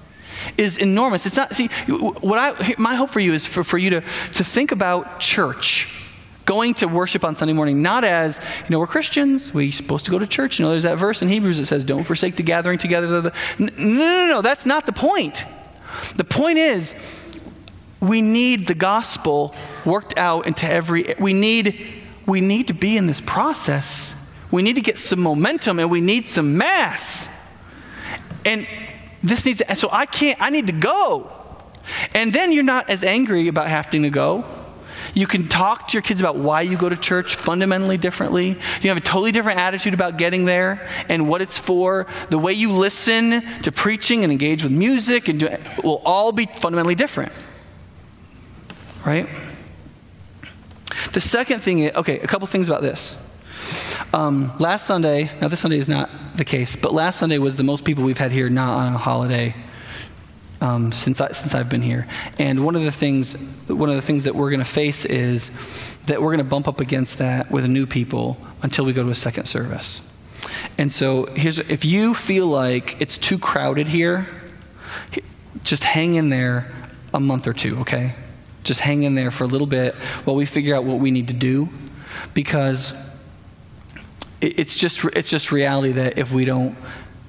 is 0.57 0.77
enormous. 0.77 1.25
It's 1.25 1.35
not 1.35 1.55
see 1.55 1.67
what 1.87 2.39
i 2.39 2.75
my 2.77 2.95
hope 2.95 3.09
for 3.09 3.19
you 3.19 3.33
is 3.33 3.45
for, 3.45 3.63
for 3.63 3.77
you 3.77 3.89
to 3.91 4.01
to 4.33 4.43
think 4.43 4.71
about 4.71 5.19
church 5.19 5.97
going 6.45 6.73
to 6.73 6.87
worship 6.87 7.23
on 7.23 7.35
sunday 7.35 7.53
morning 7.53 7.83
not 7.83 8.03
as 8.03 8.39
you 8.63 8.69
know 8.69 8.79
we're 8.79 8.87
christians 8.87 9.53
we're 9.53 9.71
supposed 9.71 10.05
to 10.05 10.11
go 10.11 10.17
to 10.17 10.25
church. 10.25 10.57
You 10.57 10.65
know 10.65 10.71
there's 10.71 10.83
that 10.83 10.97
verse 10.97 11.21
in 11.21 11.29
hebrews 11.29 11.57
that 11.59 11.67
says 11.67 11.85
don't 11.85 12.03
forsake 12.03 12.35
the 12.35 12.43
gathering 12.43 12.79
together. 12.79 13.31
No 13.59 13.67
no 13.77 13.87
no, 13.87 14.27
no 14.27 14.41
that's 14.41 14.65
not 14.65 14.85
the 14.85 14.93
point. 14.93 15.45
The 16.15 16.23
point 16.23 16.57
is 16.57 16.95
we 18.01 18.21
need 18.23 18.65
the 18.67 18.73
gospel 18.73 19.53
worked 19.85 20.17
out 20.17 20.47
into 20.47 20.69
every 20.69 21.13
we 21.19 21.33
need 21.33 22.01
we 22.25 22.41
need 22.41 22.67
to 22.67 22.73
be 22.73 22.97
in 22.97 23.07
this 23.07 23.21
process. 23.21 24.15
We 24.49 24.63
need 24.63 24.73
to 24.73 24.81
get 24.81 24.99
some 24.99 25.19
momentum 25.19 25.79
and 25.79 25.89
we 25.89 26.01
need 26.01 26.27
some 26.27 26.57
mass. 26.57 27.29
And 28.43 28.67
this 29.23 29.45
needs 29.45 29.59
to, 29.59 29.69
and 29.69 29.77
so 29.77 29.87
i 29.91 30.05
can't 30.05 30.41
i 30.41 30.49
need 30.49 30.67
to 30.67 30.73
go. 30.73 31.31
And 32.13 32.33
then 32.33 32.51
you're 32.51 32.63
not 32.63 32.89
as 32.89 33.03
angry 33.03 33.47
about 33.47 33.67
having 33.67 34.03
to 34.03 34.09
go. 34.09 34.45
You 35.13 35.27
can 35.27 35.47
talk 35.47 35.89
to 35.89 35.93
your 35.93 36.01
kids 36.01 36.21
about 36.21 36.37
why 36.37 36.61
you 36.61 36.77
go 36.77 36.87
to 36.87 36.95
church 36.95 37.35
fundamentally 37.35 37.97
differently. 37.97 38.57
You 38.81 38.89
have 38.89 38.97
a 38.97 39.01
totally 39.01 39.31
different 39.31 39.59
attitude 39.59 39.93
about 39.93 40.17
getting 40.17 40.45
there 40.45 40.87
and 41.09 41.27
what 41.27 41.41
it's 41.41 41.57
for. 41.57 42.07
The 42.29 42.37
way 42.37 42.53
you 42.53 42.71
listen 42.71 43.41
to 43.63 43.71
preaching 43.71 44.23
and 44.23 44.31
engage 44.31 44.63
with 44.63 44.71
music 44.71 45.27
and 45.27 45.39
do, 45.39 45.49
will 45.83 46.01
all 46.05 46.31
be 46.31 46.45
fundamentally 46.45 46.95
different 46.95 47.33
right? 49.05 49.27
The 51.13 51.21
second 51.21 51.61
thing 51.61 51.79
is, 51.79 51.95
okay, 51.95 52.19
a 52.19 52.27
couple 52.27 52.47
things 52.47 52.67
about 52.67 52.81
this. 52.81 53.21
Um, 54.13 54.51
last 54.59 54.87
Sunday, 54.87 55.31
now 55.39 55.47
this 55.47 55.59
Sunday 55.59 55.77
is 55.77 55.87
not 55.87 56.09
the 56.35 56.45
case, 56.45 56.75
but 56.75 56.93
last 56.93 57.19
Sunday 57.19 57.37
was 57.37 57.55
the 57.55 57.63
most 57.63 57.85
people 57.85 58.03
we've 58.03 58.17
had 58.17 58.31
here 58.31 58.49
not 58.49 58.77
on 58.77 58.93
a 58.93 58.97
holiday 58.97 59.55
um, 60.61 60.91
since 60.91 61.19
I, 61.19 61.31
since 61.31 61.55
I've 61.55 61.69
been 61.69 61.81
here. 61.81 62.07
And 62.37 62.63
one 62.63 62.75
of 62.75 62.83
the 62.83 62.91
things 62.91 63.33
one 63.67 63.89
of 63.89 63.95
the 63.95 64.01
things 64.01 64.25
that 64.25 64.35
we're 64.35 64.49
going 64.49 64.59
to 64.59 64.65
face 64.65 65.05
is 65.05 65.51
that 66.05 66.21
we're 66.21 66.29
going 66.29 66.39
to 66.39 66.43
bump 66.43 66.67
up 66.67 66.79
against 66.79 67.17
that 67.19 67.49
with 67.51 67.65
new 67.67 67.85
people 67.85 68.37
until 68.61 68.85
we 68.85 68.93
go 68.93 69.03
to 69.03 69.09
a 69.09 69.15
second 69.15 69.45
service. 69.45 70.07
And 70.77 70.91
so 70.91 71.25
here's 71.27 71.57
if 71.57 71.85
you 71.85 72.13
feel 72.13 72.47
like 72.47 72.99
it's 72.99 73.17
too 73.17 73.39
crowded 73.39 73.87
here, 73.87 74.27
just 75.63 75.83
hang 75.83 76.15
in 76.15 76.29
there 76.29 76.71
a 77.13 77.19
month 77.19 77.47
or 77.47 77.53
two, 77.53 77.79
okay? 77.79 78.15
Just 78.63 78.79
hang 78.79 79.03
in 79.03 79.15
there 79.15 79.31
for 79.31 79.43
a 79.43 79.47
little 79.47 79.67
bit 79.67 79.95
while 80.25 80.35
we 80.35 80.45
figure 80.45 80.75
out 80.75 80.83
what 80.83 80.99
we 80.99 81.11
need 81.11 81.27
to 81.29 81.33
do 81.33 81.69
because 82.33 82.93
it's 84.41 84.75
just 84.75 85.03
it's 85.13 85.29
just 85.29 85.51
reality 85.51 85.93
that 85.93 86.17
if 86.17 86.31
we 86.31 86.45
don't 86.45 86.75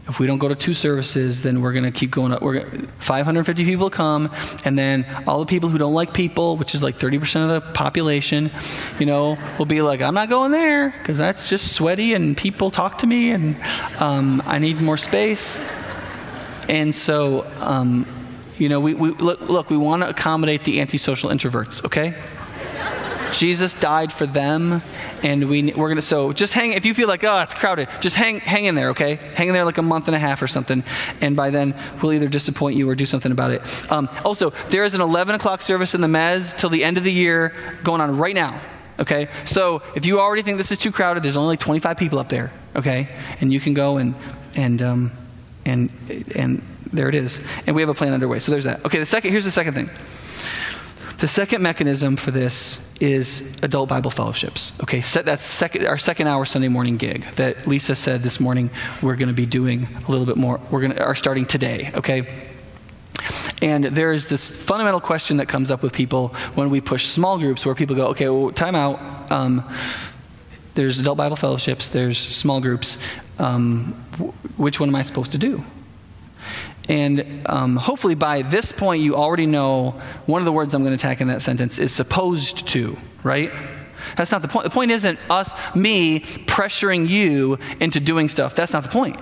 if 0.08 0.18
we 0.18 0.26
don't 0.26 0.38
go 0.38 0.48
to 0.48 0.56
two 0.56 0.74
services, 0.74 1.42
then 1.42 1.62
we're 1.62 1.72
going 1.72 1.84
to 1.84 1.92
keep 1.92 2.10
going 2.10 2.32
up. 2.32 2.42
We're 2.42 2.68
550 2.98 3.64
people 3.64 3.88
come, 3.88 4.32
and 4.64 4.76
then 4.76 5.06
all 5.28 5.38
the 5.38 5.46
people 5.46 5.68
who 5.68 5.78
don't 5.78 5.94
like 5.94 6.12
people, 6.12 6.56
which 6.56 6.74
is 6.74 6.82
like 6.82 6.96
30% 6.96 7.42
of 7.44 7.48
the 7.48 7.60
population, 7.72 8.50
you 8.98 9.06
know, 9.06 9.38
will 9.58 9.66
be 9.66 9.80
like, 9.80 10.02
"I'm 10.02 10.14
not 10.14 10.28
going 10.28 10.50
there 10.50 10.90
because 10.90 11.18
that's 11.18 11.48
just 11.48 11.72
sweaty, 11.72 12.14
and 12.14 12.36
people 12.36 12.70
talk 12.70 12.98
to 12.98 13.06
me, 13.06 13.30
and 13.30 13.56
um, 13.98 14.42
I 14.44 14.58
need 14.58 14.80
more 14.80 14.96
space." 14.96 15.56
And 16.68 16.94
so, 16.94 17.46
um, 17.60 18.06
you 18.62 18.68
know, 18.68 18.78
we, 18.78 18.94
we 18.94 19.10
look, 19.10 19.40
look, 19.40 19.70
we 19.70 19.76
want 19.76 20.04
to 20.04 20.08
accommodate 20.08 20.62
the 20.62 20.80
antisocial 20.80 21.30
introverts, 21.30 21.84
okay? 21.84 22.14
Jesus 23.32 23.74
died 23.74 24.12
for 24.12 24.24
them, 24.24 24.82
and 25.24 25.48
we, 25.48 25.72
we're 25.72 25.88
going 25.88 25.96
to, 25.96 26.02
so 26.02 26.30
just 26.30 26.52
hang, 26.52 26.72
if 26.72 26.86
you 26.86 26.94
feel 26.94 27.08
like, 27.08 27.24
oh, 27.24 27.42
it's 27.42 27.54
crowded, 27.54 27.88
just 28.00 28.14
hang, 28.14 28.38
hang 28.38 28.66
in 28.66 28.76
there, 28.76 28.90
okay? 28.90 29.16
Hang 29.34 29.48
in 29.48 29.54
there 29.54 29.64
like 29.64 29.78
a 29.78 29.82
month 29.82 30.06
and 30.06 30.14
a 30.14 30.18
half 30.18 30.40
or 30.42 30.46
something, 30.46 30.84
and 31.20 31.34
by 31.34 31.50
then 31.50 31.74
we'll 32.00 32.12
either 32.12 32.28
disappoint 32.28 32.76
you 32.76 32.88
or 32.88 32.94
do 32.94 33.04
something 33.04 33.32
about 33.32 33.50
it. 33.50 33.90
Um, 33.90 34.08
also, 34.24 34.50
there 34.68 34.84
is 34.84 34.94
an 34.94 35.00
11 35.00 35.34
o'clock 35.34 35.60
service 35.60 35.96
in 35.96 36.00
the 36.00 36.06
Mez 36.06 36.56
till 36.56 36.70
the 36.70 36.84
end 36.84 36.98
of 36.98 37.02
the 37.02 37.12
year 37.12 37.56
going 37.82 38.00
on 38.00 38.16
right 38.16 38.34
now, 38.34 38.60
okay? 39.00 39.26
So 39.44 39.82
if 39.96 40.06
you 40.06 40.20
already 40.20 40.42
think 40.42 40.58
this 40.58 40.70
is 40.70 40.78
too 40.78 40.92
crowded, 40.92 41.24
there's 41.24 41.36
only 41.36 41.54
like 41.54 41.60
25 41.60 41.96
people 41.96 42.20
up 42.20 42.28
there, 42.28 42.52
okay? 42.76 43.08
And 43.40 43.52
you 43.52 43.58
can 43.58 43.74
go 43.74 43.96
and, 43.96 44.14
and, 44.54 44.80
um, 44.80 45.10
and, 45.64 45.90
and 46.36 46.62
there 46.92 47.08
it 47.08 47.14
is. 47.14 47.40
And 47.66 47.74
we 47.74 47.82
have 47.82 47.88
a 47.88 47.94
plan 47.94 48.12
underway. 48.12 48.38
So 48.38 48.52
there's 48.52 48.64
that. 48.64 48.84
Okay, 48.84 48.98
the 48.98 49.06
second, 49.06 49.30
here's 49.30 49.44
the 49.44 49.50
second 49.50 49.74
thing. 49.74 49.90
The 51.18 51.28
second 51.28 51.62
mechanism 51.62 52.16
for 52.16 52.32
this 52.32 52.84
is 53.00 53.56
adult 53.62 53.88
Bible 53.88 54.10
fellowships. 54.10 54.72
Okay, 54.82 55.00
set 55.00 55.24
that's 55.24 55.44
second, 55.44 55.86
our 55.86 55.98
second 55.98 56.26
hour 56.26 56.44
Sunday 56.44 56.66
morning 56.66 56.96
gig 56.96 57.24
that 57.36 57.66
Lisa 57.66 57.94
said 57.94 58.22
this 58.22 58.40
morning 58.40 58.70
we're 59.00 59.14
going 59.14 59.28
to 59.28 59.34
be 59.34 59.46
doing 59.46 59.86
a 60.06 60.10
little 60.10 60.26
bit 60.26 60.36
more. 60.36 60.60
We're 60.70 60.80
going 60.80 60.96
to 60.96 61.02
are 61.02 61.14
starting 61.14 61.46
today. 61.46 61.92
Okay, 61.94 62.26
and 63.60 63.84
there 63.84 64.12
is 64.12 64.28
this 64.28 64.56
fundamental 64.56 65.00
question 65.00 65.36
that 65.36 65.46
comes 65.46 65.70
up 65.70 65.80
with 65.80 65.92
people 65.92 66.28
when 66.56 66.70
we 66.70 66.80
push 66.80 67.06
small 67.06 67.38
groups, 67.38 67.64
where 67.64 67.76
people 67.76 67.94
go, 67.94 68.08
okay, 68.08 68.28
well, 68.28 68.50
time 68.50 68.74
out. 68.74 69.30
Um, 69.30 69.68
there's 70.74 70.98
adult 70.98 71.18
Bible 71.18 71.36
fellowships. 71.36 71.88
There's 71.88 72.18
small 72.18 72.60
groups. 72.60 72.98
Um, 73.38 73.92
which 74.56 74.80
one 74.80 74.88
am 74.88 74.96
I 74.96 75.02
supposed 75.02 75.32
to 75.32 75.38
do? 75.38 75.62
And 76.88 77.46
um, 77.46 77.76
hopefully 77.76 78.14
by 78.14 78.42
this 78.42 78.72
point, 78.72 79.02
you 79.02 79.14
already 79.14 79.46
know 79.46 80.00
one 80.26 80.40
of 80.42 80.46
the 80.46 80.52
words 80.52 80.74
I'm 80.74 80.82
going 80.82 80.96
to 80.96 81.00
attack 81.00 81.20
in 81.20 81.28
that 81.28 81.42
sentence 81.42 81.78
is 81.78 81.92
supposed 81.92 82.68
to, 82.68 82.96
right? 83.22 83.52
That's 84.16 84.30
not 84.30 84.42
the 84.42 84.48
point. 84.48 84.64
The 84.64 84.70
point 84.70 84.90
isn't 84.90 85.18
us, 85.30 85.54
me, 85.74 86.20
pressuring 86.20 87.08
you 87.08 87.58
into 87.80 88.00
doing 88.00 88.28
stuff. 88.28 88.54
That's 88.54 88.72
not 88.72 88.82
the 88.82 88.88
point, 88.88 89.18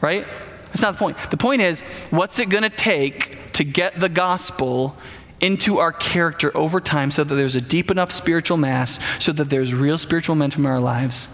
right? 0.00 0.26
That's 0.66 0.82
not 0.82 0.94
the 0.94 0.98
point. 0.98 1.18
The 1.30 1.36
point 1.36 1.62
is, 1.62 1.80
what's 2.10 2.38
it 2.38 2.48
going 2.48 2.64
to 2.64 2.70
take 2.70 3.52
to 3.52 3.64
get 3.64 4.00
the 4.00 4.08
gospel 4.08 4.96
into 5.40 5.78
our 5.78 5.92
character 5.92 6.56
over 6.56 6.80
time 6.80 7.10
so 7.10 7.22
that 7.22 7.34
there's 7.34 7.54
a 7.54 7.60
deep 7.60 7.90
enough 7.90 8.10
spiritual 8.10 8.56
mass, 8.56 8.98
so 9.22 9.30
that 9.32 9.50
there's 9.50 9.74
real 9.74 9.98
spiritual 9.98 10.34
momentum 10.34 10.64
in 10.64 10.72
our 10.72 10.80
lives, 10.80 11.28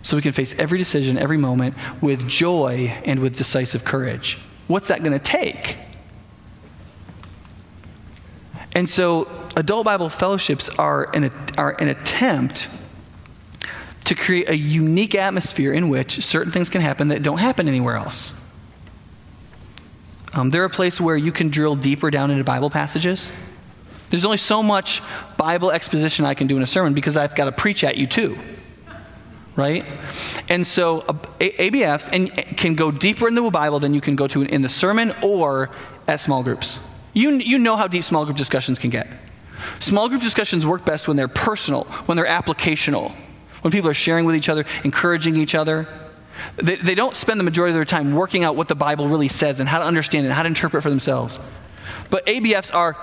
so 0.00 0.16
we 0.16 0.22
can 0.22 0.32
face 0.32 0.54
every 0.58 0.78
decision, 0.78 1.18
every 1.18 1.36
moment 1.36 1.74
with 2.00 2.28
joy 2.28 2.96
and 3.04 3.20
with 3.20 3.36
decisive 3.36 3.84
courage. 3.84 4.38
What's 4.68 4.88
that 4.88 5.02
going 5.02 5.18
to 5.18 5.24
take? 5.24 5.76
And 8.72 8.88
so, 8.88 9.28
adult 9.56 9.86
Bible 9.86 10.08
fellowships 10.08 10.68
are 10.68 11.10
an, 11.14 11.32
are 11.56 11.72
an 11.80 11.88
attempt 11.88 12.68
to 14.04 14.14
create 14.14 14.48
a 14.48 14.56
unique 14.56 15.14
atmosphere 15.14 15.72
in 15.72 15.88
which 15.88 16.22
certain 16.24 16.52
things 16.52 16.68
can 16.68 16.80
happen 16.80 17.08
that 17.08 17.22
don't 17.22 17.38
happen 17.38 17.66
anywhere 17.66 17.96
else. 17.96 18.40
Um, 20.32 20.50
they're 20.50 20.64
a 20.64 20.70
place 20.70 21.00
where 21.00 21.16
you 21.16 21.32
can 21.32 21.48
drill 21.48 21.74
deeper 21.76 22.10
down 22.10 22.30
into 22.30 22.44
Bible 22.44 22.70
passages. 22.70 23.30
There's 24.10 24.24
only 24.24 24.36
so 24.36 24.62
much 24.62 25.02
Bible 25.36 25.70
exposition 25.70 26.24
I 26.24 26.34
can 26.34 26.46
do 26.46 26.56
in 26.56 26.62
a 26.62 26.66
sermon 26.66 26.94
because 26.94 27.16
I've 27.16 27.34
got 27.34 27.46
to 27.46 27.52
preach 27.52 27.84
at 27.84 27.96
you 27.96 28.06
too. 28.06 28.38
Right? 29.58 29.84
And 30.48 30.64
so 30.64 31.00
uh, 31.00 31.14
ABFs 31.40 32.10
and 32.12 32.56
can 32.56 32.76
go 32.76 32.92
deeper 32.92 33.26
into 33.26 33.42
the 33.42 33.50
Bible 33.50 33.80
than 33.80 33.92
you 33.92 34.00
can 34.00 34.14
go 34.14 34.28
to 34.28 34.42
in 34.42 34.62
the 34.62 34.68
sermon 34.68 35.12
or 35.20 35.70
at 36.06 36.20
small 36.20 36.44
groups. 36.44 36.78
You, 37.12 37.32
you 37.32 37.58
know 37.58 37.74
how 37.74 37.88
deep 37.88 38.04
small 38.04 38.24
group 38.24 38.36
discussions 38.36 38.78
can 38.78 38.90
get. 38.90 39.08
Small 39.80 40.08
group 40.08 40.22
discussions 40.22 40.64
work 40.64 40.84
best 40.84 41.08
when 41.08 41.16
they're 41.16 41.26
personal, 41.26 41.84
when 42.06 42.16
they're 42.16 42.24
applicational, 42.26 43.10
when 43.62 43.72
people 43.72 43.90
are 43.90 43.94
sharing 43.94 44.24
with 44.24 44.36
each 44.36 44.48
other, 44.48 44.64
encouraging 44.84 45.34
each 45.34 45.56
other. 45.56 45.88
They, 46.56 46.76
they 46.76 46.94
don't 46.94 47.16
spend 47.16 47.40
the 47.40 47.44
majority 47.44 47.72
of 47.72 47.74
their 47.74 47.84
time 47.84 48.14
working 48.14 48.44
out 48.44 48.54
what 48.54 48.68
the 48.68 48.76
Bible 48.76 49.08
really 49.08 49.26
says 49.26 49.58
and 49.58 49.68
how 49.68 49.80
to 49.80 49.84
understand 49.84 50.24
it 50.24 50.28
and 50.28 50.34
how 50.34 50.44
to 50.44 50.46
interpret 50.46 50.84
for 50.84 50.90
themselves. 50.90 51.40
But 52.10 52.24
ABFs 52.26 52.72
are 52.72 52.96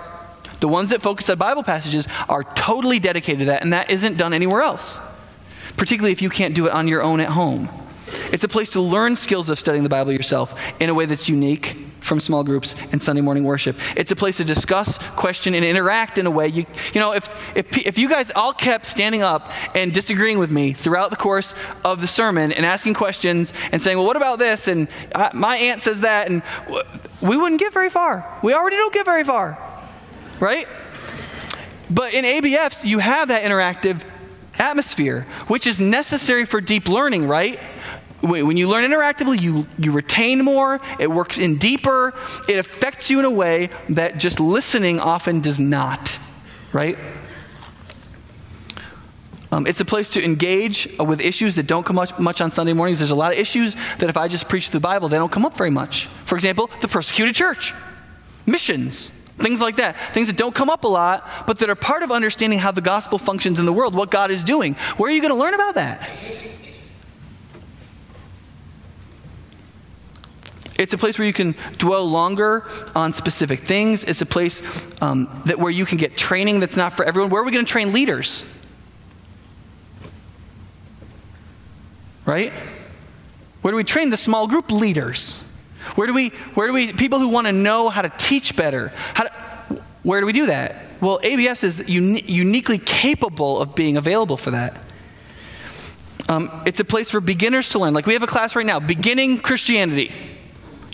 the 0.62 0.70
ones 0.70 0.92
that 0.92 1.02
focus 1.02 1.30
on 1.30 1.38
Bible 1.38 1.64
passages 1.64 2.08
are 2.30 2.44
totally 2.44 3.00
dedicated 3.00 3.40
to 3.40 3.46
that, 3.46 3.62
and 3.62 3.74
that 3.74 3.90
isn't 3.90 4.16
done 4.16 4.34
anywhere 4.34 4.62
else, 4.62 5.02
particularly 5.78 6.12
if 6.12 6.22
you 6.22 6.30
can't 6.30 6.56
do 6.56 6.68
it 6.68 6.72
on 6.72 6.88
your 6.88 7.02
own 7.02 7.20
at 7.20 7.30
home. 7.30 7.70
It's 8.32 8.44
a 8.44 8.48
place 8.48 8.72
to 8.72 8.82
learn 8.82 9.16
skills 9.16 9.50
of 9.50 9.60
studying 9.60 9.84
the 9.84 9.90
Bible 9.90 10.12
yourself 10.12 10.60
in 10.80 10.90
a 10.90 10.94
way 10.94 11.06
that's 11.06 11.28
unique 11.28 11.76
from 12.06 12.20
small 12.20 12.44
groups 12.44 12.76
and 12.92 13.02
Sunday 13.02 13.22
morning 13.22 13.44
worship. 13.44 13.76
It's 13.96 14.12
a 14.12 14.16
place 14.16 14.38
to 14.38 14.44
discuss, 14.44 15.00
question, 15.16 15.56
and 15.56 15.66
interact 15.66 16.20
in 16.20 16.28
a 16.28 16.32
way 16.32 16.48
you, 16.48 16.66
you 16.94 17.02
know, 17.02 17.14
if, 17.14 17.58
if, 17.58 17.78
if 17.78 17.98
you 17.98 18.08
guys 18.08 18.32
all 18.36 18.54
kept 18.54 18.86
standing 18.86 19.24
up 19.24 19.52
and 19.74 19.92
disagreeing 19.92 20.38
with 20.38 20.52
me 20.52 20.74
throughout 20.74 21.10
the 21.10 21.16
course 21.16 21.56
of 21.84 22.02
the 22.02 22.08
sermon 22.08 22.52
and 22.52 22.66
asking 22.66 22.94
questions 22.94 23.54
and 23.72 23.82
saying, 23.82 23.98
well, 23.98 24.06
what 24.06 24.16
about 24.16 24.38
this? 24.38 24.68
And 24.68 24.88
I, 25.16 25.32
my 25.34 25.58
aunt 25.58 25.82
says 25.82 26.02
that, 26.02 26.30
and 26.30 26.44
we 27.22 27.38
wouldn't 27.38 27.60
get 27.60 27.74
very 27.74 27.90
far. 27.90 28.24
We 28.44 28.54
already 28.54 28.78
don't 28.78 28.94
get 28.94 29.06
very 29.06 29.24
far, 29.24 29.58
right? 30.40 30.68
But 31.90 32.14
in 32.14 32.24
ABFs, 32.24 32.86
you 32.86 33.00
have 33.00 33.30
that 33.30 33.44
interactive 33.44 34.04
atmosphere, 34.58 35.26
which 35.48 35.68
is 35.68 35.80
necessary 35.80 36.46
for 36.46 36.62
deep 36.62 36.88
learning, 36.88 37.28
right? 37.28 37.60
When 38.22 38.58
you 38.58 38.68
learn 38.68 38.90
interactively, 38.90 39.40
you, 39.40 39.68
you 39.78 39.92
retain 39.92 40.44
more, 40.44 40.80
it 41.00 41.12
works 41.12 41.38
in 41.38 41.58
deeper, 41.58 42.14
it 42.50 42.58
affects 42.58 43.12
you 43.12 43.20
in 43.20 43.26
a 43.26 43.30
way 43.30 43.70
that 43.90 44.18
just 44.18 44.40
listening 44.40 45.00
often 45.00 45.42
does 45.42 45.60
not, 45.60 46.18
right? 46.74 46.98
Um, 49.52 49.68
it's 49.68 49.80
a 49.80 49.86
place 49.86 50.10
to 50.10 50.24
engage 50.24 50.88
with 51.00 51.22
issues 51.22 51.56
that 51.56 51.68
don't 51.68 51.86
come 51.86 51.96
much, 51.96 52.18
much 52.18 52.42
on 52.42 52.52
Sunday 52.52 52.74
mornings. 52.74 53.00
There's 53.00 53.12
a 53.12 53.16
lot 53.16 53.32
of 53.32 53.38
issues 53.38 53.76
that 54.00 54.10
if 54.10 54.18
I 54.18 54.28
just 54.28 54.50
preach 54.50 54.70
the 54.72 54.80
Bible, 54.80 55.08
they 55.08 55.18
don't 55.18 55.32
come 55.32 55.46
up 55.46 55.56
very 55.56 55.70
much. 55.70 56.08
For 56.26 56.36
example, 56.36 56.70
the 56.82 56.88
persecuted 56.88 57.36
church, 57.36 57.74
missions, 58.46 59.12
things 59.38 59.60
like 59.62 59.78
that. 59.78 59.98
Things 60.14 60.28
that 60.28 60.38
don't 60.38 60.56
come 60.56 60.70
up 60.70 60.84
a 60.84 60.88
lot, 60.88 61.28
but 61.46 61.60
that 61.60 61.70
are 61.70 61.76
part 61.76 62.04
of 62.04 62.12
understanding 62.12 62.60
how 62.60 62.72
the 62.72 62.82
gospel 62.82 63.18
functions 63.18 63.60
in 63.60 63.66
the 63.66 63.74
world, 63.74 63.96
what 63.96 64.12
God 64.12 64.32
is 64.32 64.44
doing. 64.44 64.76
Where 64.98 65.10
are 65.10 65.14
you 65.14 65.22
going 65.22 65.34
to 65.34 65.40
learn 65.40 65.54
about 65.54 65.76
that? 65.76 66.10
It's 70.78 70.94
a 70.94 70.98
place 70.98 71.18
where 71.18 71.26
you 71.26 71.34
can 71.34 71.56
dwell 71.78 72.06
longer 72.06 72.66
on 72.96 73.14
specific 73.14 73.62
things. 73.62 74.04
It's 74.04 74.22
a 74.22 74.26
place 74.26 74.62
um, 75.02 75.42
that 75.46 75.58
where 75.58 75.72
you 75.72 75.86
can 75.86 75.98
get 75.98 76.18
training 76.18 76.60
that's 76.60 76.76
not 76.76 76.94
for 76.94 77.06
everyone. 77.06 77.30
Where 77.30 77.42
are 77.42 77.46
we 77.46 77.52
going 77.52 77.66
to 77.66 77.72
train 77.72 77.94
leaders? 77.94 78.52
Right? 82.26 82.52
Where 83.62 83.72
do 83.72 83.78
we 83.78 83.84
train 83.84 84.10
the 84.10 84.18
small 84.18 84.48
group 84.48 84.70
leaders? 84.70 85.45
Where 85.96 86.08
do 86.08 86.14
we, 86.14 86.30
where 86.56 86.68
do 86.68 86.74
we, 86.74 86.94
people 86.94 87.20
who 87.20 87.30
want 87.30 87.48
to 87.48 87.54
know 87.54 87.90
how 87.90 88.02
to 88.02 88.10
teach 88.10 88.56
better, 88.56 88.90
how 89.14 89.24
to, 89.26 89.84
where 90.04 90.20
do 90.20 90.26
we 90.26 90.34
do 90.34 90.48
that? 90.48 90.86
Well, 91.02 91.20
ABS 91.24 91.64
is 91.64 91.80
un- 91.82 92.22
uniquely 92.26 92.78
capable 92.78 93.62
of 93.62 93.76
being 93.76 93.98
available 93.98 94.38
for 94.38 94.52
that. 94.52 94.84
Um, 96.28 96.64
it's 96.66 96.80
a 96.80 96.86
place 96.86 97.12
for 97.12 97.22
beginners 97.22 97.70
to 97.70 97.80
learn. 97.80 97.94
Like 97.94 98.06
we 98.06 98.14
have 98.14 98.24
a 98.24 98.28
class 98.28 98.56
right 98.56 98.66
now, 98.66 98.80
beginning 98.80 99.40
Christianity. 99.40 100.12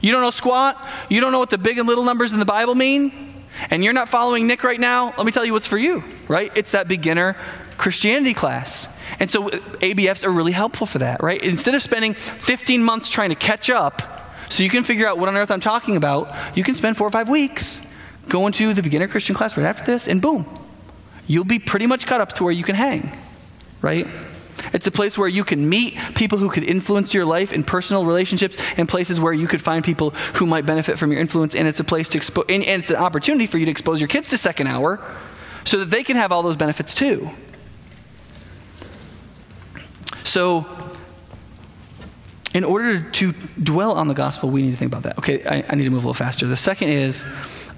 You 0.02 0.12
don't 0.12 0.22
know 0.22 0.32
squat? 0.32 0.86
You 1.10 1.22
don't 1.22 1.32
know 1.32 1.40
what 1.40 1.52
the 1.52 1.58
big 1.58 1.78
and 1.78 1.88
little 1.88 2.04
numbers 2.04 2.34
in 2.34 2.40
the 2.40 2.46
Bible 2.46 2.76
mean? 2.76 3.44
And 3.70 3.84
you're 3.84 3.94
not 3.94 4.10
following 4.10 4.48
Nick 4.48 4.64
right 4.64 4.80
now? 4.80 5.14
Let 5.18 5.26
me 5.26 5.32
tell 5.32 5.46
you 5.46 5.54
what's 5.54 5.68
for 5.68 5.78
you, 5.78 6.04
right? 6.28 6.52
It's 6.56 6.72
that 6.72 6.88
beginner 6.88 7.38
Christianity 7.78 8.34
class. 8.34 8.88
And 9.20 9.30
so 9.30 9.50
ABFs 9.50 10.24
are 10.24 10.30
really 10.30 10.52
helpful 10.52 10.88
for 10.88 11.00
that, 11.00 11.22
right? 11.22 11.42
Instead 11.42 11.76
of 11.76 11.82
spending 11.82 12.14
15 12.14 12.84
months 12.84 13.10
trying 13.10 13.30
to 13.30 13.36
catch 13.36 13.70
up 13.70 14.21
so 14.52 14.64
you 14.64 14.70
can 14.70 14.84
figure 14.84 15.08
out 15.08 15.18
what 15.18 15.30
on 15.30 15.38
earth 15.38 15.50
I'm 15.50 15.62
talking 15.62 15.96
about, 15.96 16.36
you 16.58 16.64
can 16.64 16.76
spend 16.76 16.98
four 16.98 17.08
or 17.08 17.10
five 17.10 17.30
weeks 17.30 17.80
going 18.28 18.52
to 18.52 18.74
the 18.74 18.84
beginner 18.84 19.08
Christian 19.08 19.34
class 19.34 19.56
right 19.56 19.66
after 19.66 19.86
this, 19.86 20.10
and 20.10 20.22
boom, 20.22 20.46
you'll 21.26 21.46
be 21.46 21.58
pretty 21.58 21.88
much 21.88 22.06
caught 22.06 22.20
up 22.20 22.34
to 22.34 22.44
where 22.44 22.52
you 22.52 22.66
can 22.66 22.76
hang, 22.76 23.18
right? 23.82 24.06
It's 24.74 24.86
a 24.88 24.92
place 24.92 25.18
where 25.18 25.30
you 25.30 25.46
can 25.46 25.70
meet 25.70 25.98
people 26.16 26.38
who 26.38 26.50
could 26.50 26.66
influence 26.66 27.14
your 27.14 27.24
life 27.24 27.54
in 27.54 27.64
personal 27.64 28.04
relationships 28.04 28.58
and 28.76 28.90
places 28.90 29.22
where 29.22 29.32
you 29.32 29.48
could 29.48 29.62
find 29.62 29.86
people 29.86 30.10
who 30.36 30.46
might 30.46 30.66
benefit 30.66 31.00
from 31.00 31.14
your 31.14 31.22
influence. 31.22 31.56
And 31.56 31.66
it's 31.66 31.80
a 31.80 31.86
place 31.86 32.10
to 32.10 32.18
expose, 32.18 32.46
and, 32.50 32.66
and, 32.66 32.82
it's 32.82 32.92
an 32.92 32.98
opportunity 32.98 33.48
for 33.48 33.58
you 33.58 33.66
to 33.66 33.72
expose 33.72 34.02
your 34.02 34.10
kids 34.10 34.30
to 34.32 34.38
second 34.38 34.68
hour 34.68 35.00
so 35.64 35.80
that 35.80 35.92
they 35.92 36.04
can 36.04 36.18
have 36.18 36.34
all 36.34 36.44
those 36.44 36.58
benefits 36.58 36.94
too. 36.94 37.32
So, 40.26 40.81
in 42.54 42.64
order 42.64 43.02
to 43.02 43.32
dwell 43.62 43.94
on 43.94 44.08
the 44.08 44.14
gospel, 44.14 44.50
we 44.50 44.62
need 44.62 44.72
to 44.72 44.78
think 44.78 44.92
about 44.92 45.04
that. 45.04 45.18
Okay, 45.20 45.44
I, 45.46 45.64
I 45.70 45.76
need 45.76 45.86
to 45.86 45.90
move 45.90 46.04
a 46.04 46.08
little 46.08 46.14
faster. 46.14 46.48
The 46.48 46.58
second 46.58 46.90
is 46.90 47.24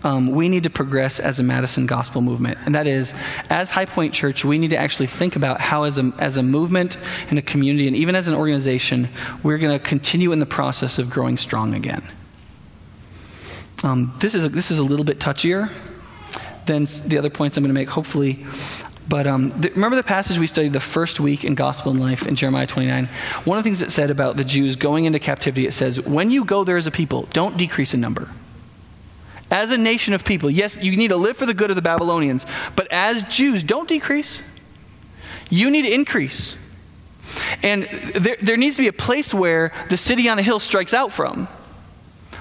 um, 0.03 0.32
we 0.32 0.49
need 0.49 0.63
to 0.63 0.69
progress 0.69 1.19
as 1.19 1.39
a 1.39 1.43
Madison 1.43 1.86
gospel 1.86 2.21
movement. 2.21 2.57
And 2.65 2.76
that 2.76 2.88
is, 2.88 3.13
as 3.49 3.69
High 3.69 3.86
Point 3.86 4.13
Church, 4.13 4.43
we 4.43 4.57
need 4.57 4.71
to 4.71 4.78
actually 4.78 5.07
think 5.07 5.36
about 5.36 5.61
how, 5.61 5.84
as 5.84 5.97
a, 5.97 6.11
as 6.17 6.38
a 6.38 6.43
movement 6.43 6.97
and 7.30 7.39
a 7.39 7.41
community, 7.41 7.88
and 7.88 7.95
even 7.95 8.15
as 8.15 8.28
an 8.28 8.34
organization, 8.34 9.09
we're 9.43 9.57
going 9.57 9.78
to 9.78 9.84
continue 9.84 10.32
in 10.32 10.39
the 10.39 10.45
process 10.45 10.99
of 10.99 11.09
growing 11.09 11.38
strong 11.38 11.74
again. 11.74 12.03
Um, 13.84 14.15
this, 14.19 14.34
is 14.34 14.49
this 14.49 14.71
is 14.71 14.78
a 14.78 14.84
little 14.84 15.05
bit 15.05 15.19
touchier 15.19 15.69
than 16.65 16.86
the 17.05 17.17
other 17.17 17.30
points 17.30 17.57
I'm 17.57 17.63
going 17.63 17.74
to 17.74 17.80
make, 17.80 17.89
hopefully. 17.89 18.45
But 19.08 19.28
um, 19.28 19.49
the, 19.60 19.70
remember 19.72 19.95
the 19.95 20.04
passage 20.04 20.38
we 20.38 20.47
studied 20.47 20.74
the 20.74 20.80
first 20.80 21.20
week 21.20 21.43
in 21.43 21.56
Gospel 21.56 21.91
in 21.91 21.99
Life 21.99 22.26
in 22.26 22.36
Jeremiah 22.36 22.68
29? 22.68 23.06
One 23.43 23.58
of 23.58 23.64
the 23.64 23.68
things 23.68 23.82
it 23.82 23.91
said 23.91 24.10
about 24.10 24.38
the 24.38 24.43
Jews 24.43 24.76
going 24.76 25.06
into 25.06 25.20
captivity, 25.20 25.68
it 25.68 25.74
says, 25.74 25.99
When 26.01 26.32
you 26.32 26.45
go 26.45 26.64
there 26.64 26.78
as 26.78 26.88
a 26.88 26.91
people, 26.91 27.28
don't 27.34 27.58
decrease 27.58 27.93
in 27.93 27.99
number 27.99 28.30
as 29.54 29.72
a 29.72 29.78
nation 29.78 30.16
of 30.16 30.26
people, 30.26 30.49
yes, 30.49 30.78
you 30.82 30.97
need 30.97 31.10
to 31.10 31.16
live 31.16 31.38
for 31.38 31.45
the 31.45 31.54
good 31.54 31.70
of 31.70 31.76
the 31.76 31.82
Babylonians, 31.82 32.45
but 32.76 32.88
as 32.91 33.22
Jews, 33.24 33.64
don't 33.64 33.88
decrease. 33.88 34.41
You 35.51 35.70
need 35.70 35.84
to 35.84 35.93
increase. 35.93 36.56
And 37.62 37.84
there, 38.16 38.36
there 38.41 38.58
needs 38.58 38.78
to 38.78 38.82
be 38.82 38.88
a 38.88 38.93
place 38.93 39.32
where 39.32 39.72
the 39.89 39.97
city 39.97 40.28
on 40.28 40.39
a 40.39 40.41
hill 40.41 40.60
strikes 40.60 40.91
out 40.91 41.14
from. 41.14 41.47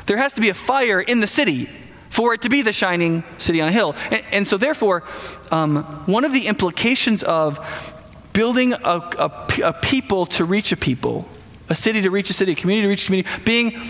There 0.07 0.17
has 0.17 0.33
to 0.33 0.41
be 0.41 0.49
a 0.49 0.55
fire 0.55 1.03
in 1.03 1.21
the 1.21 1.27
city 1.27 1.69
for 2.13 2.35
it 2.35 2.43
to 2.43 2.51
be 2.51 2.61
the 2.61 2.75
shining 2.75 3.25
city 3.39 3.63
on 3.63 3.69
a 3.69 3.73
hill. 3.73 3.97
And, 4.11 4.23
and 4.31 4.47
so, 4.47 4.59
therefore, 4.59 5.03
um, 5.51 5.83
one 6.05 6.27
of 6.27 6.33
the 6.35 6.47
implications 6.47 7.23
of 7.23 7.59
building 8.35 8.75
a, 8.75 8.77
a, 8.85 9.49
a 9.65 9.73
people 9.73 10.27
to 10.27 10.45
reach 10.45 10.73
a 10.73 10.77
people, 10.77 11.27
a 11.71 11.75
city 11.75 12.03
to 12.03 12.11
reach 12.11 12.29
a 12.29 12.35
city, 12.35 12.53
a 12.53 12.55
community 12.55 12.85
to 12.85 12.91
reach 12.91 13.05
a 13.05 13.07
community, 13.07 13.31
being 13.47 13.81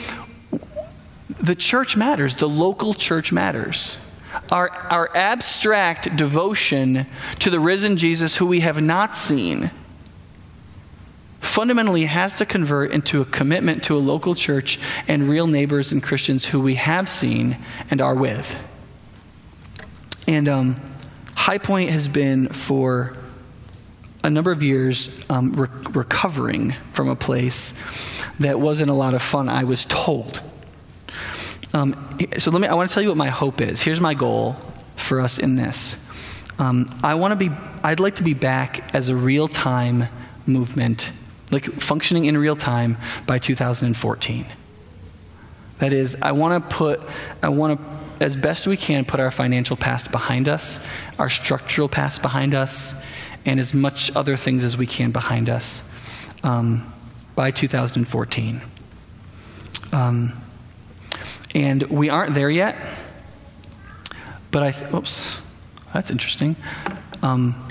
the 1.41 1.57
church 1.57 1.97
matters, 1.97 2.37
the 2.37 2.49
local 2.49 2.95
church 2.95 3.33
matters. 3.33 3.99
Our, 4.53 4.71
our 4.71 5.17
abstract 5.17 6.17
devotion 6.17 7.07
to 7.41 7.51
the 7.51 7.59
risen 7.59 7.97
Jesus, 7.97 8.37
who 8.37 8.47
we 8.47 8.61
have 8.61 8.81
not 8.81 9.17
seen, 9.17 9.73
fundamentally 11.53 12.05
has 12.07 12.39
to 12.39 12.47
convert 12.47 12.91
into 12.93 13.21
a 13.21 13.25
commitment 13.27 13.85
to 13.85 13.95
a 13.95 13.99
local 13.99 14.35
church 14.35 14.79
and 15.07 15.29
real 15.29 15.47
neighbors 15.47 15.93
and 15.93 16.03
Christians 16.03 16.47
who 16.47 16.61
we 16.61 16.77
have 16.77 17.11
seen 17.11 17.63
and 17.91 18.01
are 18.01 18.15
with. 18.15 18.57
And 20.27 20.49
um, 20.49 20.81
High 21.35 21.59
Point 21.59 21.91
has 21.91 22.09
been 22.09 22.49
for 22.49 23.15
a 24.25 24.31
number 24.31 24.51
of 24.51 24.63
years 24.63 25.21
um, 25.29 25.53
re- 25.53 25.69
recovering 25.91 26.75
from 26.93 27.09
a 27.09 27.17
place 27.17 27.75
that 28.41 28.59
wasn't 28.59 28.89
a 28.89 28.95
lot 28.95 29.13
of 29.13 29.21
fun, 29.23 29.51
I 29.51 29.65
was 29.65 29.85
told. 29.85 30.41
Um, 31.75 32.19
so 32.39 32.51
let 32.51 32.63
me, 32.63 32.69
I 32.69 32.75
want 32.75 32.89
to 32.89 32.95
tell 32.95 33.03
you 33.03 33.11
what 33.11 33.19
my 33.19 33.29
hope 33.29 33.61
is. 33.61 33.83
Here's 33.83 34.01
my 34.01 34.15
goal 34.15 34.57
for 34.97 35.21
us 35.21 35.39
in 35.39 35.57
this. 35.57 35.99
Um, 36.59 36.99
I 37.03 37.15
want 37.15 37.33
to 37.33 37.37
be, 37.37 37.55
I'd 37.83 38.01
like 38.01 38.17
to 38.17 38.23
be 38.23 38.35
back 38.35 38.95
as 38.95 39.11
a 39.11 39.17
real 39.17 39.49
time 39.49 40.09
movement, 40.47 41.11
like 41.53 41.65
functioning 41.65 42.25
in 42.25 42.37
real 42.37 42.57
time 42.57 42.97
by 43.27 43.39
2014. 43.39 44.47
That 45.79 45.93
is, 45.93 46.17
I 46.23 46.33
want 46.33 46.63
to 46.63 46.75
put, 46.75 47.01
I 47.43 47.51
want 47.51 47.79
to, 47.79 48.25
as 48.25 48.37
best 48.37 48.67
we 48.67 48.77
can, 48.77 49.05
put 49.05 49.21
our 49.21 49.31
financial 49.31 49.77
past 49.77 50.11
behind 50.11 50.49
us, 50.49 50.79
our 51.19 51.29
structural 51.29 51.89
past 51.89 52.23
behind 52.23 52.55
us, 52.55 52.95
and 53.45 53.61
as 53.61 53.75
much 53.75 54.15
other 54.17 54.37
things 54.37 54.65
as 54.65 54.77
we 54.77 54.87
can 54.87 55.11
behind 55.11 55.49
us 55.51 55.83
um, 56.43 56.93
by 57.35 57.51
2014. 57.51 58.61
Um, 59.93 60.33
and 61.55 61.83
we 61.85 62.09
aren't 62.09 62.35
there 62.35 62.51
yet, 62.51 62.77
but 64.51 64.63
I, 64.63 64.71
th- 64.71 64.95
oops, 64.95 65.43
that's 65.93 66.11
interesting. 66.11 66.57
Um, 67.23 67.69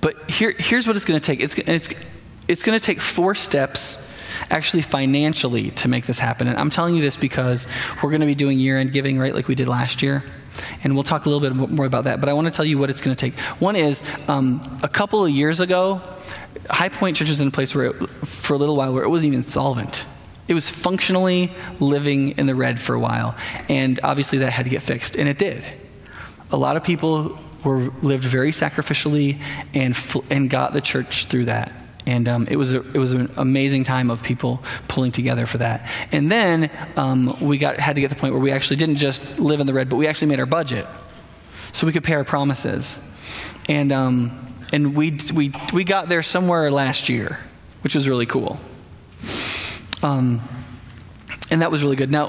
but 0.00 0.30
here, 0.30 0.54
here's 0.56 0.86
what 0.86 0.96
it's 0.96 1.04
going 1.04 1.18
to 1.18 1.26
take 1.26 1.40
it's, 1.40 1.54
it's, 1.58 1.88
it's 2.48 2.62
going 2.62 2.78
to 2.78 2.84
take 2.84 3.00
four 3.00 3.34
steps 3.34 4.04
actually 4.50 4.82
financially 4.82 5.70
to 5.70 5.88
make 5.88 6.06
this 6.06 6.18
happen. 6.18 6.48
And 6.48 6.58
I'm 6.58 6.70
telling 6.70 6.96
you 6.96 7.02
this 7.02 7.16
because 7.16 7.66
we're 8.02 8.10
going 8.10 8.20
to 8.20 8.26
be 8.26 8.34
doing 8.34 8.58
year 8.58 8.78
end 8.78 8.92
giving, 8.92 9.18
right, 9.18 9.34
like 9.34 9.48
we 9.48 9.54
did 9.54 9.68
last 9.68 10.02
year. 10.02 10.24
And 10.82 10.94
we'll 10.94 11.04
talk 11.04 11.26
a 11.26 11.28
little 11.28 11.48
bit 11.48 11.70
more 11.70 11.86
about 11.86 12.04
that. 12.04 12.20
But 12.20 12.28
I 12.28 12.32
want 12.32 12.46
to 12.46 12.50
tell 12.50 12.64
you 12.64 12.78
what 12.78 12.90
it's 12.90 13.00
going 13.00 13.14
to 13.14 13.20
take. 13.20 13.38
One 13.60 13.76
is 13.76 14.02
um, 14.26 14.60
a 14.82 14.88
couple 14.88 15.24
of 15.24 15.30
years 15.30 15.60
ago, 15.60 16.00
High 16.68 16.88
Point 16.88 17.16
Church 17.16 17.28
was 17.28 17.40
in 17.40 17.48
a 17.48 17.50
place 17.50 17.74
where, 17.74 17.86
it, 17.86 17.94
for 18.26 18.54
a 18.54 18.56
little 18.56 18.76
while, 18.76 18.92
where 18.92 19.04
it 19.04 19.08
wasn't 19.08 19.28
even 19.28 19.42
solvent. 19.42 20.04
It 20.48 20.54
was 20.54 20.68
functionally 20.68 21.52
living 21.78 22.30
in 22.38 22.46
the 22.46 22.54
red 22.54 22.80
for 22.80 22.94
a 22.94 22.98
while. 22.98 23.36
And 23.68 24.00
obviously 24.02 24.38
that 24.38 24.50
had 24.50 24.64
to 24.64 24.70
get 24.70 24.82
fixed. 24.82 25.16
And 25.16 25.28
it 25.28 25.38
did. 25.38 25.64
A 26.50 26.56
lot 26.56 26.76
of 26.76 26.82
people 26.82 27.38
were 27.62 27.90
lived 28.02 28.24
very 28.24 28.50
sacrificially 28.50 29.40
and, 29.74 29.96
and 30.30 30.48
got 30.48 30.72
the 30.72 30.80
church 30.80 31.26
through 31.26 31.44
that. 31.46 31.70
And 32.08 32.26
um, 32.26 32.48
it, 32.50 32.56
was 32.56 32.72
a, 32.72 32.78
it 32.78 32.96
was 32.96 33.12
an 33.12 33.30
amazing 33.36 33.84
time 33.84 34.10
of 34.10 34.22
people 34.22 34.62
pulling 34.88 35.12
together 35.12 35.44
for 35.44 35.58
that. 35.58 35.86
And 36.10 36.30
then 36.30 36.70
um, 36.96 37.36
we 37.38 37.58
got, 37.58 37.78
had 37.78 37.96
to 37.96 38.00
get 38.00 38.08
to 38.08 38.14
the 38.14 38.20
point 38.20 38.32
where 38.32 38.42
we 38.42 38.50
actually 38.50 38.76
didn't 38.76 38.96
just 38.96 39.38
live 39.38 39.60
in 39.60 39.66
the 39.66 39.74
red, 39.74 39.90
but 39.90 39.96
we 39.96 40.06
actually 40.06 40.28
made 40.28 40.40
our 40.40 40.46
budget 40.46 40.86
so 41.72 41.86
we 41.86 41.92
could 41.92 42.02
pay 42.02 42.14
our 42.14 42.24
promises. 42.24 42.98
And, 43.68 43.92
um, 43.92 44.54
and 44.72 44.96
we, 44.96 45.18
we, 45.34 45.52
we 45.74 45.84
got 45.84 46.08
there 46.08 46.22
somewhere 46.22 46.70
last 46.70 47.10
year, 47.10 47.40
which 47.82 47.94
was 47.94 48.08
really 48.08 48.24
cool. 48.24 48.58
Um, 50.02 50.40
and 51.50 51.62
that 51.62 51.70
was 51.70 51.82
really 51.82 51.96
good. 51.96 52.10
Now, 52.10 52.28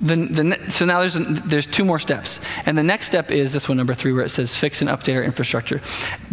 the, 0.00 0.16
the, 0.16 0.70
so 0.70 0.84
now 0.84 1.00
there's, 1.00 1.14
there's 1.14 1.66
two 1.66 1.84
more 1.84 1.98
steps. 1.98 2.40
And 2.66 2.76
the 2.76 2.82
next 2.82 3.06
step 3.06 3.30
is 3.30 3.52
this 3.52 3.68
one, 3.68 3.76
number 3.76 3.94
three, 3.94 4.12
where 4.12 4.24
it 4.24 4.30
says 4.30 4.56
fix 4.56 4.80
and 4.80 4.90
update 4.90 5.14
our 5.14 5.22
infrastructure. 5.22 5.80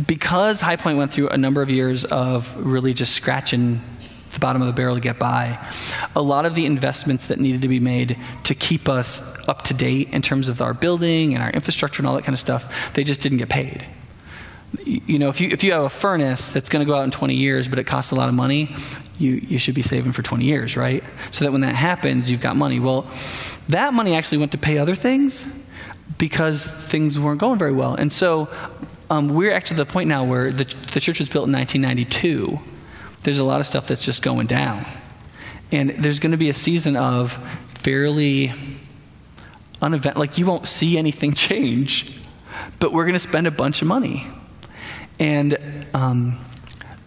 Because 0.05 0.61
High 0.61 0.78
Point 0.78 0.97
went 0.97 1.13
through 1.13 1.30
a 1.30 1.38
number 1.38 1.61
of 1.61 1.70
years 1.70 2.05
of 2.05 2.55
really 2.57 2.93
just 2.93 3.13
scratching 3.13 3.82
the 4.34 4.39
bottom 4.39 4.61
of 4.61 4.68
the 4.68 4.74
barrel 4.74 4.95
to 4.95 5.01
get 5.01 5.20
by, 5.20 5.57
a 6.15 6.22
lot 6.22 6.45
of 6.45 6.55
the 6.55 6.65
investments 6.65 7.28
that 7.28 7.39
needed 7.39 7.61
to 7.61 7.68
be 7.68 7.80
made 7.80 8.18
to 8.43 8.53
keep 8.53 8.89
us 8.89 9.22
up 9.47 9.63
to 9.63 9.74
date 9.74 10.09
in 10.11 10.22
terms 10.22 10.49
of 10.49 10.61
our 10.61 10.74
building 10.74 11.34
and 11.34 11.43
our 11.43 11.49
infrastructure 11.51 12.01
and 12.01 12.07
all 12.07 12.15
that 12.15 12.24
kind 12.24 12.34
of 12.34 12.39
stuff, 12.39 12.93
they 12.93 13.03
just 13.03 13.22
didn't 13.22 13.38
get 13.38 13.49
paid 13.49 13.86
you 14.86 15.19
know, 15.19 15.30
if 15.30 15.41
you, 15.41 15.49
if 15.49 15.63
you 15.63 15.71
have 15.73 15.84
a 15.84 15.89
furnace 15.89 16.49
that's 16.49 16.69
going 16.69 16.86
to 16.86 16.89
go 16.89 16.97
out 16.97 17.03
in 17.03 17.11
20 17.11 17.34
years, 17.34 17.67
but 17.67 17.80
it 17.80 17.86
costs 17.86 18.11
a 18.11 18.15
lot 18.15 18.30
of 18.30 18.36
money, 18.36 18.75
you, 19.19 19.34
you 19.47 19.59
should 19.59 19.75
be 19.75 19.82
saving 19.82 20.11
for 20.11 20.21
20 20.21 20.45
years, 20.45 20.78
right? 20.78 21.03
So 21.32 21.45
that 21.45 21.51
when 21.51 21.61
that 21.61 21.75
happens, 21.75 22.30
you've 22.30 22.41
got 22.41 22.55
money. 22.55 22.80
Well, 22.80 23.09
that 23.69 23.93
money 23.93 24.15
actually 24.15 24.38
went 24.38 24.51
to 24.53 24.57
pay 24.57 24.78
other 24.78 24.95
things 24.95 25.47
because 26.17 26.63
things 26.63 27.17
weren't 27.19 27.39
going 27.39 27.59
very 27.59 27.73
well. 27.73 27.95
And 27.95 28.11
so 28.11 28.49
um, 29.09 29.30
we're 29.30 29.51
actually 29.51 29.80
at 29.80 29.88
the 29.88 29.91
point 29.91 30.09
now 30.09 30.23
where 30.23 30.51
the, 30.51 30.65
the 30.93 30.99
church 30.99 31.19
was 31.19 31.30
built 31.30 31.47
in 31.47 31.53
1992. 31.53 32.59
There's 33.23 33.39
a 33.39 33.43
lot 33.43 33.59
of 33.59 33.65
stuff 33.65 33.88
that's 33.88 34.05
just 34.05 34.21
going 34.21 34.47
down. 34.47 34.86
And 35.71 35.89
there's 35.99 36.19
going 36.19 36.32
to 36.32 36.38
be 36.38 36.49
a 36.49 36.53
season 36.53 36.95
of 36.95 37.34
fairly 37.75 38.53
unevent, 39.82 40.17
like 40.17 40.38
you 40.38 40.45
won't 40.45 40.67
see 40.67 40.97
anything 40.97 41.34
change, 41.34 42.19
but 42.80 42.93
we're 42.93 43.03
going 43.03 43.13
to 43.13 43.19
spend 43.19 43.47
a 43.47 43.51
bunch 43.51 43.82
of 43.82 43.88
money. 43.88 44.28
And 45.20 45.57
um, 45.93 46.38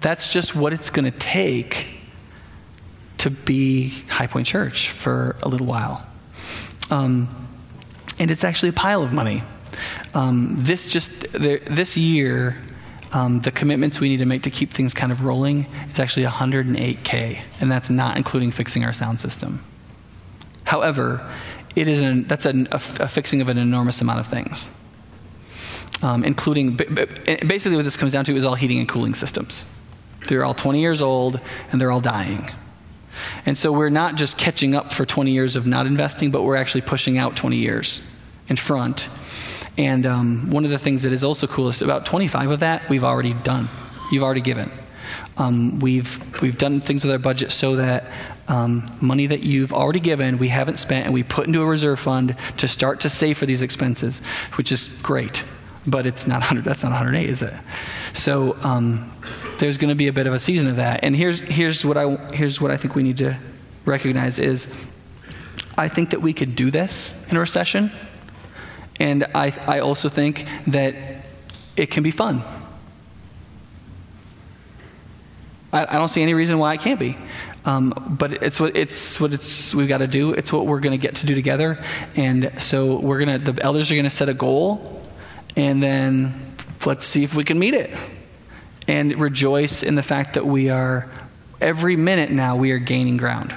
that's 0.00 0.32
just 0.32 0.54
what 0.54 0.72
it's 0.72 0.90
going 0.90 1.10
to 1.10 1.18
take 1.18 1.86
to 3.18 3.30
be 3.30 3.90
High 4.08 4.26
Point 4.26 4.46
Church 4.46 4.90
for 4.90 5.36
a 5.42 5.48
little 5.48 5.66
while. 5.66 6.06
Um, 6.90 7.28
and 8.18 8.30
it's 8.30 8.44
actually 8.44 8.70
a 8.70 8.74
pile 8.74 9.02
of 9.02 9.12
money. 9.12 9.42
Um, 10.14 10.56
this 10.58 10.86
just 10.86 11.32
this 11.32 11.96
year, 11.96 12.58
um, 13.12 13.40
the 13.40 13.50
commitments 13.50 14.00
we 14.00 14.08
need 14.08 14.18
to 14.18 14.26
make 14.26 14.42
to 14.42 14.50
keep 14.50 14.72
things 14.72 14.94
kind 14.94 15.12
of 15.12 15.24
rolling 15.24 15.66
is 15.92 16.00
actually 16.00 16.26
108k, 16.26 17.40
and 17.60 17.70
that's 17.70 17.90
not 17.90 18.16
including 18.16 18.50
fixing 18.50 18.84
our 18.84 18.92
sound 18.92 19.20
system. 19.20 19.62
However, 20.64 21.30
it 21.76 21.88
is 21.88 22.02
an, 22.02 22.24
that's 22.24 22.46
an, 22.46 22.68
a, 22.72 22.76
a 22.76 23.08
fixing 23.08 23.40
of 23.40 23.48
an 23.48 23.58
enormous 23.58 24.00
amount 24.00 24.20
of 24.20 24.26
things 24.26 24.68
um, 26.02 26.24
including 26.24 26.76
basically 26.76 27.76
what 27.76 27.84
this 27.84 27.96
comes 27.96 28.12
down 28.12 28.24
to 28.24 28.36
is 28.36 28.44
all 28.44 28.54
heating 28.54 28.78
and 28.78 28.88
cooling 28.88 29.14
systems. 29.14 29.64
They're 30.28 30.44
all 30.44 30.54
20 30.54 30.80
years 30.80 31.02
old 31.02 31.40
and 31.70 31.80
they're 31.80 31.90
all 31.90 32.00
dying. 32.00 32.50
And 33.44 33.56
so 33.56 33.72
we're 33.72 33.90
not 33.90 34.14
just 34.14 34.38
catching 34.38 34.74
up 34.74 34.92
for 34.92 35.04
20 35.04 35.30
years 35.30 35.56
of 35.56 35.66
not 35.66 35.86
investing, 35.86 36.30
but 36.30 36.42
we're 36.42 36.56
actually 36.56 36.82
pushing 36.82 37.18
out 37.18 37.36
20 37.36 37.56
years 37.56 38.00
in 38.48 38.56
front. 38.56 39.08
And 39.76 40.06
um, 40.06 40.50
one 40.50 40.64
of 40.64 40.70
the 40.70 40.78
things 40.78 41.02
that 41.02 41.12
is 41.12 41.24
also 41.24 41.46
cool 41.46 41.68
is 41.68 41.82
about 41.82 42.06
25 42.06 42.50
of 42.50 42.60
that 42.60 42.88
we've 42.88 43.04
already 43.04 43.34
done. 43.34 43.68
You've 44.10 44.22
already 44.22 44.40
given. 44.40 44.70
Um, 45.36 45.80
we've, 45.80 46.42
we've 46.42 46.58
done 46.58 46.80
things 46.80 47.02
with 47.02 47.12
our 47.12 47.18
budget 47.18 47.52
so 47.52 47.76
that 47.76 48.04
um, 48.48 48.90
money 49.00 49.26
that 49.26 49.40
you've 49.40 49.72
already 49.72 50.00
given, 50.00 50.38
we 50.38 50.48
haven't 50.48 50.78
spent, 50.78 51.06
and 51.06 51.14
we 51.14 51.22
put 51.22 51.46
into 51.46 51.62
a 51.62 51.66
reserve 51.66 52.00
fund 52.00 52.36
to 52.58 52.68
start 52.68 53.00
to 53.00 53.08
save 53.08 53.38
for 53.38 53.46
these 53.46 53.62
expenses, 53.62 54.20
which 54.56 54.72
is 54.72 54.98
great 55.02 55.44
but 55.86 56.06
it's 56.06 56.26
not 56.26 56.40
100 56.40 56.64
that's 56.64 56.82
not 56.82 56.90
108 56.90 57.28
is 57.28 57.42
it? 57.42 57.54
So 58.12 58.56
um, 58.62 59.10
there's 59.58 59.76
going 59.76 59.88
to 59.90 59.94
be 59.94 60.08
a 60.08 60.12
bit 60.12 60.26
of 60.26 60.32
a 60.32 60.38
season 60.38 60.68
of 60.68 60.76
that. 60.76 61.00
And 61.02 61.16
here's 61.16 61.40
here's 61.40 61.84
what 61.84 61.96
i 61.96 62.16
here's 62.32 62.60
what 62.60 62.70
i 62.70 62.76
think 62.76 62.94
we 62.94 63.02
need 63.02 63.18
to 63.18 63.38
recognize 63.84 64.38
is 64.38 64.68
i 65.78 65.88
think 65.88 66.10
that 66.10 66.20
we 66.20 66.32
could 66.32 66.54
do 66.54 66.70
this 66.70 67.14
in 67.30 67.36
a 67.36 67.40
recession 67.40 67.90
and 69.00 69.24
i 69.34 69.52
i 69.66 69.80
also 69.80 70.08
think 70.08 70.46
that 70.66 70.94
it 71.76 71.90
can 71.90 72.02
be 72.02 72.10
fun. 72.10 72.42
I, 75.72 75.86
I 75.86 75.98
don't 75.98 76.08
see 76.08 76.22
any 76.22 76.34
reason 76.34 76.58
why 76.58 76.74
it 76.74 76.80
can't 76.80 77.00
be. 77.00 77.16
Um, 77.64 78.16
but 78.18 78.42
it's 78.42 78.58
what 78.58 78.76
it's 78.76 79.20
what 79.20 79.34
it's 79.34 79.74
we've 79.74 79.88
got 79.88 79.98
to 79.98 80.06
do. 80.06 80.32
It's 80.32 80.52
what 80.52 80.66
we're 80.66 80.80
going 80.80 80.98
to 80.98 81.02
get 81.02 81.16
to 81.16 81.26
do 81.26 81.34
together, 81.34 81.82
and 82.16 82.50
so 82.58 82.98
we're 82.98 83.18
gonna. 83.18 83.38
The 83.38 83.62
elders 83.62 83.90
are 83.90 83.94
going 83.94 84.04
to 84.04 84.10
set 84.10 84.28
a 84.28 84.34
goal 84.34 84.99
and 85.56 85.82
then 85.82 86.54
let's 86.86 87.06
see 87.06 87.24
if 87.24 87.34
we 87.34 87.44
can 87.44 87.58
meet 87.58 87.74
it. 87.74 87.96
And 88.88 89.18
rejoice 89.20 89.82
in 89.82 89.94
the 89.94 90.02
fact 90.02 90.34
that 90.34 90.46
we 90.46 90.70
are, 90.70 91.08
every 91.60 91.96
minute 91.96 92.30
now, 92.30 92.56
we 92.56 92.72
are 92.72 92.78
gaining 92.78 93.16
ground. 93.16 93.54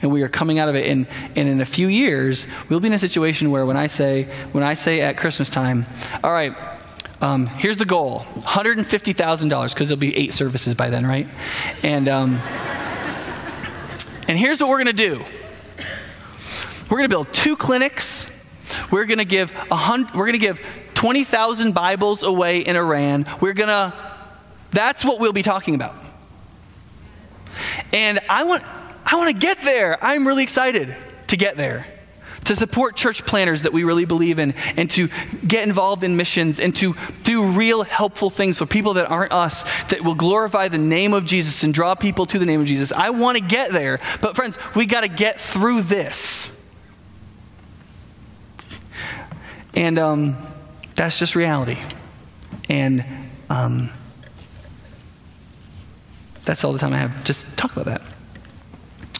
And 0.00 0.10
we 0.10 0.22
are 0.22 0.28
coming 0.28 0.58
out 0.58 0.68
of 0.68 0.74
it. 0.74 0.86
And, 0.86 1.06
and 1.36 1.48
in 1.48 1.60
a 1.60 1.66
few 1.66 1.86
years, 1.86 2.46
we'll 2.68 2.80
be 2.80 2.88
in 2.88 2.92
a 2.92 2.98
situation 2.98 3.50
where 3.50 3.66
when 3.66 3.76
I 3.76 3.86
say, 3.86 4.24
when 4.52 4.64
I 4.64 4.74
say 4.74 5.00
at 5.00 5.16
Christmas 5.16 5.48
time, 5.50 5.86
all 6.24 6.32
right, 6.32 6.54
um, 7.20 7.46
here's 7.46 7.76
the 7.76 7.84
goal 7.84 8.20
$150,000, 8.40 9.74
because 9.74 9.88
there'll 9.88 9.98
be 9.98 10.16
eight 10.16 10.34
services 10.34 10.74
by 10.74 10.90
then, 10.90 11.06
right? 11.06 11.28
And, 11.84 12.08
um, 12.08 12.40
and 14.26 14.36
here's 14.38 14.60
what 14.60 14.68
we're 14.68 14.82
going 14.82 14.96
to 14.96 15.08
do 15.08 15.24
we're 16.90 16.98
going 16.98 17.08
to 17.08 17.14
build 17.14 17.32
two 17.32 17.56
clinics. 17.56 18.26
We're 18.90 19.06
going 19.06 19.18
to 19.18 19.24
give 19.24 19.50
a 19.70 19.76
hundred, 19.76 20.14
we're 20.14 20.26
going 20.26 20.38
to 20.38 20.38
give 20.38 20.60
20,000 21.02 21.72
Bibles 21.72 22.22
away 22.22 22.60
in 22.60 22.76
Iran. 22.76 23.26
We're 23.40 23.54
going 23.54 23.66
to, 23.66 23.92
that's 24.70 25.04
what 25.04 25.18
we'll 25.18 25.32
be 25.32 25.42
talking 25.42 25.74
about. 25.74 25.96
And 27.92 28.20
I 28.30 28.44
want, 28.44 28.62
I 29.04 29.16
want 29.16 29.34
to 29.34 29.36
get 29.36 29.60
there. 29.62 29.98
I'm 30.00 30.24
really 30.28 30.44
excited 30.44 30.96
to 31.26 31.36
get 31.36 31.56
there. 31.56 31.88
To 32.44 32.54
support 32.54 32.94
church 32.94 33.26
planters 33.26 33.62
that 33.62 33.72
we 33.72 33.82
really 33.82 34.04
believe 34.04 34.38
in, 34.38 34.54
and 34.76 34.88
to 34.92 35.08
get 35.44 35.66
involved 35.66 36.04
in 36.04 36.16
missions, 36.16 36.60
and 36.60 36.74
to 36.76 36.94
do 37.24 37.46
real 37.46 37.82
helpful 37.82 38.30
things 38.30 38.58
for 38.58 38.66
people 38.66 38.94
that 38.94 39.10
aren't 39.10 39.32
us, 39.32 39.64
that 39.88 40.02
will 40.04 40.14
glorify 40.14 40.68
the 40.68 40.78
name 40.78 41.14
of 41.14 41.24
Jesus 41.24 41.64
and 41.64 41.74
draw 41.74 41.96
people 41.96 42.26
to 42.26 42.38
the 42.38 42.46
name 42.46 42.60
of 42.60 42.68
Jesus. 42.68 42.92
I 42.92 43.10
want 43.10 43.38
to 43.38 43.44
get 43.44 43.72
there. 43.72 43.98
But, 44.20 44.36
friends, 44.36 44.56
we 44.76 44.86
got 44.86 45.00
to 45.00 45.08
get 45.08 45.40
through 45.40 45.82
this. 45.82 46.56
And, 49.74 49.98
um, 49.98 50.36
that's 50.94 51.18
just 51.18 51.34
reality. 51.34 51.78
And 52.68 53.04
um, 53.48 53.90
that's 56.44 56.64
all 56.64 56.72
the 56.72 56.78
time 56.78 56.92
I 56.92 56.98
have. 56.98 57.24
Just 57.24 57.56
talk 57.56 57.72
about 57.72 57.86
that. 57.86 58.02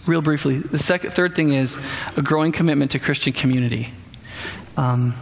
Real 0.07 0.23
briefly. 0.23 0.59
The 0.59 0.79
second, 0.79 1.13
third 1.13 1.35
thing 1.35 1.53
is 1.53 1.79
a 2.17 2.23
growing 2.23 2.53
commitment 2.53 2.91
to 2.93 2.99
Christian 2.99 3.33
community. 3.33 3.93
Um, 4.77 5.15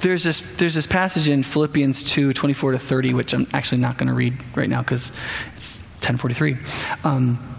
there's 0.00 0.22
this, 0.22 0.40
there's 0.56 0.74
this 0.74 0.86
passage 0.86 1.28
in 1.28 1.42
Philippians 1.42 2.04
2 2.04 2.32
24 2.32 2.72
to 2.72 2.78
30, 2.78 3.14
which 3.14 3.34
I'm 3.34 3.46
actually 3.52 3.80
not 3.80 3.98
going 3.98 4.06
to 4.06 4.14
read 4.14 4.36
right 4.54 4.68
now 4.68 4.80
because 4.80 5.10
it's 5.56 5.78
1043. 6.00 6.56
Um, 7.04 7.57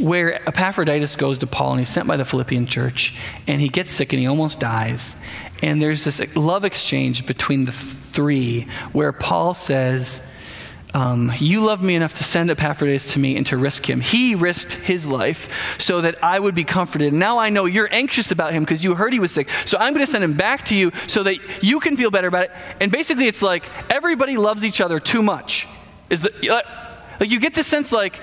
where 0.00 0.46
Epaphroditus 0.48 1.16
goes 1.16 1.38
to 1.38 1.46
Paul 1.46 1.72
and 1.72 1.80
he's 1.80 1.88
sent 1.88 2.06
by 2.06 2.16
the 2.16 2.24
Philippian 2.24 2.66
church 2.66 3.14
and 3.46 3.60
he 3.60 3.68
gets 3.68 3.92
sick 3.92 4.12
and 4.12 4.20
he 4.20 4.26
almost 4.26 4.60
dies. 4.60 5.16
And 5.62 5.80
there's 5.80 6.04
this 6.04 6.36
love 6.36 6.64
exchange 6.64 7.26
between 7.26 7.64
the 7.64 7.72
three 7.72 8.68
where 8.92 9.12
Paul 9.12 9.54
says, 9.54 10.20
um, 10.92 11.32
You 11.38 11.62
loved 11.62 11.82
me 11.82 11.94
enough 11.94 12.14
to 12.14 12.24
send 12.24 12.50
Epaphroditus 12.50 13.12
to 13.14 13.18
me 13.18 13.36
and 13.36 13.46
to 13.46 13.56
risk 13.56 13.88
him. 13.88 14.00
He 14.00 14.34
risked 14.34 14.72
his 14.72 15.06
life 15.06 15.76
so 15.78 16.00
that 16.02 16.22
I 16.22 16.38
would 16.38 16.54
be 16.54 16.64
comforted. 16.64 17.12
Now 17.12 17.38
I 17.38 17.50
know 17.50 17.64
you're 17.64 17.92
anxious 17.92 18.30
about 18.30 18.52
him 18.52 18.64
because 18.64 18.84
you 18.84 18.94
heard 18.94 19.12
he 19.12 19.20
was 19.20 19.32
sick. 19.32 19.48
So 19.64 19.78
I'm 19.78 19.94
going 19.94 20.04
to 20.04 20.10
send 20.10 20.24
him 20.24 20.34
back 20.34 20.66
to 20.66 20.74
you 20.74 20.92
so 21.06 21.22
that 21.22 21.62
you 21.62 21.80
can 21.80 21.96
feel 21.96 22.10
better 22.10 22.28
about 22.28 22.44
it. 22.44 22.50
And 22.80 22.92
basically, 22.92 23.28
it's 23.28 23.42
like 23.42 23.68
everybody 23.90 24.36
loves 24.36 24.64
each 24.64 24.80
other 24.80 25.00
too 25.00 25.22
much. 25.22 25.66
Is 26.08 26.20
the, 26.20 26.32
like 27.20 27.30
you 27.30 27.40
get 27.40 27.54
the 27.54 27.64
sense 27.64 27.92
like 27.92 28.20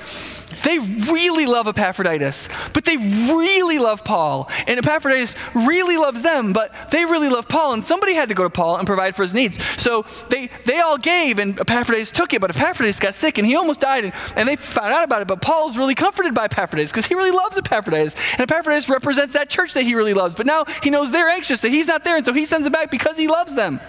they 0.64 0.80
really 0.80 1.46
love 1.46 1.68
Epaphroditus, 1.68 2.48
but 2.74 2.86
they 2.86 2.98
really 2.98 3.80
love 3.80 4.04
Paul. 4.04 4.50
And 4.66 4.80
Epaphroditus 4.80 5.36
really 5.54 5.98
loves 5.98 6.22
them, 6.22 6.54
but 6.54 6.74
they 6.90 7.06
really 7.06 7.30
love 7.30 7.48
Paul. 7.48 7.74
And 7.74 7.86
somebody 7.86 8.14
had 8.14 8.30
to 8.30 8.36
go 8.36 8.44
to 8.44 8.50
Paul 8.50 8.78
and 8.78 8.88
provide 8.88 9.16
for 9.16 9.24
his 9.24 9.34
needs. 9.34 9.64
So 9.82 10.06
they, 10.30 10.50
they 10.66 10.80
all 10.80 10.98
gave, 10.98 11.40
and 11.40 11.60
Epaphroditus 11.60 12.12
took 12.12 12.34
it, 12.34 12.42
but 12.42 12.50
Epaphroditus 12.50 13.00
got 13.00 13.14
sick 13.16 13.38
and 13.38 13.46
he 13.46 13.56
almost 13.56 13.82
died. 13.82 14.06
And, 14.06 14.14
and 14.36 14.48
they 14.48 14.56
found 14.56 14.94
out 14.94 15.04
about 15.04 15.22
it, 15.22 15.28
but 15.28 15.42
Paul's 15.42 15.78
really 15.78 15.96
comforted 15.96 16.34
by 16.34 16.46
Epaphroditus 16.46 16.92
because 16.92 17.06
he 17.06 17.16
really 17.16 17.32
loves 17.32 17.58
Epaphroditus. 17.58 18.16
And 18.32 18.42
Epaphroditus 18.42 18.90
represents 18.90 19.34
that 19.34 19.50
church 19.50 19.74
that 19.74 19.84
he 19.84 19.96
really 19.96 20.14
loves. 20.14 20.34
But 20.34 20.46
now 20.46 20.66
he 20.82 20.90
knows 20.90 21.12
they're 21.12 21.30
anxious 21.30 21.62
that 21.62 21.70
he's 21.70 21.88
not 21.88 22.04
there, 22.04 22.18
and 22.18 22.26
so 22.26 22.34
he 22.34 22.46
sends 22.46 22.66
them 22.66 22.72
back 22.72 22.90
because 22.90 23.18
he 23.18 23.28
loves 23.28 23.54
them. 23.54 23.80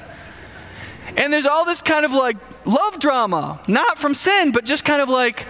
And 1.17 1.33
there's 1.33 1.47
all 1.47 1.65
this 1.65 1.83
kind 1.83 2.05
of 2.05 2.13
like 2.13 2.37
love 2.67 2.99
drama, 2.99 3.61
not 3.69 3.99
from 3.99 4.15
sin, 4.15 4.51
but 4.51 4.65
just 4.65 4.85
kind 4.85 5.01
of 5.01 5.09
like 5.09 5.47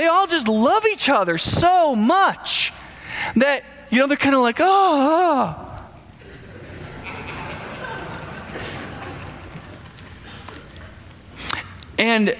they 0.00 0.06
all 0.06 0.26
just 0.26 0.48
love 0.48 0.86
each 0.86 1.10
other 1.10 1.36
so 1.36 1.94
much 1.94 2.72
that, 3.36 3.62
you 3.90 3.98
know, 3.98 4.06
they're 4.06 4.16
kind 4.16 4.34
of 4.34 4.40
like, 4.40 4.56
oh. 4.58 4.64
oh. 4.66 5.76
And 11.98 12.34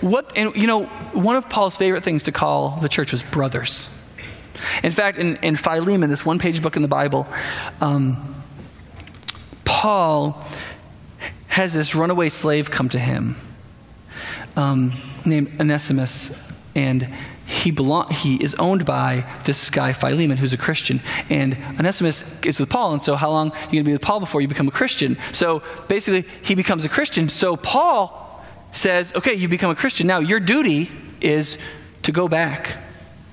what, 0.00 0.34
and 0.34 0.56
you 0.56 0.66
know, 0.66 0.84
one 1.12 1.36
of 1.36 1.50
Paul's 1.50 1.76
favorite 1.76 2.02
things 2.02 2.22
to 2.22 2.32
call 2.32 2.80
the 2.80 2.88
church 2.88 3.12
was 3.12 3.22
brothers. 3.22 3.94
In 4.82 4.92
fact, 4.92 5.18
in, 5.18 5.36
in 5.36 5.54
Philemon, 5.54 6.08
this 6.08 6.24
one 6.24 6.38
page 6.38 6.62
book 6.62 6.76
in 6.76 6.82
the 6.82 6.88
Bible, 6.88 7.26
um, 7.82 8.42
Paul 9.66 10.42
has 11.48 11.74
this 11.74 11.94
runaway 11.94 12.30
slave 12.30 12.70
come 12.70 12.88
to 12.88 12.98
him 12.98 13.36
um, 14.56 14.92
named 15.26 15.60
Onesimus, 15.60 16.34
and 16.74 17.08
he, 17.44 17.70
belong, 17.70 18.10
he 18.10 18.42
is 18.42 18.54
owned 18.54 18.86
by 18.86 19.24
this 19.44 19.70
guy 19.70 19.92
Philemon, 19.92 20.38
who's 20.38 20.52
a 20.52 20.58
Christian. 20.58 21.00
And 21.28 21.56
Onesimus 21.78 22.24
is 22.44 22.58
with 22.58 22.70
Paul, 22.70 22.94
and 22.94 23.02
so 23.02 23.14
how 23.14 23.30
long 23.30 23.50
are 23.50 23.54
you 23.54 23.72
going 23.72 23.84
to 23.84 23.84
be 23.84 23.92
with 23.92 24.02
Paul 24.02 24.20
before 24.20 24.40
you 24.40 24.48
become 24.48 24.68
a 24.68 24.72
Christian? 24.72 25.18
So 25.32 25.62
basically, 25.88 26.28
he 26.42 26.54
becomes 26.54 26.84
a 26.84 26.88
Christian. 26.88 27.28
So 27.28 27.56
Paul 27.56 28.44
says, 28.70 29.12
okay, 29.14 29.34
you 29.34 29.48
become 29.48 29.70
a 29.70 29.74
Christian. 29.74 30.06
Now 30.06 30.20
your 30.20 30.40
duty 30.40 30.90
is 31.20 31.58
to 32.04 32.12
go 32.12 32.26
back 32.28 32.76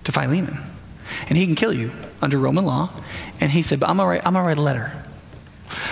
to 0.03 0.11
Philemon. 0.11 0.57
And 1.27 1.37
he 1.37 1.45
can 1.45 1.55
kill 1.55 1.73
you 1.73 1.91
under 2.21 2.37
Roman 2.37 2.65
law. 2.65 2.91
And 3.39 3.51
he 3.51 3.61
said, 3.61 3.79
but 3.79 3.89
I'm 3.89 3.97
going 3.97 4.21
to 4.21 4.41
write 4.41 4.57
a 4.57 4.61
letter. 4.61 4.91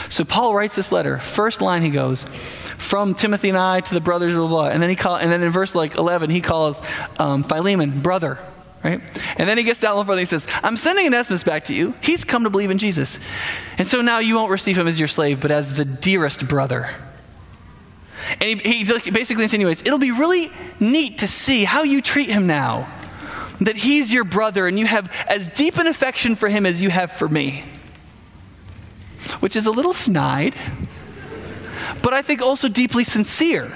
So 0.09 0.23
Paul 0.23 0.55
writes 0.55 0.75
this 0.75 0.91
letter. 0.91 1.19
First 1.19 1.61
line 1.61 1.81
he 1.81 1.89
goes, 1.89 2.25
from 2.77 3.15
Timothy 3.15 3.49
and 3.49 3.57
I 3.57 3.81
to 3.81 3.93
the 3.93 4.01
brothers, 4.01 4.33
blah, 4.33 4.47
blah, 4.47 4.49
blah. 4.49 4.67
And 4.69 4.81
then 4.81 4.89
he 4.89 4.95
call, 4.95 5.17
and 5.17 5.31
then 5.31 5.43
in 5.43 5.51
verse 5.51 5.75
like 5.75 5.95
11, 5.95 6.29
he 6.29 6.41
calls 6.41 6.81
um, 7.19 7.43
Philemon 7.43 8.01
brother, 8.01 8.39
right? 8.83 9.01
And 9.37 9.49
then 9.49 9.57
he 9.57 9.63
gets 9.63 9.79
down 9.79 9.97
further 9.97 10.13
and 10.13 10.19
he 10.19 10.25
says, 10.25 10.47
I'm 10.63 10.77
sending 10.77 11.07
Onesimus 11.07 11.43
back 11.43 11.65
to 11.65 11.75
you. 11.75 11.93
He's 12.01 12.23
come 12.23 12.43
to 12.43 12.49
believe 12.49 12.71
in 12.71 12.77
Jesus. 12.77 13.19
And 13.77 13.87
so 13.87 14.01
now 14.01 14.19
you 14.19 14.35
won't 14.35 14.51
receive 14.51 14.77
him 14.77 14.87
as 14.87 14.99
your 14.99 15.07
slave, 15.07 15.41
but 15.41 15.51
as 15.51 15.75
the 15.75 15.85
dearest 15.85 16.47
brother. 16.47 16.89
And 18.39 18.61
he, 18.61 18.83
he 18.83 19.11
basically 19.11 19.43
insinuates, 19.43 19.81
it'll 19.81 19.99
be 19.99 20.11
really 20.11 20.51
neat 20.79 21.19
to 21.19 21.27
see 21.27 21.63
how 21.63 21.83
you 21.83 22.01
treat 22.01 22.29
him 22.29 22.47
now. 22.47 22.93
That 23.59 23.75
he's 23.75 24.13
your 24.13 24.23
brother 24.23 24.67
and 24.67 24.77
you 24.77 24.85
have 24.85 25.11
as 25.27 25.49
deep 25.49 25.77
an 25.77 25.87
affection 25.87 26.35
for 26.35 26.47
him 26.47 26.67
as 26.67 26.83
you 26.83 26.91
have 26.91 27.11
for 27.11 27.27
me 27.27 27.63
which 29.33 29.55
is 29.55 29.65
a 29.65 29.71
little 29.71 29.93
snide, 29.93 30.55
but 32.01 32.13
I 32.13 32.21
think 32.21 32.41
also 32.41 32.67
deeply 32.67 33.03
sincere. 33.03 33.75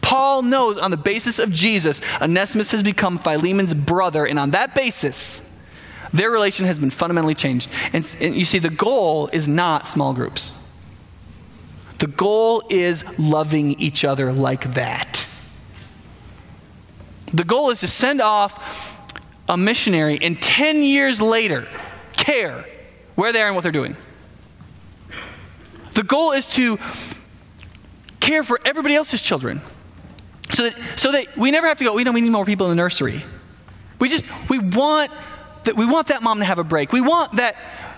Paul 0.00 0.42
knows 0.42 0.78
on 0.78 0.90
the 0.90 0.96
basis 0.96 1.38
of 1.38 1.52
Jesus, 1.52 2.00
Onesimus 2.20 2.70
has 2.72 2.82
become 2.82 3.18
Philemon's 3.18 3.74
brother, 3.74 4.26
and 4.26 4.38
on 4.38 4.52
that 4.52 4.74
basis, 4.74 5.42
their 6.12 6.30
relation 6.30 6.64
has 6.66 6.78
been 6.78 6.90
fundamentally 6.90 7.34
changed. 7.34 7.70
And, 7.92 8.16
and, 8.20 8.34
you 8.34 8.44
see, 8.44 8.58
the 8.58 8.70
goal 8.70 9.28
is 9.28 9.48
not 9.48 9.86
small 9.86 10.14
groups. 10.14 10.52
The 11.98 12.06
goal 12.06 12.62
is 12.70 13.04
loving 13.18 13.78
each 13.80 14.04
other 14.04 14.32
like 14.32 14.74
that. 14.74 15.26
The 17.32 17.44
goal 17.44 17.70
is 17.70 17.80
to 17.80 17.88
send 17.88 18.22
off 18.22 18.96
a 19.48 19.56
missionary 19.56 20.18
and 20.22 20.40
10 20.40 20.82
years 20.82 21.20
later 21.20 21.66
care 22.12 22.64
where 23.14 23.32
they 23.32 23.42
are 23.42 23.46
and 23.46 23.54
what 23.54 23.62
they're 23.62 23.72
doing. 23.72 23.96
The 25.98 26.04
goal 26.04 26.30
is 26.30 26.46
to 26.50 26.78
care 28.20 28.44
for 28.44 28.60
everybody 28.64 28.94
else's 28.94 29.20
children. 29.20 29.60
So 30.52 30.70
that, 30.70 30.76
so 30.94 31.10
that 31.10 31.36
we 31.36 31.50
never 31.50 31.66
have 31.66 31.78
to 31.78 31.84
go, 31.84 31.92
we 31.92 32.04
know 32.04 32.12
we 32.12 32.20
need 32.20 32.30
more 32.30 32.44
people 32.44 32.66
in 32.66 32.70
the 32.70 32.80
nursery. 32.80 33.24
We 33.98 34.08
just, 34.08 34.24
we 34.48 34.60
want 34.60 35.10
that, 35.64 35.74
we 35.74 35.86
want 35.86 36.06
that 36.06 36.22
mom 36.22 36.38
to 36.38 36.44
have 36.44 36.60
a 36.60 36.62
break. 36.62 36.92
We 36.92 37.00
want 37.00 37.38
that, 37.38 37.56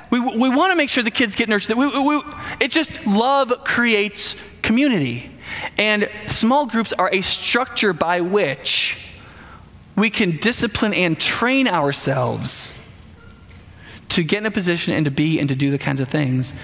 we, 0.09 0.19
we 0.19 0.49
want 0.49 0.73
to 0.73 0.77
make 0.77 0.89
sure 0.89 1.03
the 1.03 1.11
kids 1.11 1.35
get 1.35 1.51
nurtured. 1.51 1.77
We, 1.77 1.89
we, 1.89 2.23
it's 2.59 2.75
just 2.75 3.07
love 3.07 3.53
creates 3.65 4.35
community. 4.63 5.31
And 5.77 6.09
small 6.27 6.65
groups 6.65 6.95
are 6.95 7.11
a 7.13 7.21
structure 7.21 7.93
by 7.93 8.23
which 8.23 8.97
we 9.95 10.09
can 10.09 10.39
discipline 10.39 10.95
and 10.95 11.21
train 11.21 11.69
ourselves 11.69 12.73
to 14.09 14.25
get 14.25 14.39
in 14.39 14.47
a 14.47 14.51
position 14.51 14.95
and 14.95 15.05
to 15.05 15.11
be 15.11 15.39
and 15.39 15.51
to 15.51 15.55
do 15.55 15.71
the 15.71 15.79
kinds 15.79 16.01
of 16.01 16.09
things 16.09 16.55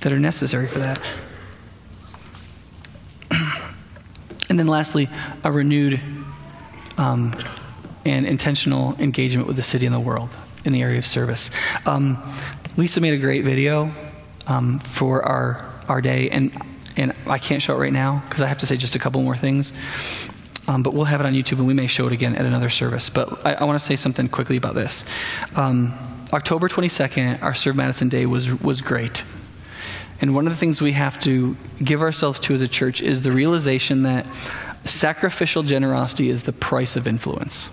that 0.00 0.12
are 0.12 0.18
necessary 0.18 0.66
for 0.66 0.78
that. 0.78 1.00
and 4.48 4.58
then 4.58 4.66
lastly, 4.66 5.08
a 5.44 5.52
renewed 5.52 6.00
um, 6.96 7.36
and 8.04 8.26
intentional 8.26 8.94
engagement 8.98 9.46
with 9.46 9.56
the 9.56 9.62
city 9.62 9.86
and 9.86 9.94
the 9.94 10.00
world 10.00 10.30
in 10.64 10.72
the 10.72 10.82
area 10.82 10.98
of 10.98 11.06
service. 11.06 11.50
Um, 11.86 12.22
Lisa 12.76 13.00
made 13.00 13.14
a 13.14 13.18
great 13.18 13.44
video 13.44 13.92
um, 14.46 14.78
for 14.78 15.22
our, 15.22 15.68
our 15.88 16.00
day, 16.00 16.30
and, 16.30 16.52
and 16.96 17.14
I 17.26 17.38
can't 17.38 17.62
show 17.62 17.74
it 17.74 17.78
right 17.78 17.92
now 17.92 18.22
because 18.28 18.42
I 18.42 18.46
have 18.46 18.58
to 18.58 18.66
say 18.66 18.76
just 18.76 18.94
a 18.94 18.98
couple 18.98 19.22
more 19.22 19.36
things. 19.36 19.72
Um, 20.66 20.82
but 20.82 20.92
we'll 20.92 21.06
have 21.06 21.20
it 21.20 21.26
on 21.26 21.32
YouTube 21.32 21.58
and 21.58 21.66
we 21.66 21.72
may 21.72 21.86
show 21.86 22.06
it 22.06 22.12
again 22.12 22.36
at 22.36 22.44
another 22.44 22.68
service. 22.68 23.08
But 23.08 23.44
I, 23.46 23.54
I 23.54 23.64
want 23.64 23.80
to 23.80 23.84
say 23.84 23.96
something 23.96 24.28
quickly 24.28 24.58
about 24.58 24.74
this. 24.74 25.06
Um, 25.56 25.94
October 26.34 26.68
22nd, 26.68 27.42
our 27.42 27.54
Serve 27.54 27.74
Madison 27.74 28.10
Day 28.10 28.26
was, 28.26 28.54
was 28.60 28.82
great. 28.82 29.24
And 30.20 30.34
one 30.34 30.46
of 30.46 30.52
the 30.52 30.58
things 30.58 30.82
we 30.82 30.92
have 30.92 31.20
to 31.20 31.56
give 31.82 32.02
ourselves 32.02 32.40
to 32.40 32.54
as 32.54 32.62
a 32.62 32.68
church 32.68 33.00
is 33.00 33.22
the 33.22 33.32
realization 33.32 34.02
that 34.02 34.26
sacrificial 34.84 35.62
generosity 35.62 36.28
is 36.28 36.42
the 36.42 36.52
price 36.52 36.96
of 36.96 37.06
influence. 37.06 37.70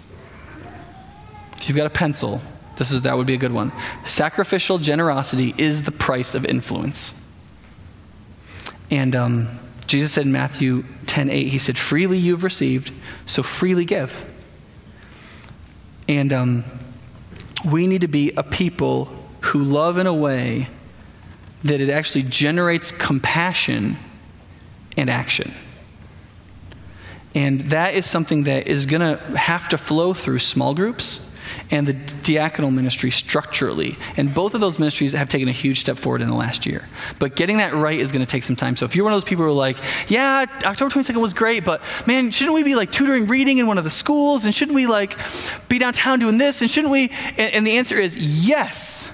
If 1.57 1.69
you've 1.69 1.77
got 1.77 1.87
a 1.87 1.91
pencil, 1.91 2.41
this 2.77 2.91
is 2.91 3.01
that 3.01 3.17
would 3.17 3.27
be 3.27 3.33
a 3.33 3.37
good 3.37 3.51
one. 3.51 3.71
Sacrificial 4.03 4.77
generosity 4.77 5.55
is 5.57 5.83
the 5.83 5.91
price 5.91 6.35
of 6.35 6.45
influence. 6.45 7.19
And 8.91 9.15
um, 9.15 9.59
Jesus 9.87 10.11
said 10.11 10.25
in 10.25 10.31
Matthew 10.31 10.83
10 11.07 11.29
8, 11.29 11.47
He 11.47 11.57
said, 11.57 11.77
Freely 11.77 12.17
you've 12.17 12.43
received, 12.43 12.91
so 13.25 13.41
freely 13.41 13.85
give. 13.85 14.25
And 16.07 16.31
um, 16.31 16.63
we 17.65 17.87
need 17.87 18.01
to 18.01 18.07
be 18.07 18.31
a 18.37 18.43
people 18.43 19.05
who 19.41 19.63
love 19.63 19.97
in 19.97 20.05
a 20.05 20.13
way 20.13 20.67
that 21.65 21.81
it 21.81 21.89
actually 21.89 22.21
generates 22.23 22.91
compassion 22.91 23.97
and 24.95 25.09
action. 25.09 25.51
And 27.33 27.61
that 27.71 27.95
is 27.95 28.05
something 28.05 28.43
that 28.43 28.67
is 28.67 28.85
going 28.85 29.01
to 29.01 29.17
have 29.37 29.67
to 29.69 29.77
flow 29.77 30.13
through 30.13 30.39
small 30.39 30.73
groups 30.73 31.31
and 31.71 31.87
the 31.87 31.93
diaconal 31.93 32.71
ministry 32.71 33.09
structurally. 33.09 33.97
And 34.15 34.33
both 34.33 34.53
of 34.53 34.61
those 34.61 34.77
ministries 34.77 35.13
have 35.13 35.27
taken 35.27 35.47
a 35.47 35.51
huge 35.51 35.79
step 35.79 35.97
forward 35.97 36.21
in 36.21 36.29
the 36.29 36.35
last 36.35 36.67
year. 36.67 36.87
But 37.17 37.35
getting 37.35 37.57
that 37.57 37.73
right 37.73 37.99
is 37.99 38.11
going 38.11 38.23
to 38.23 38.31
take 38.31 38.43
some 38.43 38.55
time. 38.55 38.75
So 38.75 38.85
if 38.85 38.95
you're 38.95 39.03
one 39.03 39.13
of 39.13 39.17
those 39.17 39.27
people 39.27 39.43
who 39.43 39.51
are 39.51 39.53
like, 39.53 39.77
yeah, 40.07 40.45
October 40.63 40.93
22nd 40.93 41.19
was 41.19 41.33
great, 41.33 41.65
but 41.65 41.81
man, 42.05 42.29
shouldn't 42.29 42.55
we 42.55 42.63
be 42.63 42.75
like 42.75 42.91
tutoring 42.91 43.25
reading 43.25 43.57
in 43.57 43.65
one 43.65 43.79
of 43.79 43.83
the 43.83 43.91
schools? 43.91 44.45
And 44.45 44.53
shouldn't 44.53 44.75
we 44.75 44.85
like 44.85 45.17
be 45.67 45.79
downtown 45.79 46.19
doing 46.19 46.37
this? 46.37 46.61
And 46.61 46.69
shouldn't 46.69 46.91
we? 46.91 47.09
And, 47.37 47.53
and 47.53 47.67
the 47.67 47.77
answer 47.77 47.99
is 47.99 48.15
yes, 48.15 49.09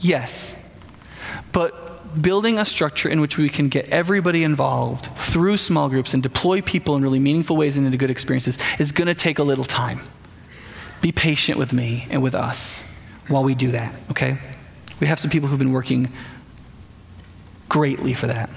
yes. 0.00 0.54
But 1.52 1.85
building 2.20 2.58
a 2.58 2.64
structure 2.64 3.08
in 3.08 3.20
which 3.20 3.36
we 3.36 3.48
can 3.48 3.68
get 3.68 3.88
everybody 3.88 4.44
involved 4.44 5.06
through 5.16 5.56
small 5.56 5.88
groups 5.88 6.14
and 6.14 6.22
deploy 6.22 6.60
people 6.60 6.96
in 6.96 7.02
really 7.02 7.18
meaningful 7.18 7.56
ways 7.56 7.76
and 7.76 7.86
into 7.86 7.98
good 7.98 8.10
experiences 8.10 8.58
is 8.78 8.92
going 8.92 9.08
to 9.08 9.14
take 9.14 9.38
a 9.38 9.42
little 9.42 9.64
time. 9.64 10.00
Be 11.00 11.12
patient 11.12 11.58
with 11.58 11.72
me 11.72 12.06
and 12.10 12.22
with 12.22 12.34
us 12.34 12.84
while 13.28 13.44
we 13.44 13.54
do 13.54 13.72
that, 13.72 13.94
okay? 14.10 14.38
We 15.00 15.06
have 15.06 15.20
some 15.20 15.30
people 15.30 15.48
who've 15.48 15.58
been 15.58 15.72
working 15.72 16.12
greatly 17.68 18.14
for 18.14 18.26
that. 18.28 18.50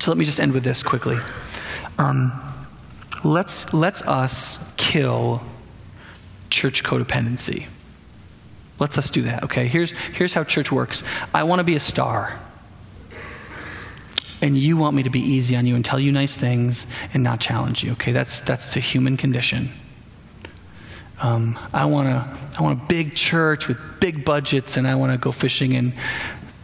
So 0.00 0.10
let 0.10 0.18
me 0.18 0.24
just 0.24 0.40
end 0.40 0.52
with 0.52 0.64
this 0.64 0.82
quickly. 0.82 1.18
Um, 1.98 2.32
let's, 3.24 3.72
let's 3.72 4.02
us 4.02 4.64
kill 4.76 5.42
church 6.50 6.84
codependency. 6.84 7.66
Let's 8.78 8.96
us 8.96 9.10
do 9.10 9.22
that, 9.22 9.44
okay? 9.44 9.66
Here's, 9.66 9.90
here's 9.90 10.34
how 10.34 10.44
church 10.44 10.70
works 10.70 11.02
I 11.34 11.42
want 11.42 11.60
to 11.60 11.64
be 11.64 11.74
a 11.74 11.80
star. 11.80 12.38
And 14.40 14.56
you 14.56 14.76
want 14.76 14.94
me 14.94 15.02
to 15.02 15.10
be 15.10 15.20
easy 15.20 15.56
on 15.56 15.66
you 15.66 15.74
and 15.74 15.84
tell 15.84 15.98
you 15.98 16.12
nice 16.12 16.36
things 16.36 16.86
and 17.12 17.22
not 17.22 17.40
challenge 17.40 17.82
you, 17.82 17.92
okay? 17.92 18.12
That's, 18.12 18.40
that's 18.40 18.74
the 18.74 18.80
human 18.80 19.16
condition. 19.16 19.70
Um, 21.20 21.58
I 21.72 21.84
want 21.84 22.08
to 22.08 22.58
I 22.58 22.62
want 22.62 22.80
a 22.80 22.84
big 22.86 23.14
church 23.14 23.66
with 23.66 23.78
big 23.98 24.24
budgets, 24.24 24.76
and 24.76 24.86
I 24.86 24.94
want 24.94 25.12
to 25.12 25.18
go 25.18 25.32
fishing 25.32 25.72
in 25.72 25.92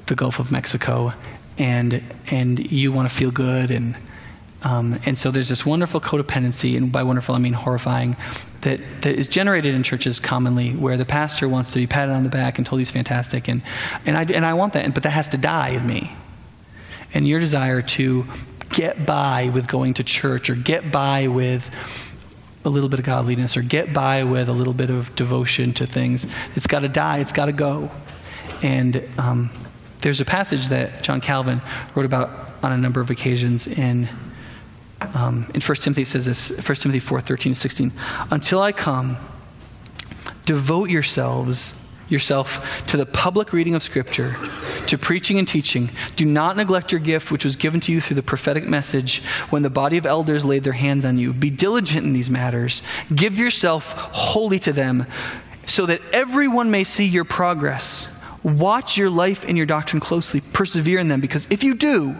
the 0.06 0.14
Gulf 0.14 0.38
of 0.38 0.52
Mexico, 0.52 1.12
and 1.58 2.02
and 2.30 2.70
you 2.70 2.92
want 2.92 3.08
to 3.08 3.14
feel 3.14 3.32
good, 3.32 3.72
and 3.72 3.96
um, 4.62 5.00
and 5.04 5.18
so 5.18 5.32
there's 5.32 5.48
this 5.48 5.66
wonderful 5.66 6.00
codependency, 6.00 6.76
and 6.76 6.92
by 6.92 7.02
wonderful 7.02 7.34
I 7.34 7.38
mean 7.38 7.52
horrifying, 7.52 8.16
that, 8.60 8.80
that 9.02 9.14
is 9.16 9.26
generated 9.26 9.74
in 9.74 9.82
churches 9.82 10.20
commonly, 10.20 10.70
where 10.70 10.96
the 10.96 11.04
pastor 11.04 11.48
wants 11.48 11.72
to 11.72 11.78
be 11.80 11.86
patted 11.86 12.12
on 12.12 12.22
the 12.22 12.30
back 12.30 12.56
and 12.56 12.66
told 12.66 12.80
he's 12.80 12.92
fantastic, 12.92 13.48
and 13.48 13.60
and 14.06 14.16
I 14.16 14.22
and 14.22 14.46
I 14.46 14.54
want 14.54 14.74
that, 14.74 14.94
but 14.94 15.02
that 15.02 15.10
has 15.10 15.28
to 15.30 15.36
die 15.36 15.70
in 15.70 15.84
me, 15.84 16.12
and 17.14 17.26
your 17.26 17.40
desire 17.40 17.80
to 17.80 18.26
get 18.70 19.06
by 19.06 19.48
with 19.48 19.66
going 19.66 19.94
to 19.94 20.04
church 20.04 20.50
or 20.50 20.54
get 20.54 20.90
by 20.90 21.28
with 21.28 21.70
a 22.64 22.68
little 22.68 22.88
bit 22.88 22.98
of 22.98 23.04
godliness 23.04 23.56
or 23.56 23.62
get 23.62 23.92
by 23.92 24.24
with 24.24 24.48
a 24.48 24.52
little 24.52 24.74
bit 24.74 24.90
of 24.90 25.14
devotion 25.16 25.72
to 25.74 25.86
things. 25.86 26.26
It's 26.56 26.66
got 26.66 26.80
to 26.80 26.88
die, 26.88 27.18
it's 27.18 27.32
got 27.32 27.46
to 27.46 27.52
go. 27.52 27.90
And 28.62 29.06
um, 29.18 29.50
there's 30.00 30.20
a 30.20 30.24
passage 30.24 30.68
that 30.68 31.02
John 31.02 31.20
Calvin 31.20 31.60
wrote 31.94 32.06
about 32.06 32.30
on 32.62 32.72
a 32.72 32.76
number 32.76 33.00
of 33.00 33.10
occasions 33.10 33.66
in. 33.66 34.08
Um, 35.12 35.50
in 35.52 35.60
1 35.60 35.76
Timothy 35.78 36.04
says 36.04 36.24
this 36.24 36.48
1 36.50 36.76
Timothy 36.76 36.98
4 36.98 37.20
13 37.20 37.54
16 37.54 37.92
until 38.30 38.62
I 38.62 38.72
come 38.72 39.18
devote 40.46 40.88
yourselves 40.88 41.78
yourself 42.08 42.84
to 42.86 42.96
the 42.96 43.06
public 43.06 43.52
reading 43.52 43.74
of 43.74 43.82
Scripture, 43.82 44.36
to 44.86 44.98
preaching 44.98 45.38
and 45.38 45.48
teaching. 45.48 45.90
Do 46.16 46.24
not 46.24 46.56
neglect 46.56 46.92
your 46.92 47.00
gift, 47.00 47.30
which 47.30 47.44
was 47.44 47.56
given 47.56 47.80
to 47.80 47.92
you 47.92 48.00
through 48.00 48.16
the 48.16 48.22
prophetic 48.22 48.66
message 48.66 49.22
when 49.50 49.62
the 49.62 49.70
body 49.70 49.96
of 49.96 50.06
elders 50.06 50.44
laid 50.44 50.64
their 50.64 50.74
hands 50.74 51.04
on 51.04 51.18
you. 51.18 51.32
Be 51.32 51.50
diligent 51.50 52.06
in 52.06 52.12
these 52.12 52.30
matters. 52.30 52.82
Give 53.14 53.38
yourself 53.38 53.92
wholly 53.92 54.58
to 54.60 54.72
them, 54.72 55.06
so 55.66 55.86
that 55.86 56.00
everyone 56.12 56.70
may 56.70 56.84
see 56.84 57.06
your 57.06 57.24
progress. 57.24 58.08
Watch 58.42 58.98
your 58.98 59.08
life 59.08 59.44
and 59.48 59.56
your 59.56 59.66
doctrine 59.66 60.00
closely. 60.00 60.40
Persevere 60.40 60.98
in 60.98 61.08
them, 61.08 61.20
because 61.20 61.46
if 61.48 61.64
you 61.64 61.74
do, 61.74 62.16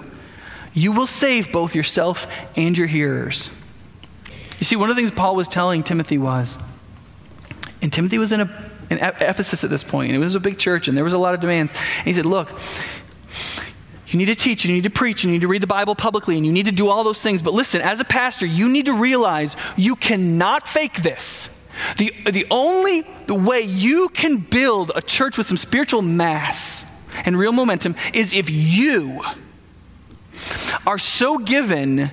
you 0.72 0.93
will 0.93 1.07
save 1.07 1.53
both 1.53 1.74
yourself 1.74 2.26
and 2.57 2.76
your 2.76 2.87
hearers. 2.87 3.51
You 4.59 4.64
see, 4.64 4.76
one 4.76 4.89
of 4.89 4.97
the 4.97 5.03
things 5.03 5.11
Paul 5.11 5.37
was 5.37 5.47
telling 5.47 5.82
Timothy 5.82 6.16
was, 6.16 6.57
and 7.82 7.93
Timothy 7.93 8.16
was 8.16 8.32
in 8.32 8.41
a 8.41 8.73
in 8.99 9.05
Ephesus 9.05 9.64
at 9.64 9.70
this 9.70 9.84
point, 9.84 10.09
and 10.11 10.16
it 10.16 10.24
was 10.24 10.34
a 10.34 10.40
big 10.40 10.59
church, 10.59 10.88
and 10.88 10.97
there 10.97 11.05
was 11.05 11.12
a 11.12 11.18
lot 11.18 11.34
of 11.34 11.40
demands. 11.40 11.72
And 11.99 12.07
he 12.07 12.14
said, 12.14 12.26
Look, 12.26 12.51
you 14.07 14.18
need 14.18 14.26
to 14.26 14.34
teach, 14.34 14.64
you 14.64 14.72
need 14.72 14.84
to 14.84 14.90
preach, 14.90 15.24
you 15.24 15.30
need 15.30 15.40
to 15.40 15.49
read 15.49 15.62
the 15.62 15.66
Bible 15.66 15.95
publicly, 15.95 16.36
and 16.36 16.47
you 16.47 16.53
need 16.53 16.66
to 16.66 16.72
do 16.72 16.88
all 16.88 17.05
those 17.05 17.20
things. 17.20 17.42
But 17.42 17.53
listen, 17.53 17.80
as 17.82 18.01
a 18.01 18.05
pastor, 18.05 18.47
you 18.47 18.68
need 18.68 18.86
to 18.86 18.92
realize 18.92 19.57
you 19.76 19.97
cannot 19.97 20.68
fake 20.68 21.03
this. 21.03 21.49
The, 21.99 22.14
the 22.30 22.47
only 22.51 23.05
the 23.26 23.34
way 23.34 23.62
you 23.62 24.09
can 24.11 24.36
build 24.36 24.92
a 24.95 25.03
church 25.03 25.36
with 25.36 25.49
some 25.49 25.57
spiritual 25.57 26.03
mass 26.03 26.84
and 27.24 27.36
real 27.36 27.53
momentum 27.53 27.97
is 28.12 28.32
if 28.32 28.49
you 28.51 29.22
are 30.86 30.99
so 30.99 31.38
given 31.38 32.11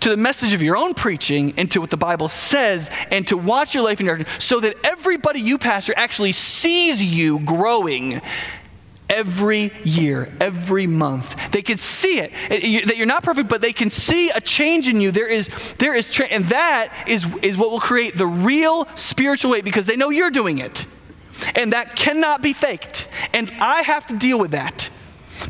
to 0.00 0.10
the 0.10 0.16
message 0.16 0.52
of 0.52 0.62
your 0.62 0.76
own 0.76 0.94
preaching 0.94 1.54
and 1.56 1.70
to 1.72 1.80
what 1.80 1.90
the 1.90 1.96
Bible 1.96 2.28
says 2.28 2.90
and 3.10 3.26
to 3.28 3.36
watch 3.36 3.74
your 3.74 3.84
life 3.84 4.00
in 4.00 4.06
your 4.06 4.24
so 4.38 4.60
that 4.60 4.76
everybody 4.84 5.40
you 5.40 5.58
pastor 5.58 5.94
actually 5.96 6.32
sees 6.32 7.02
you 7.02 7.38
growing 7.40 8.20
every 9.08 9.72
year, 9.84 10.32
every 10.40 10.86
month. 10.86 11.52
They 11.52 11.62
can 11.62 11.78
see 11.78 12.18
it, 12.18 12.32
that 12.86 12.96
you're 12.96 13.06
not 13.06 13.22
perfect, 13.22 13.48
but 13.48 13.60
they 13.60 13.72
can 13.72 13.90
see 13.90 14.30
a 14.30 14.40
change 14.40 14.88
in 14.88 15.00
you. 15.00 15.10
There 15.10 15.28
is, 15.28 15.48
there 15.78 15.94
is, 15.94 16.12
tra- 16.12 16.26
and 16.26 16.44
that 16.46 16.92
is, 17.06 17.26
is 17.42 17.56
what 17.56 17.70
will 17.70 17.80
create 17.80 18.16
the 18.16 18.26
real 18.26 18.88
spiritual 18.94 19.52
weight 19.52 19.64
because 19.64 19.86
they 19.86 19.96
know 19.96 20.10
you're 20.10 20.30
doing 20.30 20.58
it. 20.58 20.86
And 21.54 21.72
that 21.72 21.96
cannot 21.96 22.42
be 22.42 22.52
faked. 22.52 23.08
And 23.32 23.50
I 23.60 23.82
have 23.82 24.06
to 24.08 24.16
deal 24.16 24.38
with 24.38 24.52
that 24.52 24.88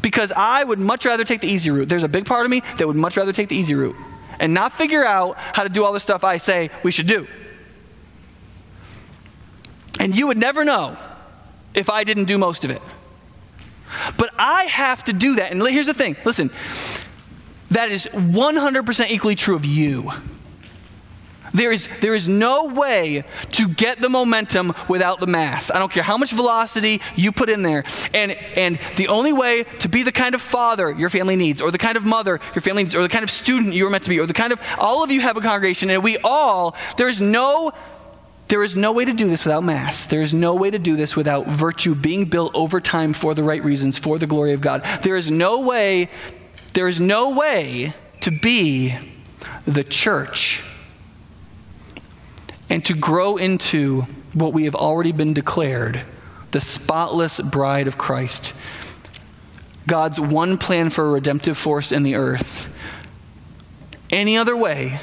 because 0.02 0.32
I 0.32 0.64
would 0.64 0.80
much 0.80 1.06
rather 1.06 1.24
take 1.24 1.40
the 1.40 1.48
easy 1.48 1.70
route. 1.70 1.88
There's 1.88 2.02
a 2.02 2.08
big 2.08 2.26
part 2.26 2.44
of 2.44 2.50
me 2.50 2.62
that 2.78 2.86
would 2.86 2.96
much 2.96 3.16
rather 3.16 3.32
take 3.32 3.48
the 3.48 3.56
easy 3.56 3.74
route 3.74 3.96
and 4.38 4.54
not 4.54 4.72
figure 4.72 5.04
out 5.04 5.36
how 5.36 5.62
to 5.62 5.68
do 5.68 5.84
all 5.84 5.92
the 5.92 6.00
stuff 6.00 6.24
I 6.24 6.38
say 6.38 6.70
we 6.82 6.90
should 6.90 7.06
do. 7.06 7.26
And 9.98 10.14
you 10.14 10.26
would 10.26 10.38
never 10.38 10.64
know 10.64 10.96
if 11.74 11.90
I 11.90 12.04
didn't 12.04 12.24
do 12.24 12.38
most 12.38 12.64
of 12.64 12.70
it. 12.70 12.82
But 14.16 14.30
I 14.38 14.64
have 14.64 15.04
to 15.04 15.12
do 15.12 15.36
that. 15.36 15.52
And 15.52 15.62
here's 15.62 15.86
the 15.86 15.94
thing 15.94 16.16
listen, 16.24 16.50
that 17.70 17.90
is 17.90 18.06
100% 18.12 19.10
equally 19.10 19.34
true 19.34 19.56
of 19.56 19.64
you. 19.64 20.10
There 21.56 21.72
is, 21.72 21.88
there 22.00 22.14
is 22.14 22.28
no 22.28 22.66
way 22.66 23.24
to 23.52 23.68
get 23.68 23.98
the 23.98 24.10
momentum 24.10 24.74
without 24.88 25.20
the 25.20 25.26
mass. 25.26 25.70
I 25.70 25.78
don't 25.78 25.90
care 25.90 26.02
how 26.02 26.18
much 26.18 26.32
velocity 26.32 27.00
you 27.14 27.32
put 27.32 27.48
in 27.48 27.62
there. 27.62 27.82
And, 28.12 28.32
and 28.32 28.78
the 28.96 29.08
only 29.08 29.32
way 29.32 29.62
to 29.80 29.88
be 29.88 30.02
the 30.02 30.12
kind 30.12 30.34
of 30.34 30.42
father 30.42 30.92
your 30.92 31.08
family 31.08 31.34
needs, 31.34 31.62
or 31.62 31.70
the 31.70 31.78
kind 31.78 31.96
of 31.96 32.04
mother 32.04 32.40
your 32.54 32.60
family 32.60 32.82
needs, 32.82 32.94
or 32.94 33.00
the 33.00 33.08
kind 33.08 33.24
of 33.24 33.30
student 33.30 33.72
you 33.72 33.84
were 33.84 33.90
meant 33.90 34.04
to 34.04 34.10
be, 34.10 34.20
or 34.20 34.26
the 34.26 34.34
kind 34.34 34.52
of, 34.52 34.60
all 34.78 35.02
of 35.02 35.10
you 35.10 35.22
have 35.22 35.38
a 35.38 35.40
congregation, 35.40 35.88
and 35.88 36.04
we 36.04 36.18
all, 36.18 36.76
there 36.98 37.08
is 37.08 37.22
no 37.22 37.72
there 38.48 38.62
is 38.62 38.76
no 38.76 38.92
way 38.92 39.04
to 39.04 39.12
do 39.12 39.28
this 39.28 39.44
without 39.44 39.64
Mass. 39.64 40.04
There 40.04 40.22
is 40.22 40.32
no 40.32 40.54
way 40.54 40.70
to 40.70 40.78
do 40.78 40.94
this 40.94 41.16
without 41.16 41.48
virtue 41.48 41.96
being 41.96 42.26
built 42.26 42.54
over 42.54 42.80
time 42.80 43.12
for 43.12 43.34
the 43.34 43.42
right 43.42 43.64
reasons, 43.64 43.98
for 43.98 44.20
the 44.20 44.26
glory 44.28 44.52
of 44.52 44.60
God. 44.60 44.84
There 45.02 45.16
is 45.16 45.32
no 45.32 45.60
way, 45.60 46.08
there 46.72 46.86
is 46.86 47.00
no 47.00 47.30
way 47.30 47.92
to 48.20 48.30
be 48.30 48.96
the 49.64 49.82
church 49.82 50.62
and 52.68 52.84
to 52.84 52.94
grow 52.94 53.36
into 53.36 54.02
what 54.34 54.52
we 54.52 54.64
have 54.64 54.74
already 54.74 55.12
been 55.12 55.32
declared 55.32 56.02
the 56.52 56.60
spotless 56.60 57.40
bride 57.40 57.86
of 57.86 57.98
Christ. 57.98 58.54
God's 59.86 60.18
one 60.18 60.56
plan 60.58 60.90
for 60.90 61.04
a 61.04 61.10
redemptive 61.10 61.58
force 61.58 61.92
in 61.92 62.02
the 62.02 62.14
earth. 62.14 62.72
Any 64.10 64.36
other 64.38 64.56
way 64.56 65.00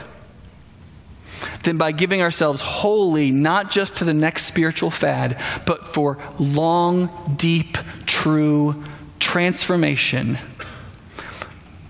than 1.63 1.77
by 1.77 1.91
giving 1.91 2.21
ourselves 2.21 2.61
wholly, 2.61 3.31
not 3.31 3.69
just 3.69 3.95
to 3.95 4.05
the 4.05 4.13
next 4.13 4.45
spiritual 4.45 4.89
fad, 4.89 5.41
but 5.65 5.87
for 5.87 6.17
long, 6.39 7.35
deep, 7.37 7.77
true 8.05 8.83
transformation 9.19 10.37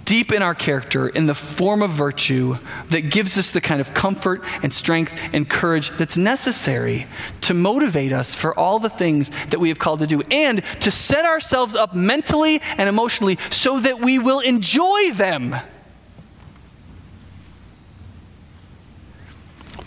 deep 0.05 0.31
in 0.31 0.41
our 0.41 0.55
character 0.55 1.07
in 1.07 1.25
the 1.25 1.35
form 1.35 1.81
of 1.81 1.91
virtue 1.91 2.57
that 2.89 3.01
gives 3.01 3.37
us 3.37 3.51
the 3.51 3.61
kind 3.61 3.79
of 3.81 3.93
comfort 3.93 4.43
and 4.61 4.73
strength 4.73 5.19
and 5.33 5.49
courage 5.49 5.89
that's 5.91 6.17
necessary 6.17 7.07
to 7.41 7.53
motivate 7.53 8.11
us 8.11 8.35
for 8.35 8.57
all 8.57 8.79
the 8.79 8.89
things 8.89 9.29
that 9.49 9.59
we 9.59 9.69
have 9.69 9.79
called 9.79 9.99
to 9.99 10.07
do 10.07 10.21
and 10.31 10.63
to 10.79 10.91
set 10.91 11.25
ourselves 11.25 11.75
up 11.75 11.95
mentally 11.95 12.61
and 12.77 12.89
emotionally 12.89 13.37
so 13.49 13.79
that 13.79 13.99
we 13.99 14.19
will 14.19 14.39
enjoy 14.39 15.11
them. 15.11 15.55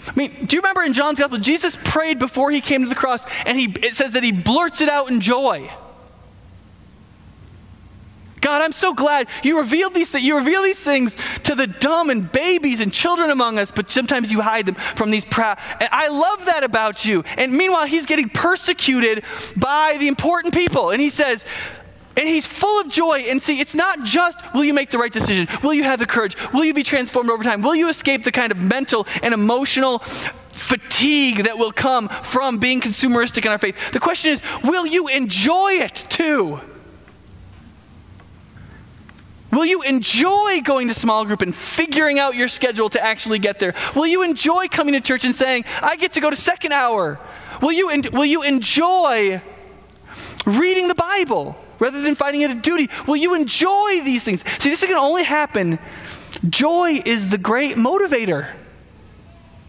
I 0.08 0.12
mean, 0.14 0.46
do 0.46 0.56
you 0.56 0.62
remember 0.62 0.82
in 0.82 0.92
John's 0.94 1.18
Gospel, 1.18 1.38
Jesus 1.38 1.76
prayed 1.84 2.18
before 2.18 2.50
he 2.50 2.60
came 2.60 2.82
to 2.82 2.88
the 2.88 2.94
cross, 2.94 3.26
and 3.44 3.58
he, 3.58 3.66
it 3.82 3.96
says 3.96 4.12
that 4.12 4.22
he 4.22 4.32
blurts 4.32 4.80
it 4.80 4.88
out 4.88 5.10
in 5.10 5.20
joy. 5.20 5.70
God, 8.40 8.62
I'm 8.62 8.72
so 8.72 8.94
glad 8.94 9.28
you 9.42 9.58
revealed 9.58 9.94
these 9.94 10.12
you 10.14 10.36
reveal 10.36 10.62
these 10.62 10.78
things 10.78 11.16
to 11.44 11.54
the 11.54 11.66
dumb 11.66 12.10
and 12.10 12.30
babies 12.30 12.80
and 12.80 12.92
children 12.92 13.30
among 13.30 13.58
us, 13.58 13.70
but 13.70 13.90
sometimes 13.90 14.30
you 14.30 14.40
hide 14.40 14.66
them 14.66 14.74
from 14.74 15.10
these 15.10 15.24
proud. 15.24 15.58
And 15.80 15.88
I 15.90 16.08
love 16.08 16.46
that 16.46 16.62
about 16.62 17.04
you. 17.04 17.24
And 17.36 17.52
meanwhile, 17.52 17.86
he's 17.86 18.06
getting 18.06 18.28
persecuted 18.28 19.24
by 19.56 19.96
the 19.98 20.08
important 20.08 20.54
people. 20.54 20.90
And 20.90 21.00
he 21.00 21.10
says, 21.10 21.44
and 22.16 22.28
he's 22.28 22.46
full 22.46 22.80
of 22.80 22.88
joy. 22.88 23.26
And 23.28 23.42
see, 23.42 23.60
it's 23.60 23.74
not 23.74 24.02
just 24.02 24.38
will 24.54 24.64
you 24.64 24.74
make 24.74 24.90
the 24.90 24.98
right 24.98 25.12
decision? 25.12 25.48
Will 25.62 25.74
you 25.74 25.84
have 25.84 25.98
the 25.98 26.06
courage? 26.06 26.36
Will 26.52 26.64
you 26.64 26.74
be 26.74 26.82
transformed 26.82 27.30
over 27.30 27.44
time? 27.44 27.62
Will 27.62 27.74
you 27.74 27.88
escape 27.88 28.24
the 28.24 28.32
kind 28.32 28.52
of 28.52 28.58
mental 28.58 29.06
and 29.22 29.34
emotional 29.34 29.98
fatigue 29.98 31.44
that 31.44 31.58
will 31.58 31.72
come 31.72 32.08
from 32.08 32.58
being 32.58 32.80
consumeristic 32.80 33.44
in 33.44 33.52
our 33.52 33.58
faith? 33.58 33.92
The 33.92 34.00
question 34.00 34.32
is, 34.32 34.42
will 34.64 34.86
you 34.86 35.08
enjoy 35.08 35.72
it 35.72 36.06
too? 36.08 36.60
Will 39.52 39.64
you 39.64 39.82
enjoy 39.82 40.60
going 40.62 40.88
to 40.88 40.94
small 40.94 41.24
group 41.24 41.40
and 41.40 41.54
figuring 41.54 42.18
out 42.18 42.34
your 42.34 42.48
schedule 42.48 42.88
to 42.90 43.02
actually 43.02 43.38
get 43.38 43.58
there? 43.58 43.74
Will 43.94 44.06
you 44.06 44.22
enjoy 44.22 44.68
coming 44.68 44.94
to 44.94 45.00
church 45.00 45.24
and 45.24 45.34
saying, 45.34 45.64
I 45.82 45.96
get 45.96 46.14
to 46.14 46.20
go 46.20 46.30
to 46.30 46.36
second 46.36 46.72
hour? 46.72 47.18
Will 47.62 47.72
you, 47.72 47.90
en- 47.90 48.10
will 48.12 48.24
you 48.24 48.42
enjoy 48.42 49.40
reading 50.44 50.88
the 50.88 50.94
Bible 50.94 51.56
rather 51.78 52.02
than 52.02 52.14
finding 52.14 52.42
it 52.42 52.50
a 52.50 52.54
duty? 52.54 52.88
Will 53.06 53.16
you 53.16 53.34
enjoy 53.34 54.00
these 54.04 54.22
things? 54.22 54.42
See, 54.58 54.70
this 54.70 54.84
can 54.84 54.96
only 54.96 55.24
happen. 55.24 55.78
Joy 56.48 57.02
is 57.04 57.30
the 57.30 57.38
great 57.38 57.76
motivator, 57.76 58.52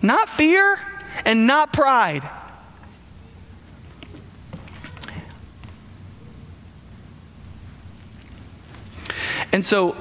not 0.02 0.28
fear 0.30 0.80
and 1.24 1.48
not 1.48 1.72
pride. 1.72 2.28
And 9.52 9.64
so, 9.64 9.96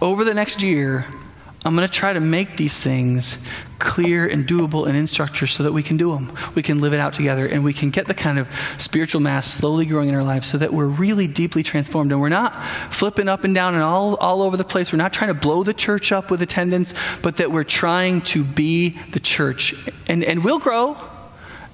over 0.00 0.24
the 0.24 0.34
next 0.34 0.62
year, 0.62 1.06
I'm 1.64 1.76
going 1.76 1.86
to 1.86 1.92
try 1.92 2.14
to 2.14 2.20
make 2.20 2.56
these 2.56 2.74
things 2.74 3.36
clear 3.78 4.26
and 4.26 4.46
doable 4.46 4.86
and 4.86 4.96
in 4.96 5.06
structure 5.06 5.46
so 5.46 5.62
that 5.62 5.72
we 5.72 5.82
can 5.82 5.98
do 5.98 6.12
them. 6.12 6.34
We 6.54 6.62
can 6.62 6.78
live 6.78 6.94
it 6.94 7.00
out 7.00 7.12
together 7.12 7.46
and 7.46 7.62
we 7.62 7.74
can 7.74 7.90
get 7.90 8.06
the 8.06 8.14
kind 8.14 8.38
of 8.38 8.48
spiritual 8.78 9.20
mass 9.20 9.46
slowly 9.50 9.84
growing 9.84 10.08
in 10.08 10.14
our 10.14 10.22
lives 10.22 10.46
so 10.48 10.56
that 10.58 10.72
we're 10.72 10.86
really 10.86 11.26
deeply 11.26 11.62
transformed 11.62 12.12
and 12.12 12.20
we're 12.20 12.30
not 12.30 12.62
flipping 12.90 13.28
up 13.28 13.44
and 13.44 13.54
down 13.54 13.74
and 13.74 13.82
all, 13.82 14.16
all 14.16 14.42
over 14.42 14.56
the 14.56 14.64
place. 14.64 14.90
We're 14.90 14.98
not 14.98 15.12
trying 15.12 15.28
to 15.28 15.34
blow 15.34 15.62
the 15.62 15.74
church 15.74 16.12
up 16.12 16.30
with 16.30 16.40
attendance, 16.40 16.94
but 17.20 17.36
that 17.36 17.50
we're 17.50 17.64
trying 17.64 18.22
to 18.22 18.42
be 18.42 18.98
the 19.12 19.20
church. 19.20 19.74
And, 20.06 20.24
and 20.24 20.42
we'll 20.42 20.60
grow 20.60 20.96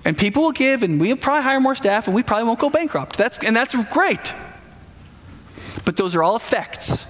and 0.06 0.16
people 0.16 0.44
will 0.44 0.52
give 0.52 0.82
and 0.82 0.98
we'll 0.98 1.16
probably 1.16 1.42
hire 1.42 1.60
more 1.60 1.74
staff 1.74 2.06
and 2.06 2.14
we 2.14 2.22
probably 2.22 2.44
won't 2.44 2.60
go 2.60 2.70
bankrupt. 2.70 3.18
That's, 3.18 3.38
and 3.38 3.54
that's 3.54 3.74
great. 3.90 4.32
But 5.84 5.98
those 5.98 6.14
are 6.14 6.22
all 6.22 6.36
effects 6.36 7.06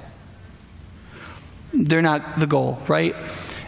they're 1.84 2.02
not 2.02 2.40
the 2.40 2.46
goal, 2.46 2.80
right? 2.88 3.14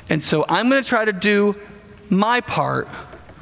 And 0.09 0.25
so 0.25 0.45
I'm 0.49 0.71
going 0.71 0.83
to 0.83 0.89
try 0.89 1.05
to 1.05 1.13
do 1.13 1.57
my 2.09 2.41
part, 2.41 2.89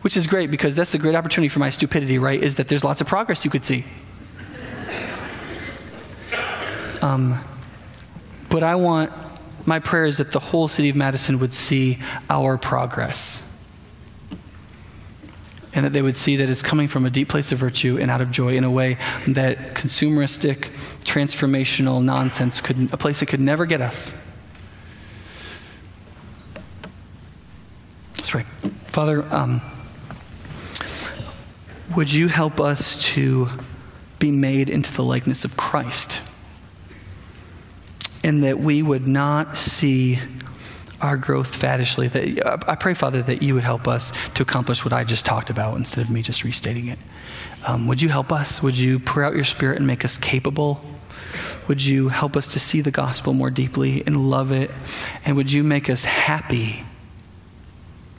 which 0.03 0.17
is 0.17 0.27
great 0.27 0.51
because 0.51 0.75
that's 0.75 0.95
a 0.95 0.99
great 0.99 1.15
opportunity 1.15 1.49
for 1.49 1.61
my 1.61 1.71
stupidity, 1.71 2.19
right? 2.19 2.43
Is 2.43 2.57
that 2.57 2.69
there's 2.69 2.83
lots 2.83 3.01
of 3.01 3.07
progress 3.07 3.45
you 3.45 3.51
could 3.51 3.65
see. 3.65 3.85
Um, 7.01 7.45
but 8.49 8.63
I 8.63 8.75
want, 8.75 9.13
my 9.65 9.79
prayer 9.79 10.07
is 10.07 10.17
that 10.17 10.33
the 10.33 10.41
whole 10.41 10.67
city 10.67 10.89
of 10.89 10.97
Madison 10.97 11.39
would 11.39 11.55
see 11.55 11.99
our 12.29 12.59
progress. 12.59 13.46
And 15.77 15.85
that 15.85 15.93
they 15.93 16.01
would 16.01 16.17
see 16.17 16.37
that 16.37 16.49
it's 16.49 16.63
coming 16.63 16.89
from 16.89 17.05
a 17.05 17.11
deep 17.11 17.29
place 17.29 17.53
of 17.53 17.59
virtue 17.59 17.99
and 18.01 18.11
out 18.11 18.23
of 18.23 18.31
joy 18.31 18.57
in 18.57 18.65
a 18.65 18.71
way 18.71 18.97
that 19.29 19.75
consumeristic, 19.75 20.71
transformational 21.05 22.03
nonsense 22.03 22.63
could, 22.63 22.93
a 22.93 22.97
place 22.97 23.21
that 23.21 23.27
could 23.27 23.41
never 23.41 23.67
get 23.67 23.83
us. 23.83 24.19
Let's 28.17 28.31
pray. 28.31 28.45
Father, 28.87 29.23
um, 29.31 29.61
would 31.95 32.11
you 32.11 32.29
help 32.29 32.59
us 32.59 33.05
to 33.13 33.51
be 34.19 34.31
made 34.31 34.71
into 34.71 34.91
the 34.93 35.05
likeness 35.05 35.45
of 35.45 35.59
Christ? 35.59 36.23
And 38.25 38.43
that 38.43 38.59
we 38.59 38.83
would 38.83 39.07
not 39.07 39.59
see 39.59 40.21
our 41.01 41.17
growth 41.17 41.55
faddishly. 41.55 42.09
That, 42.09 42.69
I 42.69 42.75
pray, 42.75 42.95
Father, 42.95 43.23
that 43.23 43.43
you 43.43 43.55
would 43.55 43.65
help 43.65 43.87
us 43.87 44.13
to 44.31 44.43
accomplish 44.43 44.85
what 44.85 44.93
I 44.93 45.05
just 45.05 45.27
talked 45.27 45.51
about 45.51 45.77
instead 45.77 46.05
of 46.05 46.11
me 46.11 46.23
just 46.23 46.45
restating 46.45 46.89
it. 46.89 46.99
Um, 47.67 47.87
would 47.87 48.01
you 48.01 48.09
help 48.09 48.33
us? 48.33 48.63
Would 48.63 48.79
you 48.79 48.99
pour 48.99 49.23
out 49.23 49.35
your 49.35 49.45
spirit 49.45 49.79
and 49.79 49.87
make 49.87 50.05
us 50.05 50.17
capable? 50.17 50.81
Would 51.69 51.85
you 51.85 52.09
help 52.09 52.37
us 52.37 52.53
to 52.53 52.61
see 52.61 52.81
the 52.81 52.91
gospel 52.91 53.35
more 53.35 53.51
deeply 53.51 54.03
and 54.07 54.31
love 54.31 54.53
it? 54.53 54.71
And 55.25 55.37
would 55.37 55.51
you 55.51 55.65
make 55.65 55.91
us 55.91 56.05
happy 56.05 56.85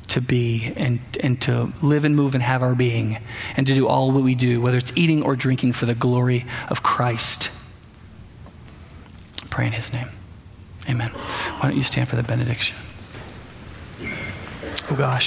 to 0.09 0.21
be 0.21 0.73
and, 0.75 0.99
and 1.21 1.39
to 1.41 1.71
live 1.81 2.05
and 2.05 2.15
move 2.15 2.33
and 2.33 2.43
have 2.43 2.63
our 2.63 2.75
being 2.75 3.17
and 3.55 3.67
to 3.67 3.73
do 3.73 3.87
all 3.87 4.11
what 4.11 4.23
we 4.23 4.35
do, 4.35 4.61
whether 4.61 4.77
it's 4.77 4.93
eating 4.95 5.21
or 5.21 5.35
drinking 5.35 5.73
for 5.73 5.85
the 5.85 5.95
glory 5.95 6.45
of 6.69 6.83
Christ. 6.83 7.51
Pray 9.49 9.67
in 9.67 9.73
his 9.73 9.91
name. 9.91 10.07
Amen. 10.89 11.09
Why 11.09 11.69
don't 11.69 11.77
you 11.77 11.83
stand 11.83 12.07
for 12.09 12.15
the 12.15 12.23
benediction? 12.23 12.77
Oh 14.89 14.95
gosh. 14.95 15.25